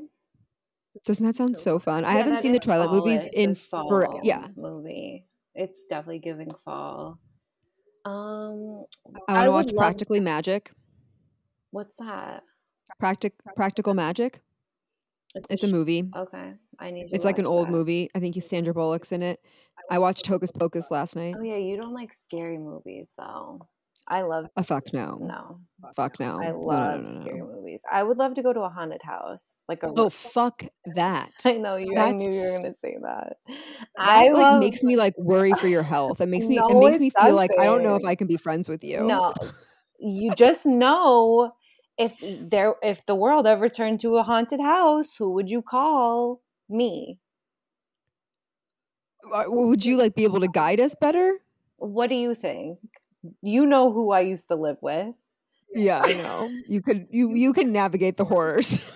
Doesn't 1.06 1.26
that 1.26 1.36
sound 1.36 1.58
so 1.58 1.80
fun? 1.80 2.04
I 2.04 2.12
Yeah, 2.12 2.18
haven't 2.18 2.40
seen 2.40 2.52
the 2.52 2.60
Twilight 2.60 2.92
movies 2.92 3.26
in 3.32 3.52
a 3.52 3.56
for 3.56 4.20
yeah. 4.24 4.48
movie. 4.58 5.26
It's 5.56 5.88
definitely 5.88 6.20
giving 6.20 6.54
fall. 6.54 7.18
Um, 8.04 8.84
I 9.30 9.48
want 9.48 9.70
to 9.70 9.76
watch 9.76 9.78
Practically 9.78 10.20
Magic. 10.20 10.72
what's 11.70 11.96
that? 11.98 12.44
Practic 13.00 13.34
Practical 13.56 13.94
Magic. 13.94 14.42
It's 15.34 15.64
a 15.64 15.68
sh- 15.70 15.72
movie. 15.72 16.10
Okay, 16.14 16.54
I 16.78 16.92
need 16.92 17.08
to. 17.08 17.16
It's 17.16 17.24
like 17.24 17.40
an 17.40 17.46
old 17.48 17.68
that. 17.68 17.72
movie. 17.72 18.10
I 18.14 18.20
think 18.20 18.36
he's 18.36 18.50
Sandra 18.50 18.74
Bullock's 18.74 19.14
in 19.14 19.24
it. 19.24 19.40
I 19.90 19.98
watched 20.00 20.28
Hocus 20.28 20.52
Pocus 20.52 20.92
last 20.92 21.16
night. 21.16 21.36
Oh 21.38 21.42
yeah, 21.44 21.56
you 21.56 21.78
don't 21.78 21.94
like 21.94 22.12
scary 22.12 22.58
movies 22.58 23.14
though. 23.18 23.66
I 24.12 24.24
love. 24.24 24.48
Oh 24.58 24.64
fuck 24.64 24.94
no. 24.94 25.18
No, 25.22 25.62
Fuck 25.96 26.20
no. 26.20 26.42
I 26.42 26.52
No, 26.52 26.58
no, 26.58 26.58
love 26.58 27.02
no, 27.06 27.10
no, 27.10 27.22
scary 27.22 27.42
movies. 27.42 27.82
I 27.90 28.04
would 28.04 28.18
love 28.18 28.34
to 28.36 28.44
go 28.44 28.52
to 28.52 28.60
a 28.60 28.70
haunted 28.70 29.02
house, 29.02 29.64
like 29.70 29.84
a. 29.84 29.88
Oh 29.96 30.10
fuck 30.10 30.64
that. 30.96 31.32
I 31.46 31.54
know 31.54 31.78
you. 31.78 31.96
I 31.98 32.12
knew 32.12 32.30
you 32.30 32.42
were 32.42 32.60
gonna 32.62 32.76
say 32.82 32.98
that. 33.02 33.38
That, 33.48 33.56
I 33.98 34.30
like 34.32 34.34
love, 34.34 34.60
makes 34.60 34.84
me 34.84 34.98
like 34.98 35.18
worry 35.18 35.54
for 35.54 35.70
your 35.70 35.84
health. 35.84 36.20
It 36.20 36.28
makes 36.28 36.50
me 36.50 36.58
it 36.58 36.78
makes 36.78 37.00
me 37.00 37.10
feel 37.10 37.36
like 37.36 37.52
I 37.58 37.66
don't 37.66 37.84
know 37.84 37.96
if. 37.96 38.04
I 38.04 38.16
can 38.16 38.28
be 38.28 38.36
friends 38.36 38.68
with 38.68 38.84
you. 38.84 39.08
No, 39.08 39.34
you 39.98 40.36
just 40.36 40.66
know 40.66 41.54
if 41.98 42.22
there 42.22 42.76
if 42.84 43.06
the 43.06 43.16
world 43.16 43.48
ever 43.48 43.70
turned 43.70 44.02
to 44.02 44.18
a 44.18 44.24
haunted 44.24 44.60
house, 44.60 45.16
who 45.16 45.32
would 45.34 45.50
you 45.50 45.62
call? 45.62 46.42
Me. 46.68 47.18
Uh, 49.32 49.44
Would 49.48 49.86
you 49.86 49.98
like 49.98 50.16
be 50.16 50.24
able 50.24 50.40
to 50.40 50.48
guide 50.48 50.80
us 50.80 50.96
better? 51.00 51.34
What 51.78 52.08
do 52.08 52.16
you 52.16 52.34
think? 52.36 52.80
You 53.42 53.66
know 53.66 53.92
who 53.92 54.12
I 54.12 54.22
used 54.22 54.48
to 54.50 54.56
live 54.56 54.78
with. 54.82 55.16
Yeah, 55.74 56.02
I 56.04 56.14
know. 56.14 56.50
You 56.68 56.82
could 56.82 57.08
you 57.12 57.34
you 57.34 57.54
can 57.54 57.72
navigate 57.72 58.18
the 58.18 58.26
horrors. 58.26 58.84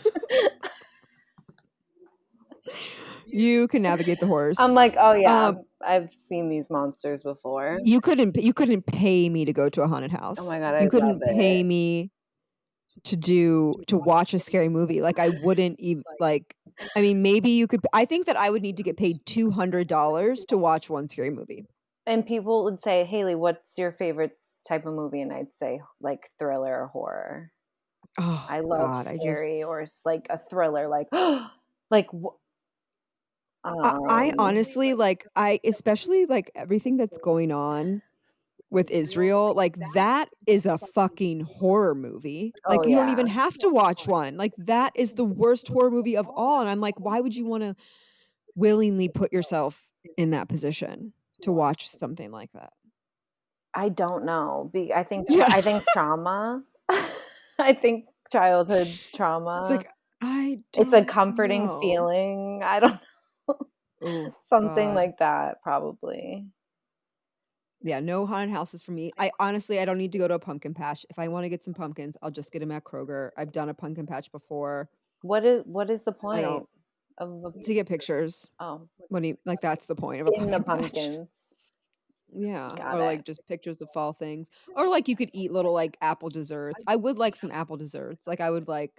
you 3.28 3.68
can 3.68 3.82
navigate 3.82 4.20
the 4.20 4.28
horrors. 4.28 4.58
I'm 4.60 4.74
like, 4.74 4.96
oh 4.98 5.14
yeah, 5.14 5.48
Um, 5.48 5.64
I've 5.86 6.12
seen 6.12 6.50
these 6.50 6.70
monsters 6.70 7.24
before. 7.24 7.80
you 7.84 8.02
couldn't 8.02 8.36
you 8.38 8.54
couldn't 8.54 8.86
pay 8.86 9.30
me 9.30 9.46
to 9.46 9.54
go 9.54 9.70
to 9.70 9.82
a 9.84 9.88
haunted 9.88 10.12
house. 10.12 10.38
Oh 10.40 10.52
my 10.52 10.60
God, 10.60 10.82
you 10.82 10.90
couldn't 10.90 11.20
love 11.20 11.30
pay 11.30 11.62
it. 11.62 11.64
me 11.64 12.12
to 13.04 13.16
do 13.16 13.74
to 13.88 13.98
watch 13.98 14.34
a 14.34 14.40
scary 14.40 14.70
movie. 14.70 15.02
Like 15.02 15.20
I 15.20 15.30
wouldn't 15.44 15.80
even 15.80 16.04
like. 16.20 16.56
I 16.94 17.02
mean, 17.02 17.22
maybe 17.22 17.52
you 17.52 17.68
could. 17.68 17.80
I 17.94 18.04
think 18.04 18.26
that 18.26 18.36
I 18.36 18.50
would 18.50 18.62
need 18.62 18.76
to 18.78 18.84
get 18.84 18.98
paid 18.98 19.26
two 19.26 19.50
hundred 19.50 19.88
dollars 19.88 20.44
to 20.50 20.58
watch 20.58 20.90
one 20.90 21.08
scary 21.08 21.30
movie. 21.30 21.66
And 22.08 22.26
people 22.26 22.64
would 22.66 22.80
say, 22.80 23.04
Haley, 23.04 23.36
what's 23.36 23.78
your 23.78 23.92
favorite 23.92 24.38
type 24.68 24.86
of 24.86 24.94
movie? 24.94 25.22
And 25.22 25.34
I'd 25.34 25.54
say 25.54 25.82
like 26.00 26.30
thriller 26.38 26.84
or 26.84 26.88
horror. 26.88 27.52
Oh, 28.20 28.46
I 28.50 28.60
love 28.62 28.80
God, 28.80 29.08
I 29.08 29.18
just- 29.18 29.42
scary 29.42 29.64
or 29.64 29.86
like 30.06 30.28
a 30.30 30.38
thriller, 30.38 30.88
like 30.88 31.08
like. 31.92 32.08
wh- 32.12 32.38
I, 33.68 33.98
I 34.08 34.30
um, 34.30 34.36
honestly 34.38 34.94
like 34.94 35.26
I 35.36 35.60
especially 35.64 36.28
like 36.28 36.52
everything 36.54 36.98
that's 36.98 37.18
going 37.18 37.52
on 37.52 38.04
with 38.70 38.92
Israel 38.92 39.56
like 39.56 39.76
that 39.96 40.30
is 40.46 40.68
a 40.68 40.78
fucking 40.78 41.40
horror 41.40 41.96
movie. 41.96 42.54
Like 42.70 42.82
Oh, 42.84 42.88
you 42.88 42.96
don't 42.96 43.10
even 43.10 43.26
have 43.26 43.58
to 43.60 43.70
watch 43.70 44.06
one. 44.08 44.38
Like 44.38 44.54
that 44.60 44.92
is 44.96 45.16
the 45.16 45.26
worst 45.26 45.68
horror 45.68 45.90
movie 45.90 46.16
of 46.16 46.30
all 46.36 46.62
and 46.62 46.70
I'm 46.70 46.80
like 46.80 47.00
why 47.00 47.20
would 47.22 47.36
you 47.36 47.48
want 47.48 47.64
to 47.64 47.76
willingly 48.54 49.10
put 49.10 49.34
yourself 49.34 49.82
in 50.16 50.30
that 50.30 50.48
position 50.48 51.14
to 51.42 51.52
watch 51.52 51.88
something 51.88 52.32
like 52.32 52.52
that? 52.54 52.74
I 53.74 53.90
don't 53.90 54.26
know. 54.26 54.70
Be, 54.74 54.94
I 54.94 55.04
think 55.04 55.28
Yeah. 55.30 55.50
I 55.52 55.62
think 55.62 55.84
trauma. 55.94 56.64
I 57.60 57.74
think 57.74 58.06
childhood 58.32 58.88
trauma. 59.14 59.58
It's 59.62 59.70
like 59.70 59.90
I 60.22 60.60
it's 60.78 60.94
a 60.94 61.04
comforting 61.04 61.68
know. 61.68 61.80
feeling. 61.82 62.62
I 62.64 62.80
don't 62.80 63.00
Ooh, 64.06 64.34
something 64.42 64.90
God. 64.90 64.96
like 64.96 65.18
that 65.20 65.62
probably. 65.62 66.46
Yeah, 67.82 68.00
no 68.00 68.26
haunted 68.26 68.56
houses 68.56 68.82
for 68.82 68.92
me. 68.92 69.12
I 69.18 69.32
honestly, 69.40 69.80
I 69.80 69.86
don't 69.86 69.98
need 70.00 70.12
to 70.14 70.18
go 70.18 70.28
to 70.28 70.36
a 70.36 70.40
pumpkin 70.40 70.74
patch. 70.74 71.06
If 71.10 71.20
I 71.20 71.28
want 71.28 71.46
to 71.46 71.50
get 71.50 71.64
some 71.64 71.74
pumpkins, 71.74 72.18
I'll 72.22 72.32
just 72.32 72.52
get 72.52 72.60
them 72.60 72.72
at 72.72 72.84
Kroger. 72.84 73.32
I've 73.38 73.52
done 73.52 73.70
a 73.70 73.74
pumpkin 73.74 74.08
patch 74.08 74.32
before 74.32 74.90
What 75.22 75.46
is 75.46 75.64
what 75.66 75.90
is 75.90 76.04
the 76.04 76.12
point 76.12 76.66
to 77.20 77.74
get 77.74 77.88
pictures. 77.88 78.50
oh 78.60 78.88
When 79.10 79.24
you 79.24 79.38
like, 79.46 79.62
that's 79.62 79.86
the 79.86 79.96
point 79.96 80.22
of 80.22 80.28
a 80.28 80.32
in 80.32 80.52
the 80.52 80.60
pumpkin 80.60 80.90
pumpkins? 80.90 81.30
Yeah, 82.34 82.70
Got 82.76 82.96
or 82.96 83.00
like 83.00 83.24
just 83.24 83.46
pictures 83.48 83.82
of 83.82 83.90
fall 83.94 84.14
things, 84.14 84.50
or 84.76 84.90
like 84.90 85.08
you 85.08 85.16
could 85.16 85.30
eat 85.34 85.52
little 85.52 85.74
like 85.74 85.96
apple 86.02 86.30
desserts. 86.30 86.84
I 86.88 86.96
would 86.96 87.18
like 87.18 87.36
some 87.36 87.52
apple 87.52 87.78
desserts. 87.78 88.28
Like 88.28 88.42
I 88.42 88.50
would 88.50 88.68
like 88.68 88.92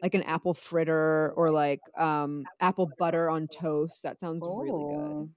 like 0.00 0.14
an 0.14 0.22
apple 0.22 0.54
fritter 0.54 1.32
or 1.36 1.50
like 1.50 1.80
um 1.96 2.44
apple 2.60 2.88
butter 2.98 3.28
on 3.28 3.48
toast. 3.48 4.02
That 4.04 4.20
sounds 4.20 4.46
really 4.46 4.96
good. 4.96 5.28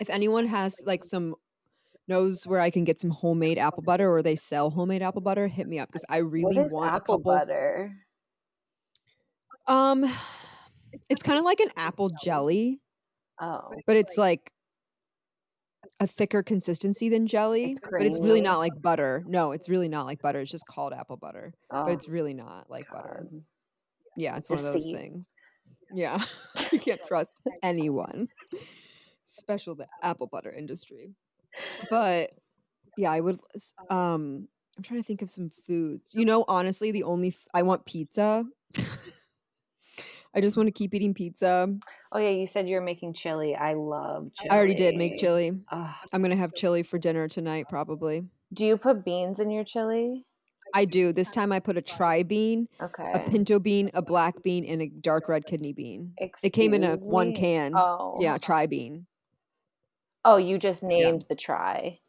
If 0.00 0.10
anyone 0.10 0.46
has 0.46 0.74
like 0.84 1.04
some 1.04 1.36
knows 2.08 2.46
where 2.46 2.60
I 2.60 2.70
can 2.70 2.84
get 2.84 2.98
some 2.98 3.10
homemade 3.10 3.58
apple 3.58 3.82
butter 3.82 4.12
or 4.12 4.22
they 4.22 4.36
sell 4.36 4.70
homemade 4.70 5.02
apple 5.02 5.20
butter, 5.20 5.46
hit 5.46 5.68
me 5.68 5.78
up 5.78 5.88
because 5.88 6.04
I 6.08 6.18
really 6.18 6.58
want 6.58 6.92
apple 6.92 7.18
couple. 7.18 7.32
butter? 7.32 7.92
Um, 9.66 10.10
it's 11.08 11.22
kind 11.22 11.38
of 11.38 11.44
like 11.44 11.60
an 11.60 11.70
apple 11.76 12.10
jelly, 12.22 12.80
Oh, 13.40 13.72
but 13.86 13.96
it's 13.96 14.16
like 14.16 14.50
a 16.00 16.06
thicker 16.06 16.42
consistency 16.42 17.08
than 17.08 17.26
jelly. 17.26 17.72
It's 17.72 17.80
but 17.80 18.02
it's 18.02 18.18
really 18.20 18.40
not 18.40 18.58
like 18.58 18.72
butter. 18.80 19.24
No, 19.26 19.52
it's 19.52 19.68
really 19.68 19.88
not 19.88 20.06
like 20.06 20.20
butter. 20.22 20.40
It's 20.40 20.50
just 20.50 20.66
called 20.66 20.92
apple 20.92 21.16
butter, 21.16 21.52
oh 21.70 21.84
but 21.84 21.92
it's 21.92 22.08
really 22.08 22.34
not 22.34 22.70
like 22.70 22.86
butter. 22.90 23.26
Yeah, 24.16 24.36
it's 24.36 24.48
one 24.50 24.58
of 24.58 24.64
those 24.64 24.84
Deceit. 24.84 24.96
things. 24.96 25.28
Yeah, 25.92 26.22
you 26.72 26.78
can't 26.78 27.00
trust 27.08 27.40
anyone, 27.62 28.28
special 29.24 29.74
the 29.74 29.86
apple 30.02 30.26
butter 30.26 30.52
industry. 30.52 31.14
But 31.90 32.30
yeah, 32.96 33.12
I 33.12 33.20
would. 33.20 33.38
Um, 33.90 34.48
I'm 34.76 34.82
trying 34.82 35.00
to 35.00 35.06
think 35.06 35.22
of 35.22 35.30
some 35.30 35.50
foods. 35.66 36.12
You 36.14 36.24
know, 36.24 36.44
honestly, 36.48 36.90
the 36.90 37.04
only 37.04 37.28
f- 37.28 37.46
I 37.54 37.62
want 37.62 37.84
pizza. 37.86 38.44
I 40.34 40.40
just 40.40 40.56
want 40.56 40.66
to 40.66 40.72
keep 40.72 40.94
eating 40.94 41.14
pizza. 41.14 41.72
Oh 42.12 42.18
yeah, 42.18 42.30
you 42.30 42.46
said 42.46 42.68
you're 42.68 42.80
making 42.80 43.12
chili. 43.14 43.54
I 43.54 43.74
love 43.74 44.32
chili. 44.34 44.50
I 44.50 44.56
already 44.56 44.74
did 44.74 44.96
make 44.96 45.18
chili. 45.18 45.52
Ugh. 45.70 45.94
I'm 46.12 46.22
gonna 46.22 46.36
have 46.36 46.54
chili 46.54 46.82
for 46.82 46.98
dinner 46.98 47.28
tonight, 47.28 47.66
probably. 47.68 48.24
Do 48.52 48.64
you 48.64 48.76
put 48.76 49.04
beans 49.04 49.40
in 49.40 49.50
your 49.50 49.64
chili? 49.64 50.24
I 50.74 50.86
do. 50.86 51.12
This 51.12 51.30
time 51.30 51.52
I 51.52 51.60
put 51.60 51.76
a 51.76 51.82
tri 51.82 52.24
bean, 52.24 52.68
Okay. 52.80 53.12
a 53.14 53.30
pinto 53.30 53.60
bean, 53.60 53.90
a 53.94 54.02
black 54.02 54.42
bean, 54.42 54.64
and 54.64 54.82
a 54.82 54.88
dark 54.88 55.28
red 55.28 55.46
kidney 55.46 55.72
bean. 55.72 56.14
It 56.18 56.52
came 56.52 56.74
in 56.74 56.82
a 56.82 56.92
Excuse 56.94 57.08
one 57.08 57.34
can. 57.34 57.74
Oh. 57.76 58.16
Yeah, 58.18 58.38
tri 58.38 58.66
bean. 58.66 59.06
Oh, 60.24 60.36
you 60.36 60.58
just 60.58 60.82
named 60.82 61.26
the 61.28 61.36
try. 61.36 62.00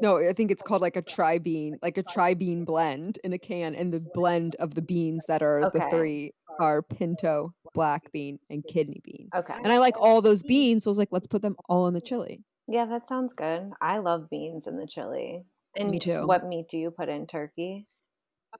No, 0.00 0.18
I 0.18 0.32
think 0.32 0.50
it's 0.50 0.62
called 0.62 0.82
like 0.82 0.96
a 0.96 1.02
tri 1.02 1.38
bean, 1.38 1.78
like 1.82 1.98
a 1.98 2.02
tri 2.02 2.34
bean 2.34 2.64
blend 2.64 3.18
in 3.22 3.32
a 3.32 3.38
can, 3.38 3.74
and 3.74 3.92
the 3.92 4.04
blend 4.14 4.56
of 4.56 4.74
the 4.74 4.82
beans 4.82 5.26
that 5.26 5.42
are 5.42 5.70
the 5.72 5.86
three 5.90 6.32
are 6.60 6.82
pinto, 6.82 7.54
black 7.74 8.10
bean, 8.12 8.38
and 8.50 8.64
kidney 8.66 9.00
bean. 9.04 9.28
Okay. 9.34 9.54
And 9.62 9.72
I 9.72 9.78
like 9.78 9.98
all 9.98 10.22
those 10.22 10.42
beans, 10.42 10.84
so 10.84 10.90
I 10.90 10.92
was 10.92 10.98
like, 10.98 11.08
let's 11.10 11.26
put 11.26 11.42
them 11.42 11.56
all 11.68 11.86
in 11.86 11.94
the 11.94 12.00
chili. 12.00 12.42
Yeah, 12.68 12.84
that 12.86 13.06
sounds 13.06 13.32
good. 13.32 13.70
I 13.80 13.98
love 13.98 14.28
beans 14.28 14.66
in 14.66 14.76
the 14.76 14.86
chili. 14.86 15.44
And 15.76 16.00
too. 16.00 16.26
What 16.26 16.46
meat 16.46 16.68
do 16.68 16.78
you 16.78 16.90
put 16.90 17.08
in 17.08 17.26
turkey? 17.26 17.86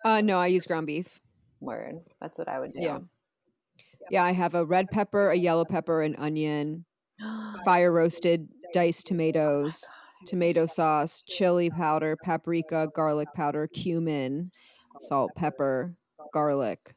Uh, 0.05 0.21
no, 0.21 0.39
I 0.39 0.49
use 0.49 0.65
ground 0.67 0.87
beef. 0.87 1.21
Word. 1.61 2.01
That's 2.21 2.39
what 2.39 2.49
I 2.49 2.61
would 2.61 2.73
do. 2.73 2.81
Yeah. 2.81 2.99
Yeah, 4.11 4.25
I 4.25 4.33
have 4.33 4.55
a 4.55 4.65
red 4.65 4.87
pepper, 4.91 5.31
a 5.31 5.37
yellow 5.37 5.65
pepper, 5.65 6.03
an 6.03 6.15
onion, 6.17 6.85
fire 7.65 7.91
roasted 7.91 8.49
diced 8.73 9.07
tomatoes, 9.07 9.91
tomato 10.27 10.67
sauce, 10.67 11.23
chili 11.27 11.71
powder, 11.71 12.17
paprika, 12.23 12.89
garlic 12.95 13.29
powder, 13.35 13.67
cumin, 13.67 14.51
salt, 15.01 15.31
pepper, 15.35 15.93
garlic, 16.33 16.95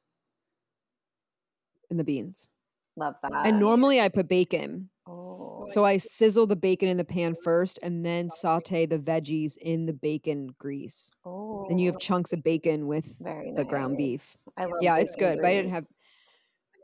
and 1.89 1.99
the 1.99 2.03
beans. 2.03 2.49
Love 2.95 3.15
that. 3.21 3.31
And 3.45 3.59
normally 3.59 4.01
I 4.01 4.09
put 4.09 4.27
bacon. 4.27 4.89
Oh. 5.07 5.65
So 5.69 5.85
I 5.85 5.97
sizzle 5.97 6.47
the 6.47 6.55
bacon 6.55 6.89
in 6.89 6.97
the 6.97 7.03
pan 7.05 7.35
first 7.43 7.79
and 7.81 8.05
then 8.05 8.29
saute 8.29 8.85
the 8.85 8.99
veggies 8.99 9.57
in 9.57 9.85
the 9.85 9.93
bacon 9.93 10.49
grease. 10.57 11.11
oh. 11.25 11.65
Then 11.69 11.79
you 11.79 11.91
have 11.91 11.99
chunks 11.99 12.33
of 12.33 12.43
bacon 12.43 12.87
with 12.87 13.17
very 13.19 13.51
the 13.55 13.63
ground 13.65 13.97
beef. 13.97 14.35
I 14.57 14.65
love 14.65 14.73
Yeah, 14.81 14.97
it's 14.97 15.15
good, 15.15 15.37
but 15.37 15.45
I 15.47 15.53
didn't 15.53 15.71
have- 15.71 15.87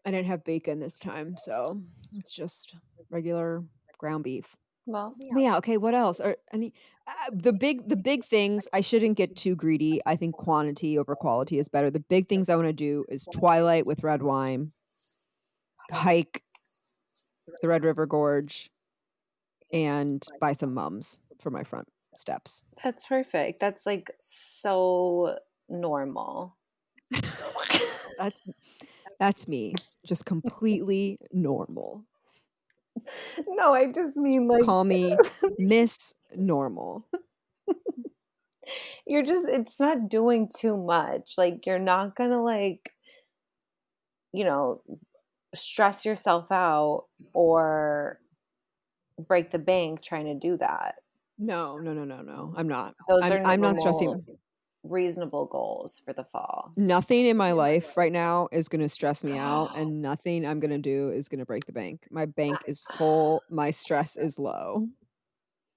I 0.08 0.12
didn't 0.12 0.28
have 0.28 0.44
bacon 0.44 0.80
this 0.80 1.00
time, 1.00 1.36
so 1.38 1.82
it's 2.16 2.32
just 2.34 2.76
regular 3.10 3.64
ground 3.98 4.24
beef. 4.24 4.56
Well, 4.86 5.16
But 5.34 5.42
yeah, 5.42 5.58
okay, 5.58 5.78
what 5.78 5.96
else? 5.96 6.20
Or 6.20 6.36
any 6.54 6.74
uh, 7.08 7.12
the 7.34 7.52
big 7.54 7.90
the 7.90 7.96
big 7.96 8.24
things, 8.24 8.68
I 8.72 8.82
shouldn't 8.82 9.18
get 9.18 9.36
too 9.36 9.56
greedy. 9.56 10.00
I 10.06 10.16
think 10.16 10.36
quantity 10.36 11.00
over 11.00 11.16
quality 11.16 11.58
is 11.58 11.70
better. 11.70 11.90
The 11.90 12.02
big 12.02 12.28
things 12.30 12.50
I 12.50 12.56
want 12.56 12.68
to 12.68 12.74
do 12.74 13.04
is 13.10 13.28
Twilight 13.34 13.88
with 13.88 14.04
red 14.04 14.22
wine, 14.22 14.70
hike 15.92 16.44
the 17.62 17.68
Red 17.68 17.84
River 17.84 18.06
Gorge, 18.06 18.70
and 19.72 20.26
buy 20.40 20.54
some 20.54 20.74
mums 20.74 21.20
for 21.40 21.50
my 21.50 21.64
front 21.64 21.88
steps. 22.16 22.64
that's 22.84 23.06
perfect. 23.06 23.60
That's 23.60 23.86
like 23.86 24.10
so 24.20 25.38
normal. 25.70 26.56
That's 28.18 28.46
that's 29.20 29.48
me. 29.48 29.76
Just 30.06 30.26
completely 30.26 31.18
normal. 31.32 32.06
no, 33.48 33.74
I 33.74 33.92
just 33.92 34.16
mean 34.16 34.48
like 34.48 34.64
Call 34.64 34.84
me 34.84 35.18
Miss 35.60 36.14
Normal. 36.36 37.06
you're 39.06 39.24
just 39.24 39.50
it's 39.50 39.80
not 39.80 40.10
doing 40.10 40.50
too 40.56 40.78
much. 40.78 41.34
Like 41.38 41.66
you're 41.66 41.80
not 41.80 42.16
gonna 42.16 42.42
like 42.42 42.92
you 44.32 44.44
know 44.46 44.82
stress 45.56 46.06
yourself 46.06 46.52
out 46.52 47.06
or 47.34 48.20
break 49.28 49.52
the 49.52 49.60
bank 49.60 50.02
trying 50.02 50.26
to 50.26 50.36
do 50.36 50.58
that. 50.58 50.96
No, 51.38 51.78
no, 51.78 51.94
no, 51.94 52.06
no, 52.06 52.22
no. 52.22 52.54
I'm 52.56 52.68
not. 52.68 52.96
Those 53.10 53.24
I'm, 53.24 53.32
are 53.34 53.42
I'm 53.46 53.62
not 53.62 53.80
stressing. 53.80 54.24
reasonable 54.84 55.46
goals 55.46 56.02
for 56.06 56.14
the 56.14 56.24
fall. 56.24 56.72
Nothing 56.78 57.26
in 57.26 57.36
my 57.36 57.52
life 57.52 57.98
right 57.98 58.12
now 58.12 58.48
is 58.52 58.70
going 58.70 58.82
to 58.82 58.90
stress 58.90 59.24
me 59.24 59.38
out, 59.38 59.72
and 59.76 60.02
nothing 60.02 60.46
I'm 60.46 60.60
going 60.60 60.72
to 60.72 60.78
do 60.78 61.10
is 61.10 61.28
going 61.28 61.40
to 61.40 61.46
break 61.46 61.66
the 61.66 61.74
bank. 61.74 62.08
My 62.10 62.26
bank 62.26 62.60
is 62.68 62.84
full. 62.98 63.44
My 63.50 63.72
stress 63.72 64.16
is 64.16 64.40
low. 64.40 64.88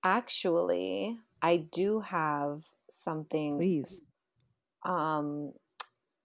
Actually, 0.05 1.18
I 1.43 1.57
do 1.57 2.01
have 2.01 2.62
something 2.89 3.59
Please. 3.59 4.01
um 4.85 5.53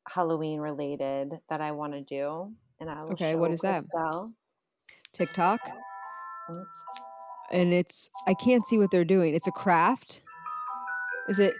Halloween 0.07 0.59
related 0.59 1.31
that 1.49 1.61
I 1.61 1.71
want 1.71 1.93
to 1.93 2.01
do, 2.01 2.51
and 2.79 2.89
I 2.89 2.99
will 3.01 3.11
Okay, 3.13 3.35
what 3.35 3.51
is 3.51 3.61
that? 3.61 3.83
Kristel. 3.83 4.29
TikTok. 5.13 5.59
Mm. 6.49 6.63
And 7.51 7.73
it's, 7.73 8.09
I 8.27 8.33
can't 8.33 8.65
see 8.65 8.77
what 8.77 8.89
they're 8.91 9.05
doing. 9.05 9.35
It's 9.35 9.47
a 9.47 9.51
craft. 9.51 10.21
Is 11.29 11.39
it? 11.39 11.53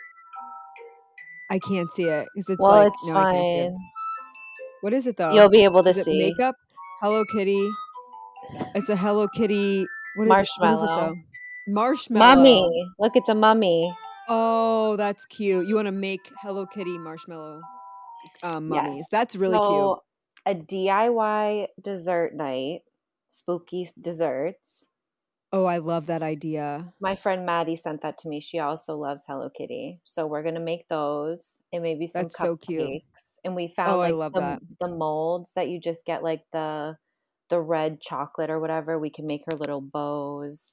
I 1.51 1.59
can't 1.59 1.89
see 1.91 2.05
it 2.05 2.28
because 2.34 2.49
it's 2.49 2.59
Well, 2.59 2.72
like, 2.72 2.88
it's 2.93 3.07
no, 3.07 3.18
I 3.18 3.24
can't 3.24 3.38
see 3.38 3.49
it. 3.59 3.70
fine. 3.72 3.78
What 4.82 4.93
is 4.93 5.07
it 5.07 5.18
though? 5.18 5.34
You'll 5.34 5.49
be 5.49 5.64
able 5.64 5.84
to 5.84 5.93
see. 5.93 6.20
makeup? 6.20 6.55
Hello 6.99 7.24
Kitty. 7.36 7.70
It's 8.76 8.89
a 8.89 8.95
Hello 8.95 9.28
Kitty. 9.28 9.86
What 10.16 10.26
is, 10.26 10.30
what 10.30 10.39
is 10.41 10.49
it 10.49 10.59
Marshmallow. 10.59 10.86
though? 10.97 11.16
Marshmallow. 11.68 12.36
Mummy, 12.36 12.86
look, 12.99 13.16
it's 13.16 13.30
a 13.30 13.36
mummy. 13.36 13.93
Oh, 14.28 14.95
that's 14.97 15.26
cute. 15.26 15.68
You 15.68 15.76
want 15.76 15.88
to 15.88 15.91
make 15.93 16.20
Hello 16.41 16.66
Kitty 16.66 16.97
marshmallow 16.97 17.61
um, 18.43 18.68
mummies. 18.70 18.95
Yes. 18.99 19.09
That's 19.11 19.36
really 19.38 19.57
cute. 19.59 19.99
A 20.46 20.54
DIY 20.54 21.70
dessert 21.82 22.34
night, 22.34 22.84
spooky 23.30 23.88
desserts. 23.98 24.89
Oh, 25.54 25.64
I 25.64 25.78
love 25.78 26.08
that 26.08 26.22
idea. 26.22 26.94
My 27.00 27.16
friend 27.16 27.46
Maddie 27.46 27.76
sent 27.76 28.02
that 28.02 28.18
to 28.20 28.30
me. 28.30 28.39
She 28.39 28.60
also 28.60 28.96
loves 28.98 29.26
Hello 29.28 29.50
Kitty, 29.50 30.00
so 30.06 30.26
we're 30.26 30.44
gonna 30.44 30.60
make 30.60 30.88
those 30.88 31.62
and 31.74 31.84
maybe 31.84 32.08
some 32.08 32.30
That's 32.30 32.36
so 32.36 32.56
cute. 32.58 33.00
cupcakes. 33.02 33.38
And 33.44 33.56
we 33.56 33.68
found 33.68 33.96
Oh, 33.96 34.02
I 34.02 34.12
love 34.12 34.36
the, 34.36 34.38
that. 34.38 34.62
the 34.80 34.88
molds 34.88 35.54
that 35.54 35.70
you 35.70 35.80
just 35.80 36.06
get 36.06 36.24
like 36.24 36.46
the 36.52 36.98
the 37.50 37.60
red 37.62 38.00
chocolate 38.02 38.50
or 38.50 38.60
whatever. 38.60 38.98
We 38.98 39.10
can 39.10 39.26
make 39.28 39.44
her 39.48 39.58
little 39.58 39.82
bows, 39.82 40.72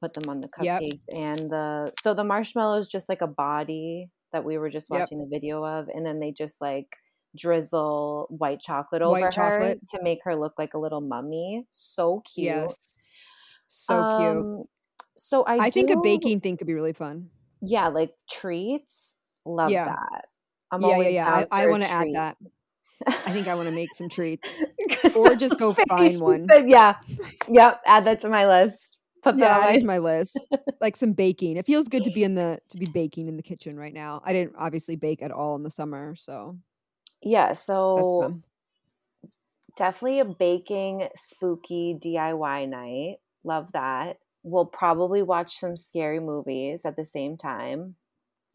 put 0.00 0.14
them 0.14 0.28
on 0.30 0.40
the 0.40 0.48
Yep. 0.56 0.84
cupcakes, 0.88 1.04
and 1.14 1.50
the 1.50 1.92
so 2.00 2.14
the 2.14 2.24
marshmallow 2.24 2.78
is 2.78 2.88
just 2.88 3.08
like 3.08 3.20
a 3.22 3.26
body 3.26 4.10
that 4.32 4.44
we 4.44 4.58
were 4.58 4.70
just 4.70 4.90
Yep. 4.90 5.10
watching 5.10 5.18
the 5.18 5.26
video 5.30 5.64
of, 5.64 5.88
and 5.88 6.06
then 6.06 6.20
they 6.20 6.32
just 6.32 6.60
like 6.60 6.96
drizzle 7.36 8.26
white 8.30 8.60
chocolate 8.60 9.02
over 9.02 9.20
White 9.20 9.34
her 9.34 9.74
to 9.88 10.02
make 10.02 10.20
her 10.24 10.36
look 10.36 10.54
like 10.58 10.74
a 10.74 10.78
little 10.78 11.00
mummy. 11.00 11.66
So 11.70 12.20
cute. 12.20 12.46
Yes. 12.46 12.94
So 13.68 13.94
cute. 14.18 14.36
Um, 14.36 14.64
so 15.16 15.42
I, 15.44 15.66
I 15.66 15.70
think 15.70 15.90
a 15.90 15.96
baking 15.96 16.40
thing 16.40 16.56
could 16.56 16.66
be 16.66 16.74
really 16.74 16.92
fun. 16.92 17.30
yeah, 17.60 17.88
like 17.88 18.14
treats. 18.30 19.16
Love 19.44 19.70
Yeah. 19.70 19.86
that. 19.86 20.26
I'm 20.70 20.80
yeah, 20.82 20.88
yeah, 20.88 20.92
always 20.94 21.14
yeah. 21.14 21.24
down 21.40 21.46
I, 21.52 21.62
I 21.62 21.66
want 21.68 21.82
to 21.84 21.90
add 21.90 22.08
that. 22.14 22.36
I 23.06 23.30
think 23.32 23.46
I 23.48 23.54
want 23.54 23.68
to 23.68 23.74
make 23.74 23.94
some 23.94 24.08
treats. 24.08 24.64
Or 25.14 25.34
just 25.36 25.58
go 25.58 25.74
find 25.74 26.18
one. 26.20 26.48
said, 26.48 26.68
yeah, 26.68 26.94
yep. 27.46 27.80
Add 27.84 28.06
that 28.06 28.20
to 28.20 28.28
my 28.30 28.46
list. 28.46 28.96
Put 29.22 29.36
that 29.36 29.62
that 29.62 29.68
on 29.76 29.86
my. 29.86 29.94
my 29.94 29.98
list. 29.98 30.40
Like 30.80 30.96
some 30.96 31.12
baking. 31.12 31.56
It 31.56 31.66
feels 31.66 31.88
good 31.88 32.04
to 32.04 32.10
be 32.10 32.24
in 32.24 32.34
the 32.34 32.58
to 32.70 32.76
be 32.78 32.86
baking 32.92 33.26
in 33.26 33.36
the 33.36 33.42
kitchen 33.42 33.78
right 33.78 33.92
now. 33.92 34.20
I 34.24 34.32
didn't 34.32 34.54
obviously 34.58 34.96
bake 34.96 35.22
at 35.22 35.30
all 35.30 35.56
in 35.56 35.62
the 35.62 35.70
summer, 35.70 36.14
so 36.16 36.58
Yeah, 37.24 37.54
so 37.54 38.40
definitely 39.76 40.20
a 40.20 40.24
baking 40.26 41.08
spooky 41.16 41.94
DIY 41.98 42.68
night. 42.68 43.16
Love 43.42 43.72
that. 43.72 44.18
We'll 44.42 44.66
probably 44.66 45.22
watch 45.22 45.56
some 45.56 45.76
scary 45.76 46.20
movies 46.20 46.84
at 46.84 46.96
the 46.96 47.04
same 47.04 47.38
time 47.38 47.96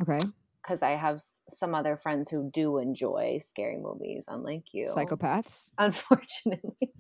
Okay. 0.02 0.20
because 0.62 0.84
I 0.84 0.92
have 0.92 1.20
some 1.48 1.74
other 1.74 1.98
friends 1.98 2.30
who 2.30 2.48
do 2.52 2.78
enjoy 2.78 3.40
scary 3.42 3.78
movies, 3.78 4.26
unlike 4.28 4.72
you. 4.74 4.86
Psychopaths. 4.86 5.72
unfortunately. 5.80 6.78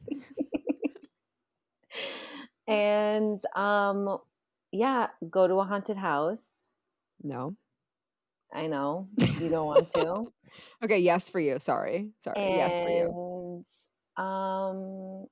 and 2.67 3.39
um 3.55 4.17
yeah, 4.72 5.07
go 5.30 5.47
to 5.47 5.55
a 5.55 5.65
haunted 5.65 5.97
house. 5.97 6.67
No. 7.24 7.55
I 8.51 8.65
know 8.67 9.07
you 9.39 9.49
don't 9.49 9.67
want 9.67 9.89
to. 9.91 10.26
Okay, 10.84 11.00
yes 11.00 11.30
for 11.30 11.39
you. 11.39 11.60
Sorry. 11.60 12.12
Sorry. 12.20 12.38
yes 12.38 12.80
for 12.80 12.89
you. 12.89 13.64
Um 14.24 15.28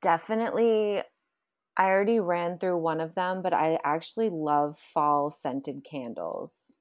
definitely 0.00 1.02
I 1.76 1.86
already 1.86 2.20
ran 2.20 2.58
through 2.58 2.78
one 2.78 3.00
of 3.00 3.14
them, 3.16 3.42
but 3.42 3.52
I 3.52 3.78
actually 3.84 4.30
love 4.30 4.78
fall 4.78 5.30
scented 5.30 5.82
candles. 5.84 6.76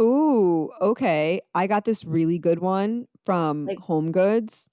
Ooh, 0.00 0.70
okay. 0.80 1.40
I 1.54 1.66
got 1.66 1.84
this 1.84 2.04
really 2.04 2.38
good 2.38 2.60
one 2.60 3.08
from 3.26 3.66
Like- 3.66 3.78
Home 3.80 4.12
Goods. 4.12 4.70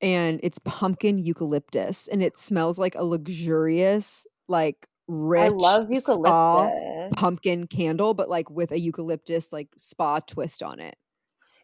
And 0.00 0.40
it's 0.42 0.58
pumpkin 0.58 1.18
eucalyptus 1.18 2.08
and 2.08 2.22
it 2.22 2.36
smells 2.36 2.78
like 2.78 2.94
a 2.94 3.04
luxurious, 3.04 4.26
like 4.48 4.86
rich 5.08 5.44
I 5.44 5.48
love 5.48 5.90
eucalyptus. 5.92 7.14
pumpkin 7.14 7.66
candle, 7.66 8.14
but 8.14 8.28
like 8.28 8.50
with 8.50 8.72
a 8.72 8.78
eucalyptus 8.80 9.52
like 9.52 9.68
spa 9.78 10.20
twist 10.20 10.62
on 10.62 10.80
it. 10.80 10.96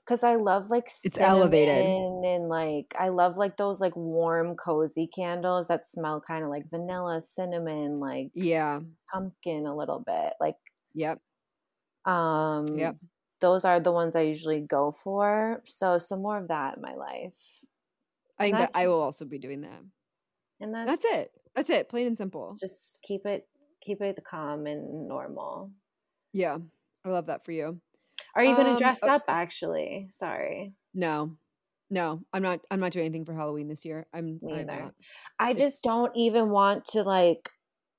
Cause 0.06 0.24
I 0.24 0.34
love 0.36 0.70
like 0.70 0.90
It's 1.04 1.18
elevated. 1.18 1.84
and 1.84 2.48
like 2.48 2.94
I 2.98 3.08
love 3.10 3.36
like 3.36 3.56
those 3.56 3.80
like 3.80 3.94
warm 3.94 4.56
cozy 4.56 5.06
candles 5.06 5.68
that 5.68 5.86
smell 5.86 6.20
kind 6.20 6.42
of 6.42 6.50
like 6.50 6.68
vanilla, 6.70 7.20
cinnamon, 7.20 8.00
like 8.00 8.32
Yeah. 8.34 8.80
pumpkin 9.12 9.66
a 9.66 9.76
little 9.76 10.00
bit. 10.00 10.34
Like 10.40 10.56
Yep. 10.94 11.20
um 12.04 12.98
those 13.40 13.64
are 13.64 13.80
the 13.80 13.92
ones 13.92 14.14
I 14.14 14.20
usually 14.22 14.60
go 14.60 14.92
for. 14.92 15.62
So 15.66 15.96
some 15.98 16.20
more 16.22 16.36
of 16.38 16.48
that 16.48 16.76
in 16.76 16.82
my 16.82 16.94
life. 16.94 17.64
I 18.38 18.44
think 18.44 18.58
that 18.58 18.70
I 18.74 18.88
will 18.88 19.00
also 19.00 19.24
be 19.24 19.38
doing 19.38 19.60
that. 19.62 19.82
And 20.60 20.74
that's, 20.74 20.86
That's 20.86 21.04
it. 21.06 21.39
That's 21.60 21.68
it. 21.68 21.90
Plain 21.90 22.06
and 22.06 22.16
simple. 22.16 22.56
Just 22.58 23.00
keep 23.02 23.26
it 23.26 23.46
keep 23.82 24.00
it 24.00 24.18
calm 24.24 24.66
and 24.66 25.06
normal. 25.06 25.70
Yeah. 26.32 26.56
I 27.04 27.08
love 27.10 27.26
that 27.26 27.44
for 27.44 27.52
you. 27.52 27.82
Are 28.34 28.42
you 28.42 28.56
gonna 28.56 28.70
Um, 28.70 28.76
dress 28.78 29.02
okay. 29.02 29.12
up 29.12 29.24
actually? 29.28 30.06
Sorry. 30.08 30.72
No. 30.94 31.36
No, 31.90 32.22
I'm 32.32 32.42
not 32.42 32.60
I'm 32.70 32.80
not 32.80 32.92
doing 32.92 33.04
anything 33.04 33.26
for 33.26 33.34
Halloween 33.34 33.68
this 33.68 33.84
year. 33.84 34.06
I'm 34.14 34.38
Me 34.40 34.54
I'm 34.54 34.60
either. 34.70 34.82
not. 34.84 34.94
I 35.38 35.50
It's- 35.50 35.70
just 35.70 35.82
don't 35.84 36.16
even 36.16 36.48
want 36.48 36.86
to 36.92 37.02
like 37.02 37.50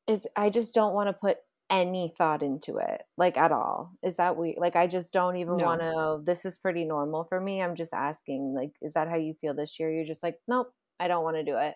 is 0.07 0.27
I 0.35 0.49
just 0.49 0.73
don't 0.73 0.95
want 0.95 1.09
to 1.09 1.13
put 1.13 1.37
any 1.69 2.09
thought 2.17 2.41
into 2.41 2.77
it 2.77 3.03
like 3.15 3.37
at 3.37 3.51
all. 3.51 3.91
Is 4.01 4.15
that 4.15 4.37
we 4.37 4.55
like 4.57 4.75
I 4.75 4.87
just 4.87 5.13
don't 5.13 5.35
even 5.35 5.57
No. 5.57 5.65
want 5.65 5.81
to 5.81 6.21
this 6.25 6.45
is 6.45 6.57
pretty 6.57 6.83
normal 6.83 7.25
for 7.25 7.39
me. 7.39 7.61
I'm 7.61 7.75
just 7.75 7.93
asking 7.93 8.55
like 8.55 8.71
is 8.81 8.93
that 8.93 9.07
how 9.07 9.17
you 9.17 9.35
feel 9.35 9.53
this 9.53 9.79
year? 9.79 9.91
You're 9.91 10.03
just 10.03 10.23
like, 10.23 10.39
"Nope, 10.47 10.73
I 10.99 11.07
don't 11.07 11.23
want 11.23 11.35
to 11.37 11.43
do 11.43 11.57
it." 11.57 11.75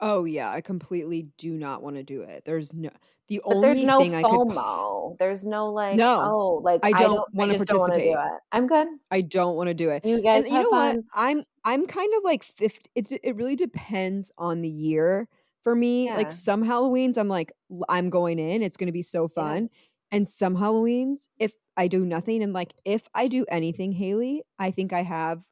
Oh 0.00 0.24
yeah, 0.24 0.50
I 0.50 0.60
completely 0.60 1.24
do 1.38 1.52
not 1.54 1.82
want 1.82 1.96
to 1.96 2.02
do 2.02 2.22
it. 2.22 2.44
There's 2.44 2.72
no 2.74 2.90
the 3.28 3.40
But 3.48 3.60
only 3.60 3.60
there's 3.60 3.84
no 3.84 3.98
thing 3.98 4.14
I 4.14 4.24
could 4.24 4.40
FOMO. 4.44 5.18
There's 5.18 5.46
no 5.46 5.72
like, 5.72 5.96
No, 5.96 6.20
oh, 6.20 6.60
like 6.62 6.82
I 6.82 6.92
I 6.92 7.04
don't 7.08 7.08
don't, 7.08 7.28
wanna 7.32 7.54
I 7.54 7.56
just 7.56 7.66
don't 7.66 7.78
want 7.80 7.94
to 7.94 8.00
do 8.00 8.12
participate. 8.12 8.18
it. 8.18 8.40
I'm 8.52 8.66
good. 8.66 8.88
I 9.10 9.22
don't 9.22 9.56
want 9.56 9.68
to 9.68 9.74
do 9.74 9.90
it. 9.90 10.04
You 10.04 10.20
guys 10.22 10.44
And 10.44 10.48
you 10.48 10.58
have 10.58 10.60
know 10.60 10.70
what? 10.70 10.96
fun. 10.96 11.04
I'm 11.14 11.44
I'm 11.64 11.86
kind 11.86 12.12
of 12.16 12.24
like 12.24 12.42
50 12.42 12.90
it 12.94 13.12
it 13.22 13.36
really 13.36 13.56
depends 13.56 14.32
on 14.38 14.60
the 14.62 14.68
year 14.68 15.28
for 15.62 15.74
me. 15.74 16.10
Like 16.12 16.30
Yeah. 16.30 16.32
some 16.32 16.64
Halloweens 16.64 17.16
I'm 17.18 17.28
like 17.28 17.52
"L- 17.70 17.84
I'm 17.88 18.10
going 18.10 18.38
in, 18.38 18.62
it's 18.62 18.76
going 18.76 18.86
to 18.88 18.92
be 18.92 19.02
so 19.02 19.28
fun. 19.28 19.70
Yes. 19.70 19.78
And 20.10 20.28
some 20.28 20.56
Halloweens 20.56 21.28
if 21.38 21.52
I 21.76 21.88
do 21.88 22.04
nothing 22.06 22.42
and 22.42 22.52
like 22.52 22.74
if 22.84 23.08
I 23.14 23.28
do 23.28 23.46
anything, 23.48 23.92
Haley, 23.92 24.42
I 24.58 24.70
think 24.72 24.92
I 24.92 25.02
have 25.02 25.42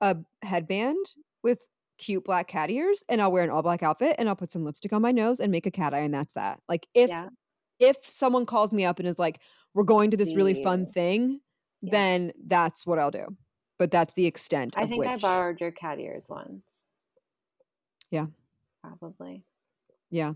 a 0.00 0.16
headband 0.42 1.14
with 1.42 1.60
cute 1.98 2.24
black 2.24 2.48
cat 2.48 2.70
ears 2.70 3.04
and 3.08 3.20
I'll 3.20 3.32
wear 3.32 3.44
an 3.44 3.50
all 3.50 3.62
black 3.62 3.82
outfit 3.82 4.16
and 4.18 4.28
I'll 4.28 4.36
put 4.36 4.52
some 4.52 4.64
lipstick 4.64 4.92
on 4.92 5.02
my 5.02 5.12
nose 5.12 5.40
and 5.40 5.50
make 5.52 5.66
a 5.66 5.70
cat 5.70 5.92
eye 5.94 5.98
and 6.00 6.14
that's 6.14 6.32
that. 6.34 6.60
Like 6.68 6.86
if 6.94 7.10
Yeah. 7.10 7.28
if 7.80 7.96
someone 8.04 8.46
calls 8.46 8.72
me 8.72 8.84
up 8.84 8.98
and 8.98 9.08
is 9.08 9.18
like, 9.18 9.40
"We're 9.74 9.84
going 9.84 10.10
to 10.12 10.16
this 10.16 10.34
really 10.34 10.62
fun 10.62 10.86
thing," 10.86 11.40
Yeah. 11.82 11.90
then 11.92 12.32
that's 12.46 12.86
what 12.86 12.98
I'll 12.98 13.10
do. 13.10 13.36
But 13.78 13.90
that's 13.90 14.14
the 14.14 14.26
extent 14.26 14.74
I 14.76 14.86
think 14.86 15.06
I 15.06 15.16
borrowed 15.16 15.60
your 15.60 15.70
cat 15.70 16.00
ears 16.00 16.26
once. 16.28 16.88
Yeah. 18.10 18.26
Probably. 18.82 19.44
Yeah. 20.10 20.32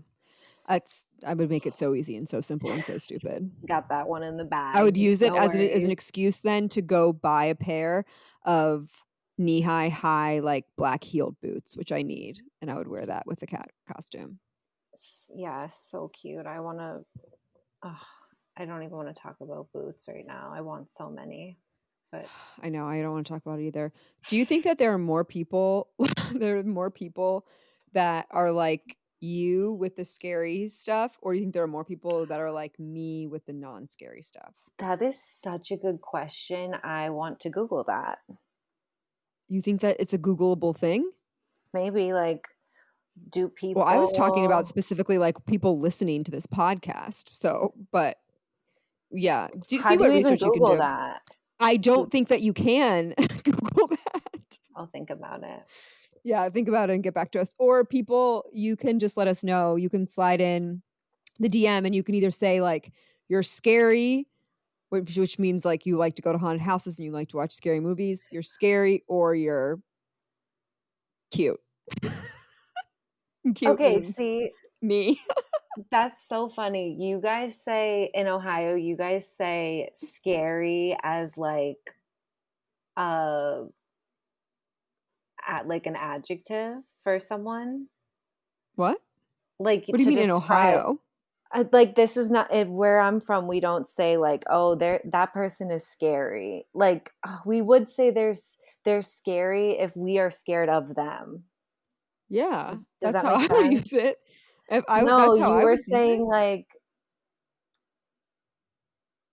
That's 0.67 1.07
I 1.25 1.33
would 1.33 1.49
make 1.49 1.65
it 1.65 1.77
so 1.77 1.93
easy 1.93 2.15
and 2.15 2.27
so 2.29 2.39
simple 2.39 2.71
and 2.71 2.83
so 2.85 2.97
stupid. 2.97 3.51
Got 3.67 3.89
that 3.89 4.07
one 4.07 4.23
in 4.23 4.37
the 4.37 4.45
bag. 4.45 4.75
I 4.77 4.83
would 4.83 4.95
use 4.95 5.21
it 5.21 5.33
No 5.33 5.39
as, 5.39 5.53
a, 5.55 5.73
as 5.73 5.83
an 5.83 5.91
excuse 5.91 6.39
then 6.39 6.69
to 6.69 6.81
go 6.81 7.11
buy 7.11 7.45
a 7.45 7.55
pair 7.55 8.05
of 8.45 8.89
knee-high 9.37 9.89
high 9.89 10.39
like 10.39 10.65
black 10.77 11.03
heeled 11.03 11.35
boots, 11.41 11.75
which 11.77 11.91
I 11.91 12.01
need, 12.01 12.41
and 12.61 12.69
I 12.69 12.75
would 12.75 12.87
wear 12.87 13.05
that 13.05 13.25
with 13.25 13.39
the 13.39 13.47
cat 13.47 13.69
costume. 13.91 14.39
Yeah, 15.35 15.67
so 15.67 16.09
cute. 16.13 16.45
I 16.45 16.59
want 16.59 16.79
to. 16.79 17.03
I 18.55 18.65
don't 18.65 18.83
even 18.83 18.95
want 18.95 19.13
to 19.13 19.19
talk 19.19 19.37
about 19.41 19.67
boots 19.73 20.07
right 20.07 20.25
now. 20.25 20.53
I 20.55 20.61
want 20.61 20.89
so 20.89 21.09
many. 21.09 21.57
But 22.11 22.27
I 22.61 22.69
know 22.69 22.87
I 22.87 23.01
don't 23.01 23.13
want 23.13 23.25
to 23.25 23.33
talk 23.33 23.45
about 23.45 23.59
it 23.59 23.67
either. 23.67 23.91
Do 24.27 24.37
you 24.37 24.45
think 24.45 24.63
that 24.65 24.77
there 24.77 24.93
are 24.93 24.99
more 24.99 25.25
people 25.25 25.89
there 26.33 26.57
are 26.57 26.63
more 26.63 26.91
people 26.91 27.47
that 27.93 28.27
are 28.31 28.51
like 28.51 28.97
you 29.19 29.71
with 29.73 29.95
the 29.95 30.03
scary 30.03 30.67
stuff 30.67 31.17
or 31.21 31.31
do 31.31 31.39
you 31.39 31.45
think 31.45 31.53
there 31.53 31.63
are 31.63 31.67
more 31.67 31.85
people 31.85 32.25
that 32.25 32.41
are 32.41 32.51
like 32.51 32.77
me 32.77 33.25
with 33.25 33.45
the 33.45 33.53
non-scary 33.53 34.21
stuff? 34.21 34.53
that 34.79 35.01
is 35.01 35.21
such 35.21 35.71
a 35.71 35.77
good 35.77 36.01
question. 36.01 36.75
I 36.83 37.09
want 37.09 37.39
to 37.41 37.49
Google 37.49 37.83
that. 37.85 38.19
You 39.53 39.61
think 39.61 39.81
that 39.81 39.97
it's 39.99 40.15
a 40.15 40.17
googleable 40.17 40.75
thing? 40.75 41.07
Maybe 41.75 42.11
like 42.11 42.47
do 43.29 43.49
people 43.49 43.83
Well, 43.83 43.87
I 43.87 43.99
was 43.99 44.11
talking 44.11 44.47
about 44.47 44.67
specifically 44.67 45.19
like 45.19 45.45
people 45.45 45.77
listening 45.77 46.23
to 46.23 46.31
this 46.31 46.47
podcast. 46.47 47.25
So, 47.33 47.75
but 47.91 48.17
yeah, 49.11 49.49
do 49.67 49.75
you 49.75 49.81
how 49.83 49.89
see 49.89 49.97
do 49.97 49.99
what 49.99 50.09
you 50.09 50.15
research 50.15 50.41
you 50.41 50.51
can 50.51 50.71
do? 50.71 50.77
that? 50.77 51.21
I 51.59 51.77
don't 51.77 52.11
think 52.11 52.29
that 52.29 52.41
you 52.41 52.51
can 52.51 53.13
Google 53.43 53.89
that. 53.89 54.57
I'll 54.75 54.87
think 54.87 55.11
about 55.11 55.43
it. 55.43 55.61
Yeah, 56.23 56.49
think 56.49 56.67
about 56.67 56.89
it 56.89 56.93
and 56.93 57.03
get 57.03 57.13
back 57.13 57.29
to 57.33 57.39
us. 57.39 57.53
Or 57.59 57.85
people, 57.85 58.45
you 58.51 58.75
can 58.75 58.97
just 58.97 59.17
let 59.17 59.27
us 59.27 59.43
know. 59.43 59.75
You 59.75 59.87
can 59.87 60.07
slide 60.07 60.41
in 60.41 60.81
the 61.39 61.49
DM 61.49 61.85
and 61.85 61.93
you 61.93 62.01
can 62.01 62.15
either 62.15 62.31
say 62.31 62.59
like 62.59 62.91
you're 63.29 63.43
scary, 63.43 64.25
which, 65.01 65.17
which 65.17 65.39
means 65.39 65.65
like 65.65 65.87
you 65.87 65.97
like 65.97 66.15
to 66.15 66.21
go 66.21 66.31
to 66.31 66.37
haunted 66.37 66.61
houses 66.61 66.99
and 66.99 67.05
you 67.05 67.11
like 67.11 67.29
to 67.29 67.37
watch 67.37 67.51
scary 67.51 67.79
movies. 67.79 68.27
You're 68.31 68.43
scary 68.43 69.03
or 69.07 69.33
you're 69.33 69.79
cute. 71.31 71.59
cute 73.55 73.71
okay, 73.71 74.03
see, 74.03 74.51
me. 74.83 75.19
that's 75.91 76.27
so 76.27 76.47
funny. 76.47 76.95
You 76.99 77.19
guys 77.19 77.59
say 77.59 78.11
in 78.13 78.27
Ohio, 78.27 78.75
you 78.75 78.95
guys 78.95 79.27
say 79.27 79.89
scary 79.95 80.95
as 81.01 81.39
like 81.39 81.95
uh 82.95 83.63
at 85.47 85.67
like 85.67 85.87
an 85.87 85.95
adjective 85.95 86.77
for 86.99 87.19
someone. 87.19 87.87
what? 88.75 88.99
Like 89.59 89.85
What 89.87 89.97
do 89.97 90.03
you 90.03 90.11
mean 90.11 90.25
in 90.25 90.29
Ohio? 90.29 90.99
Like 91.71 91.95
this 91.95 92.17
is 92.17 92.31
not 92.31 92.53
if 92.53 92.67
where 92.67 92.99
I'm 92.99 93.19
from. 93.19 93.47
We 93.47 93.59
don't 93.59 93.87
say 93.87 94.17
like, 94.17 94.43
oh, 94.49 94.75
there 94.75 95.01
that 95.05 95.33
person 95.33 95.69
is 95.71 95.85
scary. 95.87 96.65
Like 96.73 97.11
uh, 97.27 97.37
we 97.45 97.61
would 97.61 97.89
say 97.89 98.09
there's 98.11 98.57
they're 98.85 99.01
scary 99.03 99.77
if 99.79 99.95
we 99.95 100.17
are 100.19 100.31
scared 100.31 100.69
of 100.69 100.95
them. 100.95 101.43
Yeah, 102.29 102.75
Does- 103.01 103.13
does 103.13 103.13
that's 103.13 103.23
that 103.23 103.25
how 103.25 103.37
make 103.37 103.51
I 103.51 103.61
would 103.61 103.73
use 103.73 103.93
it. 103.93 104.17
If 104.69 104.83
I, 104.87 105.01
no, 105.01 105.35
you 105.35 105.43
I 105.43 105.63
were 105.63 105.71
it. 105.73 105.79
saying 105.81 106.25
like 106.25 106.65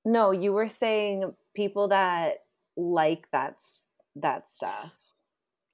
no, 0.04 0.30
you 0.30 0.52
were 0.52 0.68
saying 0.68 1.32
people 1.54 1.88
that 1.88 2.38
like 2.76 3.26
that's 3.32 3.86
that 4.16 4.50
stuff. 4.50 4.92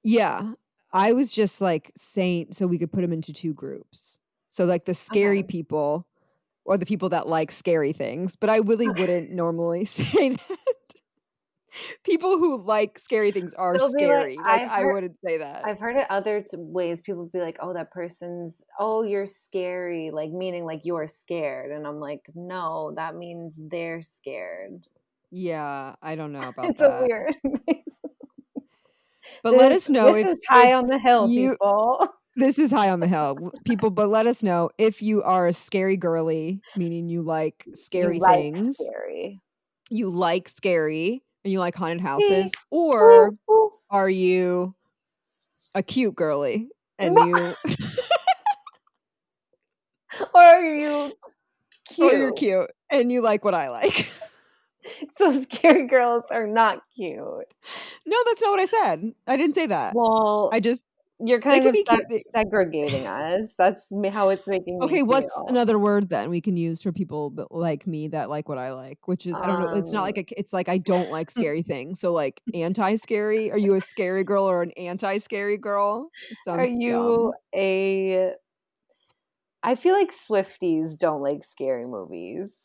Yeah. 0.03 0.53
I 0.93 1.13
was 1.13 1.33
just 1.33 1.61
like 1.61 1.91
saying 1.97 2.47
so 2.51 2.67
we 2.67 2.77
could 2.77 2.91
put 2.91 3.01
them 3.01 3.13
into 3.13 3.33
two 3.33 3.53
groups. 3.53 4.19
So 4.49 4.65
like 4.65 4.85
the 4.85 4.93
scary 4.93 5.39
Okay. 5.39 5.47
people 5.47 6.06
or 6.67 6.77
the 6.77 6.85
people 6.85 7.09
that 7.09 7.27
like 7.27 7.49
scary 7.51 7.93
things, 7.93 8.35
but 8.35 8.49
I 8.51 8.57
really 8.57 8.87
wouldn't 8.99 9.31
normally 9.31 9.85
say 9.85 10.29
that. 10.29 10.59
people 12.03 12.37
who 12.37 12.61
like 12.63 12.97
scary 12.99 13.31
things 13.31 13.53
are 13.53 13.73
be 13.73 13.79
like, 13.79 13.89
scary. 13.91 14.37
Like, 14.37 14.45
"I've 14.61 14.71
I 14.71 14.85
wouldn't 14.85 15.17
say 15.25 15.37
that. 15.37 15.65
I've 15.65 15.79
heard 15.79 15.95
it 15.95 16.05
other 16.09 16.41
t- 16.41 16.57
ways. 16.57 17.01
People 17.01 17.29
be 17.31 17.39
like, 17.39 17.57
"Oh, 17.61 17.73
that 17.73 17.91
person's 17.91 18.63
oh, 18.79 19.03
you're 19.03 19.27
scary," 19.27 20.11
like 20.11 20.31
meaning 20.31 20.65
like 20.65 20.81
you're 20.83 21.07
scared, 21.07 21.71
and 21.71 21.87
I'm 21.87 21.99
like, 21.99 22.21
no, 22.35 22.93
that 22.95 23.15
means 23.15 23.59
they're 23.59 24.01
scared. 24.01 24.83
yeah, 25.31 25.95
I 26.01 26.15
don't 26.15 26.31
know 26.33 26.39
about 26.49 26.65
it's 26.69 26.79
that. 26.79 27.03
It's 27.03 27.35
a 27.43 27.47
weird. 27.47 27.57
But 29.43 29.53
let 29.55 29.71
us 29.73 29.89
know 29.89 30.13
This 30.13 30.23
if, 30.25 30.37
is 30.37 30.39
high 30.47 30.69
if 30.69 30.75
on 30.77 30.87
the 30.87 30.97
hill, 30.97 31.27
you- 31.29 31.51
people. 31.51 32.07
This 32.37 32.59
is 32.59 32.71
high 32.71 32.89
on 32.89 32.99
the 32.99 33.07
hill, 33.07 33.51
people. 33.65 33.89
But 33.89 34.09
let 34.09 34.27
us 34.27 34.43
know 34.43 34.69
if 34.77 35.01
you 35.01 35.23
are 35.23 35.47
a 35.47 35.53
scary 35.53 35.97
girly, 35.97 36.61
meaning 36.75 37.09
you 37.09 37.23
like 37.23 37.65
scary 37.73 38.15
you 38.15 38.21
like 38.21 38.35
things. 38.35 38.77
Scary. 38.77 39.41
you 39.89 40.09
like 40.09 40.47
scary 40.47 41.23
and 41.43 41.51
you 41.51 41.59
like 41.59 41.75
haunted 41.75 41.99
mm. 41.99 42.03
houses, 42.03 42.53
or 42.69 43.35
are 43.89 44.09
you 44.09 44.75
a 45.75 45.83
cute 45.83 46.15
girly 46.15 46.69
and 46.99 47.15
you 47.25 47.55
Or 50.33 50.41
are 50.41 50.63
you 50.63 51.11
cute? 51.89 52.13
or 52.13 52.17
you're 52.17 52.31
cute 52.31 52.69
and 52.89 53.11
you 53.11 53.21
like 53.21 53.43
what 53.43 53.53
I 53.53 53.69
like? 53.69 54.11
So 55.09 55.41
scary 55.43 55.85
girls 55.85 56.23
are 56.31 56.47
not 56.47 56.81
cute. 56.95 57.19
no, 57.19 58.17
that's 58.25 58.41
not 58.41 58.51
what 58.51 58.59
I 58.61 58.65
said. 58.65 59.11
I 59.27 59.35
didn't 59.35 59.55
say 59.55 59.67
that. 59.67 59.93
Well, 59.93 60.49
I 60.53 60.61
just 60.61 60.85
you're 61.19 61.41
kind 61.41 61.65
of 61.65 61.75
seg- 61.75 62.21
segregating 62.33 63.07
us. 63.07 63.53
That's 63.57 63.87
how 64.11 64.29
it's 64.29 64.45
making 64.45 64.79
me 64.79 64.85
okay. 64.85 65.03
What's 65.03 65.33
feel. 65.33 65.45
another 65.47 65.79
word 65.79 66.09
then 66.09 66.29
we 66.29 66.41
can 66.41 66.57
use 66.57 66.83
for 66.83 66.91
people 66.91 67.33
like 67.49 67.87
me 67.87 68.07
that 68.09 68.29
like 68.29 68.47
what 68.47 68.57
I 68.57 68.73
like? 68.73 69.07
Which 69.07 69.25
is 69.25 69.35
I 69.35 69.47
don't 69.47 69.59
know. 69.59 69.73
It's 69.73 69.91
not 69.91 69.99
Um, 70.01 70.05
like 70.05 70.17
a, 70.17 70.39
it's 70.39 70.53
like 70.53 70.69
I 70.69 70.77
don't 70.77 71.11
like 71.11 71.31
scary 71.31 71.63
things. 71.63 71.99
So 71.99 72.13
like 72.13 72.41
anti-scary. 72.53 73.51
Are 73.51 73.57
you 73.57 73.73
a 73.73 73.81
scary 73.81 74.23
girl 74.23 74.43
or 74.43 74.61
an 74.61 74.71
anti-scary 74.71 75.57
girl? 75.57 76.11
Are 76.47 76.65
you 76.65 76.91
dumb. 76.91 77.31
a? 77.55 78.33
I 79.63 79.75
feel 79.75 79.93
like 79.93 80.11
Swifties 80.11 80.97
don't 80.97 81.21
like 81.21 81.43
scary 81.43 81.85
movies. 81.85 82.55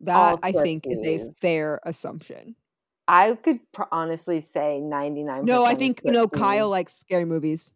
That 0.00 0.40
I 0.42 0.50
think 0.50 0.84
is 0.86 1.00
a 1.06 1.30
fair 1.40 1.80
assumption. 1.84 2.56
I 3.08 3.34
could 3.34 3.58
pr- 3.72 3.82
honestly 3.90 4.40
say 4.40 4.80
ninety 4.80 5.22
nine. 5.22 5.44
No, 5.44 5.64
I 5.64 5.74
think 5.74 6.00
no. 6.04 6.28
Kyle 6.28 6.68
likes 6.70 6.94
scary 6.94 7.24
movies. 7.24 7.72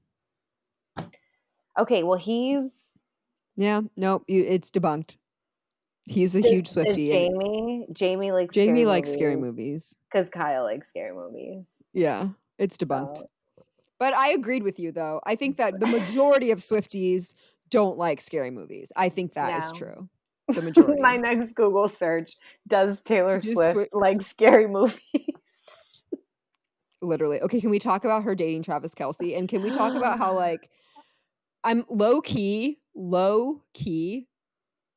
Okay, 1.79 2.03
well 2.03 2.18
he's 2.18 2.93
Yeah, 3.57 3.83
nope, 3.97 4.24
you, 4.29 4.45
it's 4.45 4.70
debunked. 4.70 5.16
He's 6.05 6.35
a 6.37 6.41
Does- 6.41 6.51
huge 6.51 6.68
Swifty. 6.68 7.09
Jamie, 7.09 7.87
Jamie 7.93 8.33
likes 8.33 8.55
Jamie 8.55 8.66
scary 8.83 8.85
likes 8.87 9.12
scary 9.12 9.37
movies 9.37 9.43
movies. 9.57 9.97
because 10.11 10.31
Kyle 10.31 10.62
likes 10.62 10.89
scary 10.89 11.14
movies. 11.14 11.83
Yeah, 11.93 12.29
it's 12.59 12.77
debunked. 12.77 13.18
So, 13.18 13.29
But 13.99 14.14
I 14.14 14.29
agreed 14.29 14.62
with 14.62 14.79
you 14.79 14.93
though. 14.93 15.20
I 15.27 15.35
think 15.35 15.57
that 15.57 15.81
the 15.81 15.87
majority 15.87 16.51
of 16.53 16.59
Swifties 16.59 17.35
don't 17.70 17.99
like 17.99 18.20
scary 18.20 18.51
movies. 18.53 18.93
I 18.95 19.09
think 19.09 19.35
that 19.35 19.59
is 19.62 19.72
true. 19.72 20.09
The 20.49 20.62
majority. 20.62 21.01
My 21.01 21.16
next 21.16 21.55
Google 21.55 21.88
search: 21.88 22.32
Does 22.66 23.01
Taylor 23.03 23.38
Swift 23.38 23.76
Swi- 23.76 23.88
like 23.92 24.22
scary 24.22 24.66
movies? 24.68 25.01
Literally. 27.03 27.40
Okay, 27.42 27.61
can 27.61 27.70
we 27.70 27.78
talk 27.78 28.05
about 28.05 28.24
her 28.24 28.34
dating 28.34 28.62
Travis 28.62 28.94
Kelce? 28.94 29.36
And 29.36 29.49
can 29.49 29.62
we 29.62 29.70
talk 29.70 29.94
about 29.94 30.18
how 30.18 30.34
like 30.36 30.70
I'm 31.64 31.84
low 31.88 32.20
key, 32.20 32.78
low 32.94 33.62
key. 33.74 34.28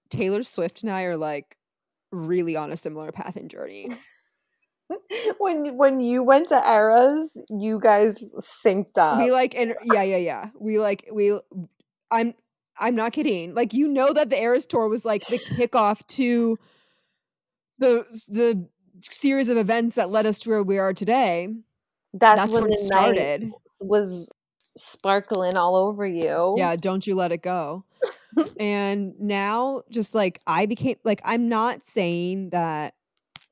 Taylor 0.09 0.43
Swift 0.43 0.81
and 0.81 0.91
I 0.91 1.03
are 1.03 1.17
like 1.17 1.55
really 2.11 2.55
on 2.55 2.71
a 2.71 2.77
similar 2.77 3.11
path 3.11 3.35
and 3.35 3.49
journey. 3.49 3.89
when 5.37 5.77
when 5.77 5.99
you 5.99 6.23
went 6.23 6.49
to 6.49 6.61
Eras, 6.67 7.37
you 7.49 7.79
guys 7.79 8.23
synced 8.39 8.97
up. 8.97 9.19
we 9.19 9.31
like 9.31 9.55
and 9.55 9.75
yeah 9.83 10.01
yeah 10.01 10.17
yeah 10.17 10.49
we 10.59 10.79
like 10.79 11.07
we 11.11 11.39
i'm 12.11 12.33
i'm 12.79 12.95
not 12.95 13.13
kidding. 13.13 13.53
Like 13.53 13.73
you 13.73 13.87
know 13.87 14.13
that 14.13 14.29
the 14.29 14.41
eras 14.41 14.65
tour 14.65 14.87
was 14.87 15.05
like 15.05 15.27
the 15.27 15.37
kickoff 15.37 16.05
to 16.17 16.57
the 17.77 18.05
the 18.29 18.67
series 19.01 19.49
of 19.49 19.57
events 19.57 19.95
that 19.95 20.09
led 20.09 20.25
us 20.25 20.39
to 20.41 20.49
where 20.49 20.63
we 20.63 20.77
are 20.77 20.93
today. 20.93 21.47
That's, 22.13 22.39
that's 22.39 22.51
when 22.51 22.63
when 22.63 22.73
it 22.73 22.79
started. 22.79 23.51
was 23.81 24.29
sparkling 24.75 25.57
all 25.57 25.75
over 25.75 26.05
you. 26.05 26.55
yeah 26.57 26.75
don't 26.75 27.05
you 27.05 27.15
let 27.15 27.31
it 27.31 27.41
go. 27.41 27.83
And 28.59 29.19
now 29.19 29.81
just 29.89 30.13
like 30.15 30.39
i 30.47 30.65
became 30.65 30.95
like 31.03 31.19
i'm 31.25 31.49
not 31.49 31.83
saying 31.83 32.51
that 32.51 32.93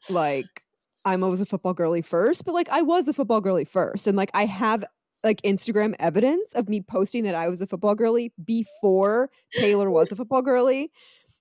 like 0.09 0.63
i'm 1.05 1.23
always 1.23 1.41
a 1.41 1.45
football 1.45 1.73
girly 1.73 2.01
first 2.01 2.45
but 2.45 2.53
like 2.53 2.69
i 2.69 2.81
was 2.81 3.07
a 3.07 3.13
football 3.13 3.41
girly 3.41 3.65
first. 3.65 4.07
And 4.07 4.15
like 4.15 4.31
i 4.33 4.45
have 4.45 4.85
like 5.23 5.41
instagram 5.41 5.95
evidence 5.99 6.53
of 6.53 6.69
me 6.69 6.81
posting 6.81 7.23
that 7.23 7.35
i 7.35 7.47
was 7.47 7.61
a 7.61 7.67
football 7.67 7.95
girly 7.95 8.31
before 8.43 9.29
taylor 9.53 9.89
was 9.89 10.11
a 10.11 10.15
football 10.17 10.41
girly. 10.41 10.91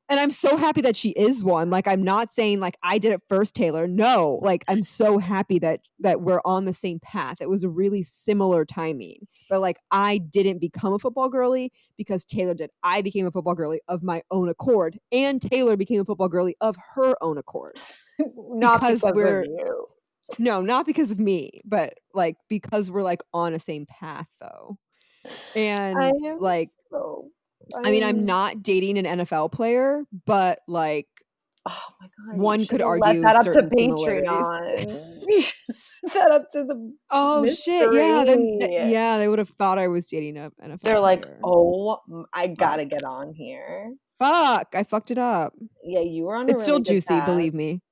And 0.09 0.21
i'm 0.21 0.31
so 0.31 0.57
happy 0.57 0.81
that 0.83 0.95
she 0.95 1.09
is 1.11 1.43
one. 1.43 1.69
Like 1.69 1.89
i'm 1.89 2.03
not 2.03 2.33
saying 2.33 2.61
like 2.61 2.77
i 2.85 2.97
did 2.97 3.11
it 3.11 3.21
first 3.29 3.55
taylor. 3.55 3.89
No. 3.89 4.39
Like 4.41 4.65
i'm 4.69 4.83
so 5.01 5.19
happy 5.19 5.59
that 5.59 5.81
that 5.99 6.21
we're 6.21 6.41
on 6.45 6.65
the 6.65 6.73
same 6.73 7.01
path. 7.01 7.39
It 7.41 7.51
was 7.51 7.65
a 7.65 7.69
really 7.69 8.05
similar 8.05 8.65
timing. 8.65 9.27
But 9.51 9.61
like 9.61 9.79
i 9.91 10.19
didn't 10.19 10.59
become 10.61 10.93
a 10.93 11.01
football 11.01 11.29
girly 11.29 11.73
because 11.99 12.25
taylor 12.25 12.55
did. 12.55 12.71
I 12.85 13.03
became 13.03 13.27
a 13.27 13.33
football 13.33 13.55
girly 13.57 13.81
of 13.89 14.05
my 14.05 14.23
own 14.31 14.49
accord 14.49 14.97
and 15.11 15.43
taylor 15.43 15.77
became 15.77 16.01
a 16.01 16.05
football 16.05 16.29
girly 16.29 16.55
of 16.61 16.77
her 16.95 17.17
own 17.21 17.37
accord. 17.37 17.77
Not 18.19 18.81
because 18.81 19.01
because, 19.01 19.15
we're- 19.17 19.47
you. 19.49 19.87
No 20.39 20.61
not 20.61 20.87
because 20.87 21.11
of 21.11 21.19
me 21.19 21.51
but 21.65 21.95
like 22.15 22.37
because 22.49 22.91
we're 22.91 23.03
like 23.03 23.23
on 23.33 23.55
a 23.55 23.59
same 23.59 23.87
path 23.87 24.27
though 24.41 24.77
and 25.55 25.99
I 25.99 26.13
like 26.39 26.69
so, 26.91 27.31
I 27.85 27.91
mean, 27.91 28.05
I'm 28.05 28.25
not 28.25 28.63
dating 28.63 28.99
an 28.99 29.19
NFL 29.19 29.53
player, 29.53 30.05
but 30.25 30.61
like 30.69 31.09
Oh 31.69 31.89
my 32.01 32.07
god! 32.07 32.39
One 32.39 32.67
could 32.67 32.81
argue 32.81 33.23
that 33.23 33.35
up 33.35 33.43
to. 33.43 33.63
Patreon. 33.63 35.13
You 35.29 35.41
should 35.41 35.75
let 36.05 36.15
that 36.15 36.31
up 36.31 36.43
to 36.53 36.63
the. 36.63 36.95
Oh 37.11 37.45
shit! 37.49 37.93
Yeah, 37.93 38.23
then 38.25 38.59
th- 38.61 38.89
yeah, 38.89 39.19
they 39.19 39.27
would 39.27 39.41
have 39.41 39.49
thought 39.49 39.77
I 39.77 39.89
was 39.89 40.07
dating 40.07 40.39
a 40.39 40.53
NFL. 40.63 40.83
They're 40.83 41.01
like, 41.01 41.27
oh, 41.43 41.99
I 42.33 42.47
gotta 42.47 42.85
get 42.85 43.05
on 43.05 43.35
here. 43.35 43.93
fuck! 44.21 44.69
I 44.77 44.85
fucked 44.85 45.11
it 45.11 45.19
up. 45.19 45.55
Yeah, 45.83 46.03
you 46.03 46.27
were 46.27 46.37
on. 46.37 46.49
It's 46.49 46.63
still 46.63 46.75
really 46.75 46.85
good 46.85 46.93
juicy, 46.93 47.15
path. 47.15 47.27
believe 47.27 47.55
me. 47.55 47.83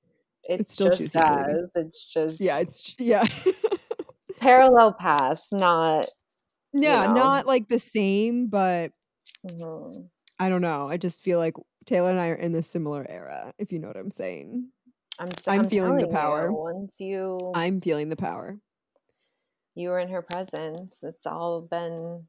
It's, 0.48 0.72
still 0.72 0.88
just 0.88 0.98
juicy, 0.98 1.18
believe 1.18 1.46
me. 1.46 1.52
as 1.52 1.70
it's 1.74 2.06
just 2.06 2.40
Yeah, 2.40 2.58
it's 2.58 2.94
yeah, 2.98 3.26
parallel 4.40 4.92
paths, 4.92 5.52
not. 5.52 6.06
yeah, 6.72 7.06
know. 7.06 7.12
not 7.14 7.46
like 7.46 7.68
the 7.68 7.78
same, 7.78 8.46
but 8.48 8.92
Mhm. 9.46 10.08
I 10.38 10.48
don't 10.48 10.62
know. 10.62 10.88
I 10.88 10.96
just 10.96 11.22
feel 11.22 11.38
like 11.38 11.54
Taylor 11.86 12.10
and 12.10 12.18
I 12.20 12.28
are 12.28 12.34
in 12.34 12.52
the 12.52 12.62
similar 12.62 13.06
era. 13.08 13.52
If 13.58 13.72
you 13.72 13.78
know 13.78 13.88
what 13.88 13.96
I'm 13.96 14.10
saying. 14.10 14.68
I'm. 15.18 15.28
s- 15.28 15.46
I'm 15.46 15.68
feeling 15.68 15.96
the 15.96 16.06
telling 16.06 16.10
you, 16.12 16.16
power. 16.16 16.52
once 16.52 16.98
you 17.00 17.38
I'm 17.54 17.80
feeling 17.80 18.08
the 18.08 18.16
power. 18.16 18.58
you 19.76 19.88
were 19.90 19.98
in 20.00 20.08
her 20.08 20.22
presence, 20.22 21.02
it's 21.02 21.26
all 21.26 21.60
been 21.60 22.26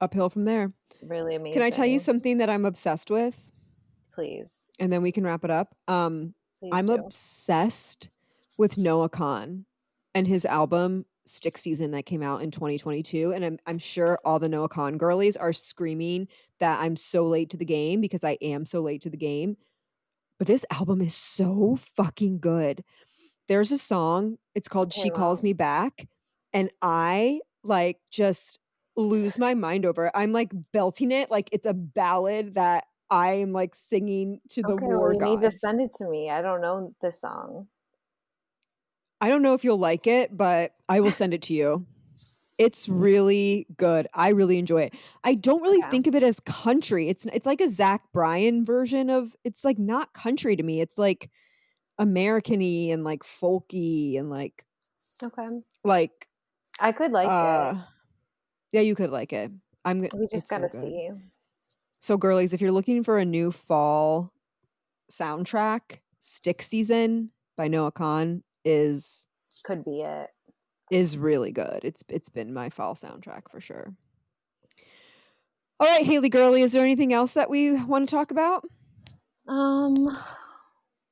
Uphill 0.00 0.30
from 0.30 0.44
there. 0.46 0.72
really 1.02 1.34
amazing. 1.34 1.54
Can 1.54 1.62
I 1.62 1.70
tell 1.70 1.84
you 1.86 1.98
something 1.98 2.38
that 2.38 2.48
I'm 2.48 2.64
obsessed 2.64 3.10
with? 3.10 3.46
Please, 4.12 4.66
And 4.78 4.92
then 4.92 5.02
we 5.02 5.12
can 5.12 5.24
wrap 5.24 5.44
it 5.44 5.50
up. 5.50 5.74
Um, 5.88 6.34
please 6.60 6.70
I'm 6.72 6.86
do. 6.86 6.94
obsessed 6.94 8.10
with 8.58 8.78
Noah 8.78 9.08
Kahan 9.10 9.64
and 10.14 10.26
his 10.26 10.44
album 10.44 11.06
Stick 11.26 11.56
Season 11.56 11.92
that 11.92 12.06
came 12.06 12.22
out 12.22 12.42
in 12.42 12.50
2022. 12.50 13.32
And 13.32 13.44
I'm, 13.44 13.58
I'm 13.66 13.78
sure 13.78 14.18
all 14.24 14.38
the 14.38 14.48
Noah 14.48 14.68
Kahan 14.68 14.98
girlies 14.98 15.36
are 15.36 15.52
screaming 15.52 16.28
that 16.58 16.80
I'm 16.80 16.96
so 16.96 17.24
late 17.24 17.50
to 17.50 17.56
the 17.56 17.64
game 17.64 18.00
because 18.00 18.24
I 18.24 18.36
am 18.42 18.66
so 18.66 18.80
late 18.80 19.02
to 19.02 19.10
the 19.10 19.16
game. 19.16 19.56
But 20.38 20.46
this 20.46 20.64
album 20.70 21.00
is 21.00 21.14
so 21.14 21.78
fucking 21.96 22.40
good. 22.40 22.82
There's 23.48 23.72
a 23.72 23.78
song, 23.78 24.38
it's 24.54 24.68
called 24.68 24.92
She 24.92 25.10
Calls. 25.10 25.42
Me 25.42 25.52
Back. 25.52 26.08
And 26.52 26.70
I 26.82 27.40
like 27.62 27.98
just 28.10 28.60
lose 28.96 29.38
my 29.38 29.54
mind 29.54 29.86
over 29.86 30.06
it. 30.06 30.12
I'm 30.14 30.32
like 30.32 30.50
belting 30.72 31.12
it 31.12 31.30
like 31.30 31.48
it's 31.52 31.66
a 31.66 31.74
ballad 31.74 32.54
that 32.54 32.84
I 33.10 33.32
am 33.34 33.52
like 33.52 33.74
singing 33.74 34.40
to 34.50 34.62
the 34.62 34.76
okay, 34.76 34.86
war 34.88 34.96
well, 34.96 35.14
you 35.14 35.20
gods. 35.20 35.30
need 35.36 35.40
to 35.42 35.50
send 35.50 35.80
it 35.80 35.92
to 35.96 36.08
me. 36.08 36.30
I 36.30 36.42
don't 36.42 36.60
know 36.60 36.94
the 37.00 37.12
song. 37.12 37.68
I 39.20 39.28
don't 39.28 39.42
know 39.42 39.54
if 39.54 39.64
you'll 39.64 39.78
like 39.78 40.06
it, 40.06 40.36
but 40.36 40.74
I 40.88 41.00
will 41.00 41.12
send 41.12 41.34
it 41.34 41.42
to 41.42 41.54
you. 41.54 41.86
It's 42.58 42.88
really 42.90 43.66
good. 43.76 44.08
I 44.14 44.30
really 44.30 44.58
enjoy 44.58 44.82
it. 44.82 44.94
I 45.24 45.34
don't 45.34 45.62
really 45.62 45.82
Okay. 45.82 45.90
think 45.90 46.06
of 46.06 46.14
it 46.14 46.22
as 46.22 46.40
country. 46.40 47.08
It's 47.08 47.26
it's 47.26 47.46
like 47.46 47.60
a 47.60 47.70
Zach 47.70 48.02
Bryan 48.12 48.64
version 48.64 49.10
of 49.10 49.36
it's 49.44 49.64
like 49.64 49.78
not 49.78 50.14
country 50.14 50.56
to 50.56 50.62
me. 50.62 50.80
It's 50.80 50.98
like 50.98 51.30
American-y 51.98 52.88
and 52.92 53.04
like 53.04 53.22
folky 53.24 54.18
and 54.18 54.30
like 54.30 54.66
Okay, 55.22 55.62
like 55.84 56.28
I 56.80 56.92
could 56.92 57.12
like 57.12 57.40
uh 57.42 57.74
yeah, 58.72 58.80
you 58.82 58.94
could 58.94 59.10
like 59.10 59.32
it. 59.32 59.52
I'm 59.84 60.02
gonna 60.02 60.12
We 60.12 60.28
just 60.28 60.48
gotta 60.48 60.68
good. 60.72 60.94
see. 60.94 61.10
So 62.00 62.16
girlies, 62.16 62.52
if 62.54 62.60
you're 62.60 62.72
looking 62.72 63.04
for 63.04 63.18
a 63.18 63.24
new 63.24 63.52
fall 63.52 64.32
soundtrack, 65.12 65.98
Stick 66.18 66.62
Season 66.62 67.30
by 67.56 67.68
Noah 67.68 67.92
Kahan 67.92 68.42
is 68.64 69.26
Could 69.64 69.84
be 69.84 70.00
it. 70.00 70.28
is 70.90 71.18
really 71.18 71.52
good. 71.52 71.80
It's 71.82 72.02
it's 72.08 72.30
been 72.30 72.52
my 72.54 72.70
fall 72.70 72.94
soundtrack 72.94 73.42
for 73.50 73.60
sure. 73.60 73.92
All 75.78 75.86
right, 75.88 76.04
Haley 76.04 76.28
Girly, 76.30 76.62
is 76.62 76.72
there 76.72 76.82
anything 76.82 77.12
else 77.12 77.34
that 77.34 77.48
we 77.48 77.72
want 77.72 78.08
to 78.08 78.14
talk 78.14 78.30
about? 78.30 78.66
Um, 79.48 79.94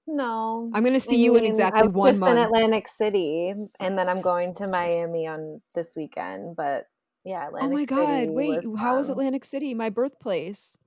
no. 0.07 0.71
I'm 0.75 0.83
going 0.83 0.93
to 0.93 0.97
I 0.97 0.99
see 0.99 1.23
you 1.25 1.37
in 1.37 1.45
exactly 1.47 1.83
I 1.83 1.87
was 1.87 1.93
one 1.95 2.11
just 2.11 2.21
month. 2.21 2.39
in 2.39 2.45
Atlantic 2.45 2.87
City, 2.89 3.55
and 3.81 3.99
then 3.99 4.09
I'm 4.09 4.21
going 4.21 4.55
to 4.57 4.67
Miami 4.71 5.27
on 5.27 5.63
this 5.75 5.95
weekend. 5.97 6.55
But 6.57 6.85
yeah, 7.29 7.49
oh 7.53 7.69
my 7.69 7.85
god! 7.85 8.21
City 8.21 8.31
Wait, 8.31 8.65
was 8.65 8.81
how 8.81 8.97
was. 8.97 9.09
Atlantic 9.11 9.45
City, 9.45 9.75
my 9.75 9.91
birthplace? 9.91 10.79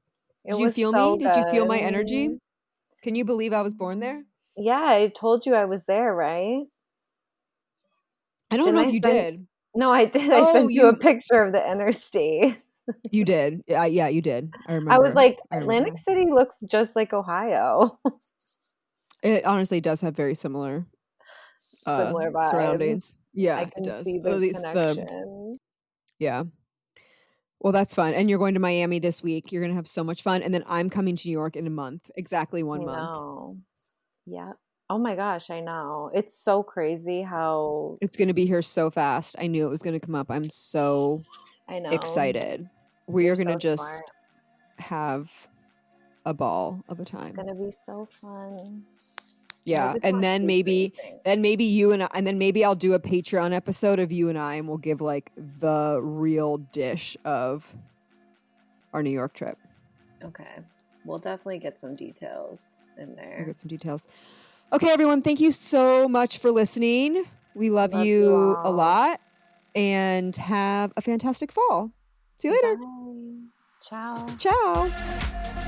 It 0.43 0.51
Did 0.53 0.59
you 0.59 0.71
feel 0.71 0.91
so 0.91 1.15
me? 1.15 1.23
Did 1.23 1.35
you 1.35 1.43
feel 1.51 1.65
my 1.67 1.79
energy? 1.79 2.37
Can 3.03 3.15
you 3.15 3.23
believe 3.25 3.53
I 3.53 3.61
was 3.61 3.73
born 3.73 3.99
there? 3.99 4.23
Yeah, 4.57 4.79
I 4.83 5.07
told 5.15 5.45
you 5.45 5.53
I 5.55 5.65
was 5.65 5.85
there, 5.85 6.13
right? 6.13 6.65
I 8.49 8.57
don't 8.57 8.65
Didn't 8.65 8.75
know 8.75 8.81
I 8.81 8.87
if 8.87 8.93
you 8.93 9.01
send- 9.01 9.13
did. 9.17 9.47
No, 9.73 9.91
I 9.91 10.05
did. 10.05 10.29
I 10.31 10.39
Oh, 10.41 10.53
sent 10.53 10.73
you 10.73 10.87
a 10.89 10.97
picture 10.97 11.41
of 11.41 11.53
the 11.53 11.71
interstate. 11.71 12.57
You 13.11 13.23
did. 13.23 13.61
Yeah, 13.67 13.85
yeah, 13.85 14.07
you 14.09 14.21
did. 14.21 14.51
I 14.67 14.73
remember. 14.73 14.91
I 14.91 14.97
was 14.97 15.13
like, 15.13 15.37
I 15.51 15.57
Atlantic. 15.57 15.97
City 15.97 16.25
looks 16.29 16.59
just 16.67 16.95
like 16.95 17.13
Ohio. 17.13 17.97
It 19.23 19.45
honestly 19.45 19.79
does 19.79 20.01
have 20.01 20.15
very 20.15 20.33
similar, 20.33 20.87
uh, 21.85 22.07
Similar 22.07 22.31
vibes. 22.31 22.49
surroundings. 22.49 23.15
Yeah, 23.33 23.57
I 23.57 23.61
it 23.61 23.83
does. 23.83 24.07
At 24.07 24.23
the 24.23 24.35
least 24.37 24.65
connection. 24.65 25.57
Yeah. 26.21 26.43
Well, 27.59 27.73
that's 27.73 27.95
fun. 27.95 28.13
And 28.13 28.29
you're 28.29 28.37
going 28.37 28.53
to 28.53 28.59
Miami 28.59 28.99
this 28.99 29.23
week. 29.23 29.51
You're 29.51 29.61
going 29.61 29.71
to 29.71 29.75
have 29.75 29.87
so 29.87 30.03
much 30.03 30.21
fun. 30.21 30.43
And 30.43 30.53
then 30.53 30.63
I'm 30.67 30.87
coming 30.87 31.15
to 31.15 31.27
New 31.27 31.31
York 31.31 31.55
in 31.55 31.65
a 31.65 31.71
month, 31.71 32.11
exactly 32.15 32.61
one 32.61 32.81
I 32.81 32.85
month. 32.85 32.97
know. 32.97 33.57
Yeah. 34.27 34.53
Oh 34.87 34.99
my 34.99 35.15
gosh, 35.15 35.49
I 35.49 35.61
know. 35.61 36.11
It's 36.13 36.37
so 36.37 36.61
crazy 36.61 37.23
how 37.23 37.97
It's 38.01 38.15
going 38.15 38.27
to 38.27 38.35
be 38.35 38.45
here 38.45 38.61
so 38.61 38.91
fast. 38.91 39.35
I 39.39 39.47
knew 39.47 39.65
it 39.65 39.69
was 39.69 39.81
going 39.81 39.99
to 39.99 40.05
come 40.05 40.13
up. 40.13 40.29
I'm 40.29 40.49
so 40.51 41.23
I 41.67 41.79
know. 41.79 41.89
excited. 41.89 42.69
We 43.07 43.25
You're 43.25 43.33
are 43.33 43.35
going 43.35 43.47
to 43.47 43.53
so 43.53 43.57
just 43.59 43.83
smart. 43.83 44.11
have 44.77 45.29
a 46.25 46.33
ball 46.35 46.83
of 46.87 46.99
a 46.99 47.05
time. 47.05 47.29
It's 47.29 47.35
gonna 47.37 47.55
be 47.55 47.71
so 47.71 48.07
fun. 48.21 48.83
Yeah. 49.63 49.95
And 50.03 50.23
then 50.23 50.45
maybe, 50.45 50.93
then 51.23 51.41
maybe 51.41 51.63
you 51.63 51.91
and 51.91 52.03
I, 52.03 52.07
and 52.13 52.25
then 52.25 52.37
maybe 52.37 52.65
I'll 52.65 52.75
do 52.75 52.93
a 52.93 52.99
Patreon 52.99 53.53
episode 53.53 53.99
of 53.99 54.11
you 54.11 54.29
and 54.29 54.37
I, 54.37 54.55
and 54.55 54.67
we'll 54.67 54.77
give 54.77 55.01
like 55.01 55.31
the 55.35 55.99
real 56.01 56.57
dish 56.57 57.15
of 57.25 57.73
our 58.93 59.03
New 59.03 59.11
York 59.11 59.33
trip. 59.33 59.57
Okay. 60.23 60.59
We'll 61.05 61.19
definitely 61.19 61.59
get 61.59 61.79
some 61.79 61.95
details 61.95 62.81
in 62.97 63.07
We'll 63.07 63.15
there. 63.17 63.43
get 63.45 63.59
some 63.59 63.69
details. 63.69 64.07
Okay, 64.73 64.89
everyone, 64.89 65.21
thank 65.21 65.39
you 65.39 65.51
so 65.51 66.07
much 66.07 66.37
for 66.37 66.51
listening. 66.51 67.23
We 67.55 67.69
love, 67.69 67.93
Love 67.93 68.05
you 68.05 68.29
you, 68.29 68.57
a 68.63 68.71
lot 68.71 69.19
and 69.75 70.35
have 70.37 70.93
a 70.97 71.01
fantastic 71.01 71.51
fall. 71.51 71.91
See 72.37 72.47
you 72.47 72.53
later. 72.55 72.77
Bye. 72.77 73.47
Ciao. 73.81 74.25
Ciao. 74.37 75.60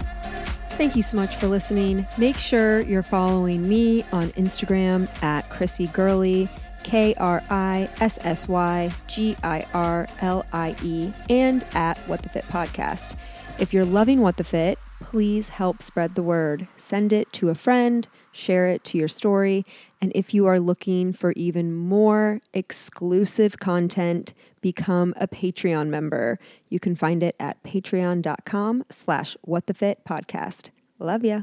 Thank 0.75 0.95
you 0.95 1.03
so 1.03 1.17
much 1.17 1.35
for 1.35 1.47
listening. 1.47 2.05
Make 2.17 2.35
sure 2.35 2.81
you're 2.81 3.03
following 3.03 3.69
me 3.69 4.03
on 4.11 4.29
Instagram 4.31 5.07
at 5.23 5.47
Krissy 5.49 5.91
Girlie, 5.93 6.49
K 6.83 7.13
R 7.15 7.43
I 7.49 7.87
S 8.01 8.17
S 8.23 8.47
Y 8.47 8.91
G 9.07 9.37
I 9.43 9.65
R 9.73 10.07
L 10.21 10.45
I 10.51 10.75
E, 10.83 11.13
and 11.29 11.63
at 11.73 11.97
What 11.99 12.21
the 12.23 12.29
Fit 12.29 12.43
Podcast. 12.45 13.15
If 13.59 13.71
you're 13.71 13.85
loving 13.85 14.19
What 14.21 14.37
the 14.37 14.43
Fit, 14.43 14.79
please 15.03 15.49
help 15.49 15.83
spread 15.83 16.15
the 16.15 16.23
word. 16.23 16.67
Send 16.77 17.11
it 17.11 17.31
to 17.33 17.49
a 17.49 17.55
friend, 17.55 18.07
share 18.31 18.67
it 18.67 18.83
to 18.85 18.97
your 18.97 19.09
story, 19.09 19.65
and 20.01 20.11
if 20.15 20.33
you 20.33 20.47
are 20.47 20.59
looking 20.59 21.11
for 21.11 21.33
even 21.33 21.75
more 21.75 22.41
exclusive 22.53 23.59
content, 23.59 24.33
become 24.61 25.13
a 25.17 25.27
Patreon 25.27 25.89
member. 25.89 26.39
You 26.69 26.79
can 26.79 26.95
find 26.95 27.21
it 27.21 27.35
at 27.37 27.61
patreon.com 27.63 28.85
slash 28.89 29.35
what 29.41 29.67
the 29.67 29.73
fit 29.73 29.99
podcast. 30.05 30.69
Love 30.99 31.25
ya. 31.25 31.41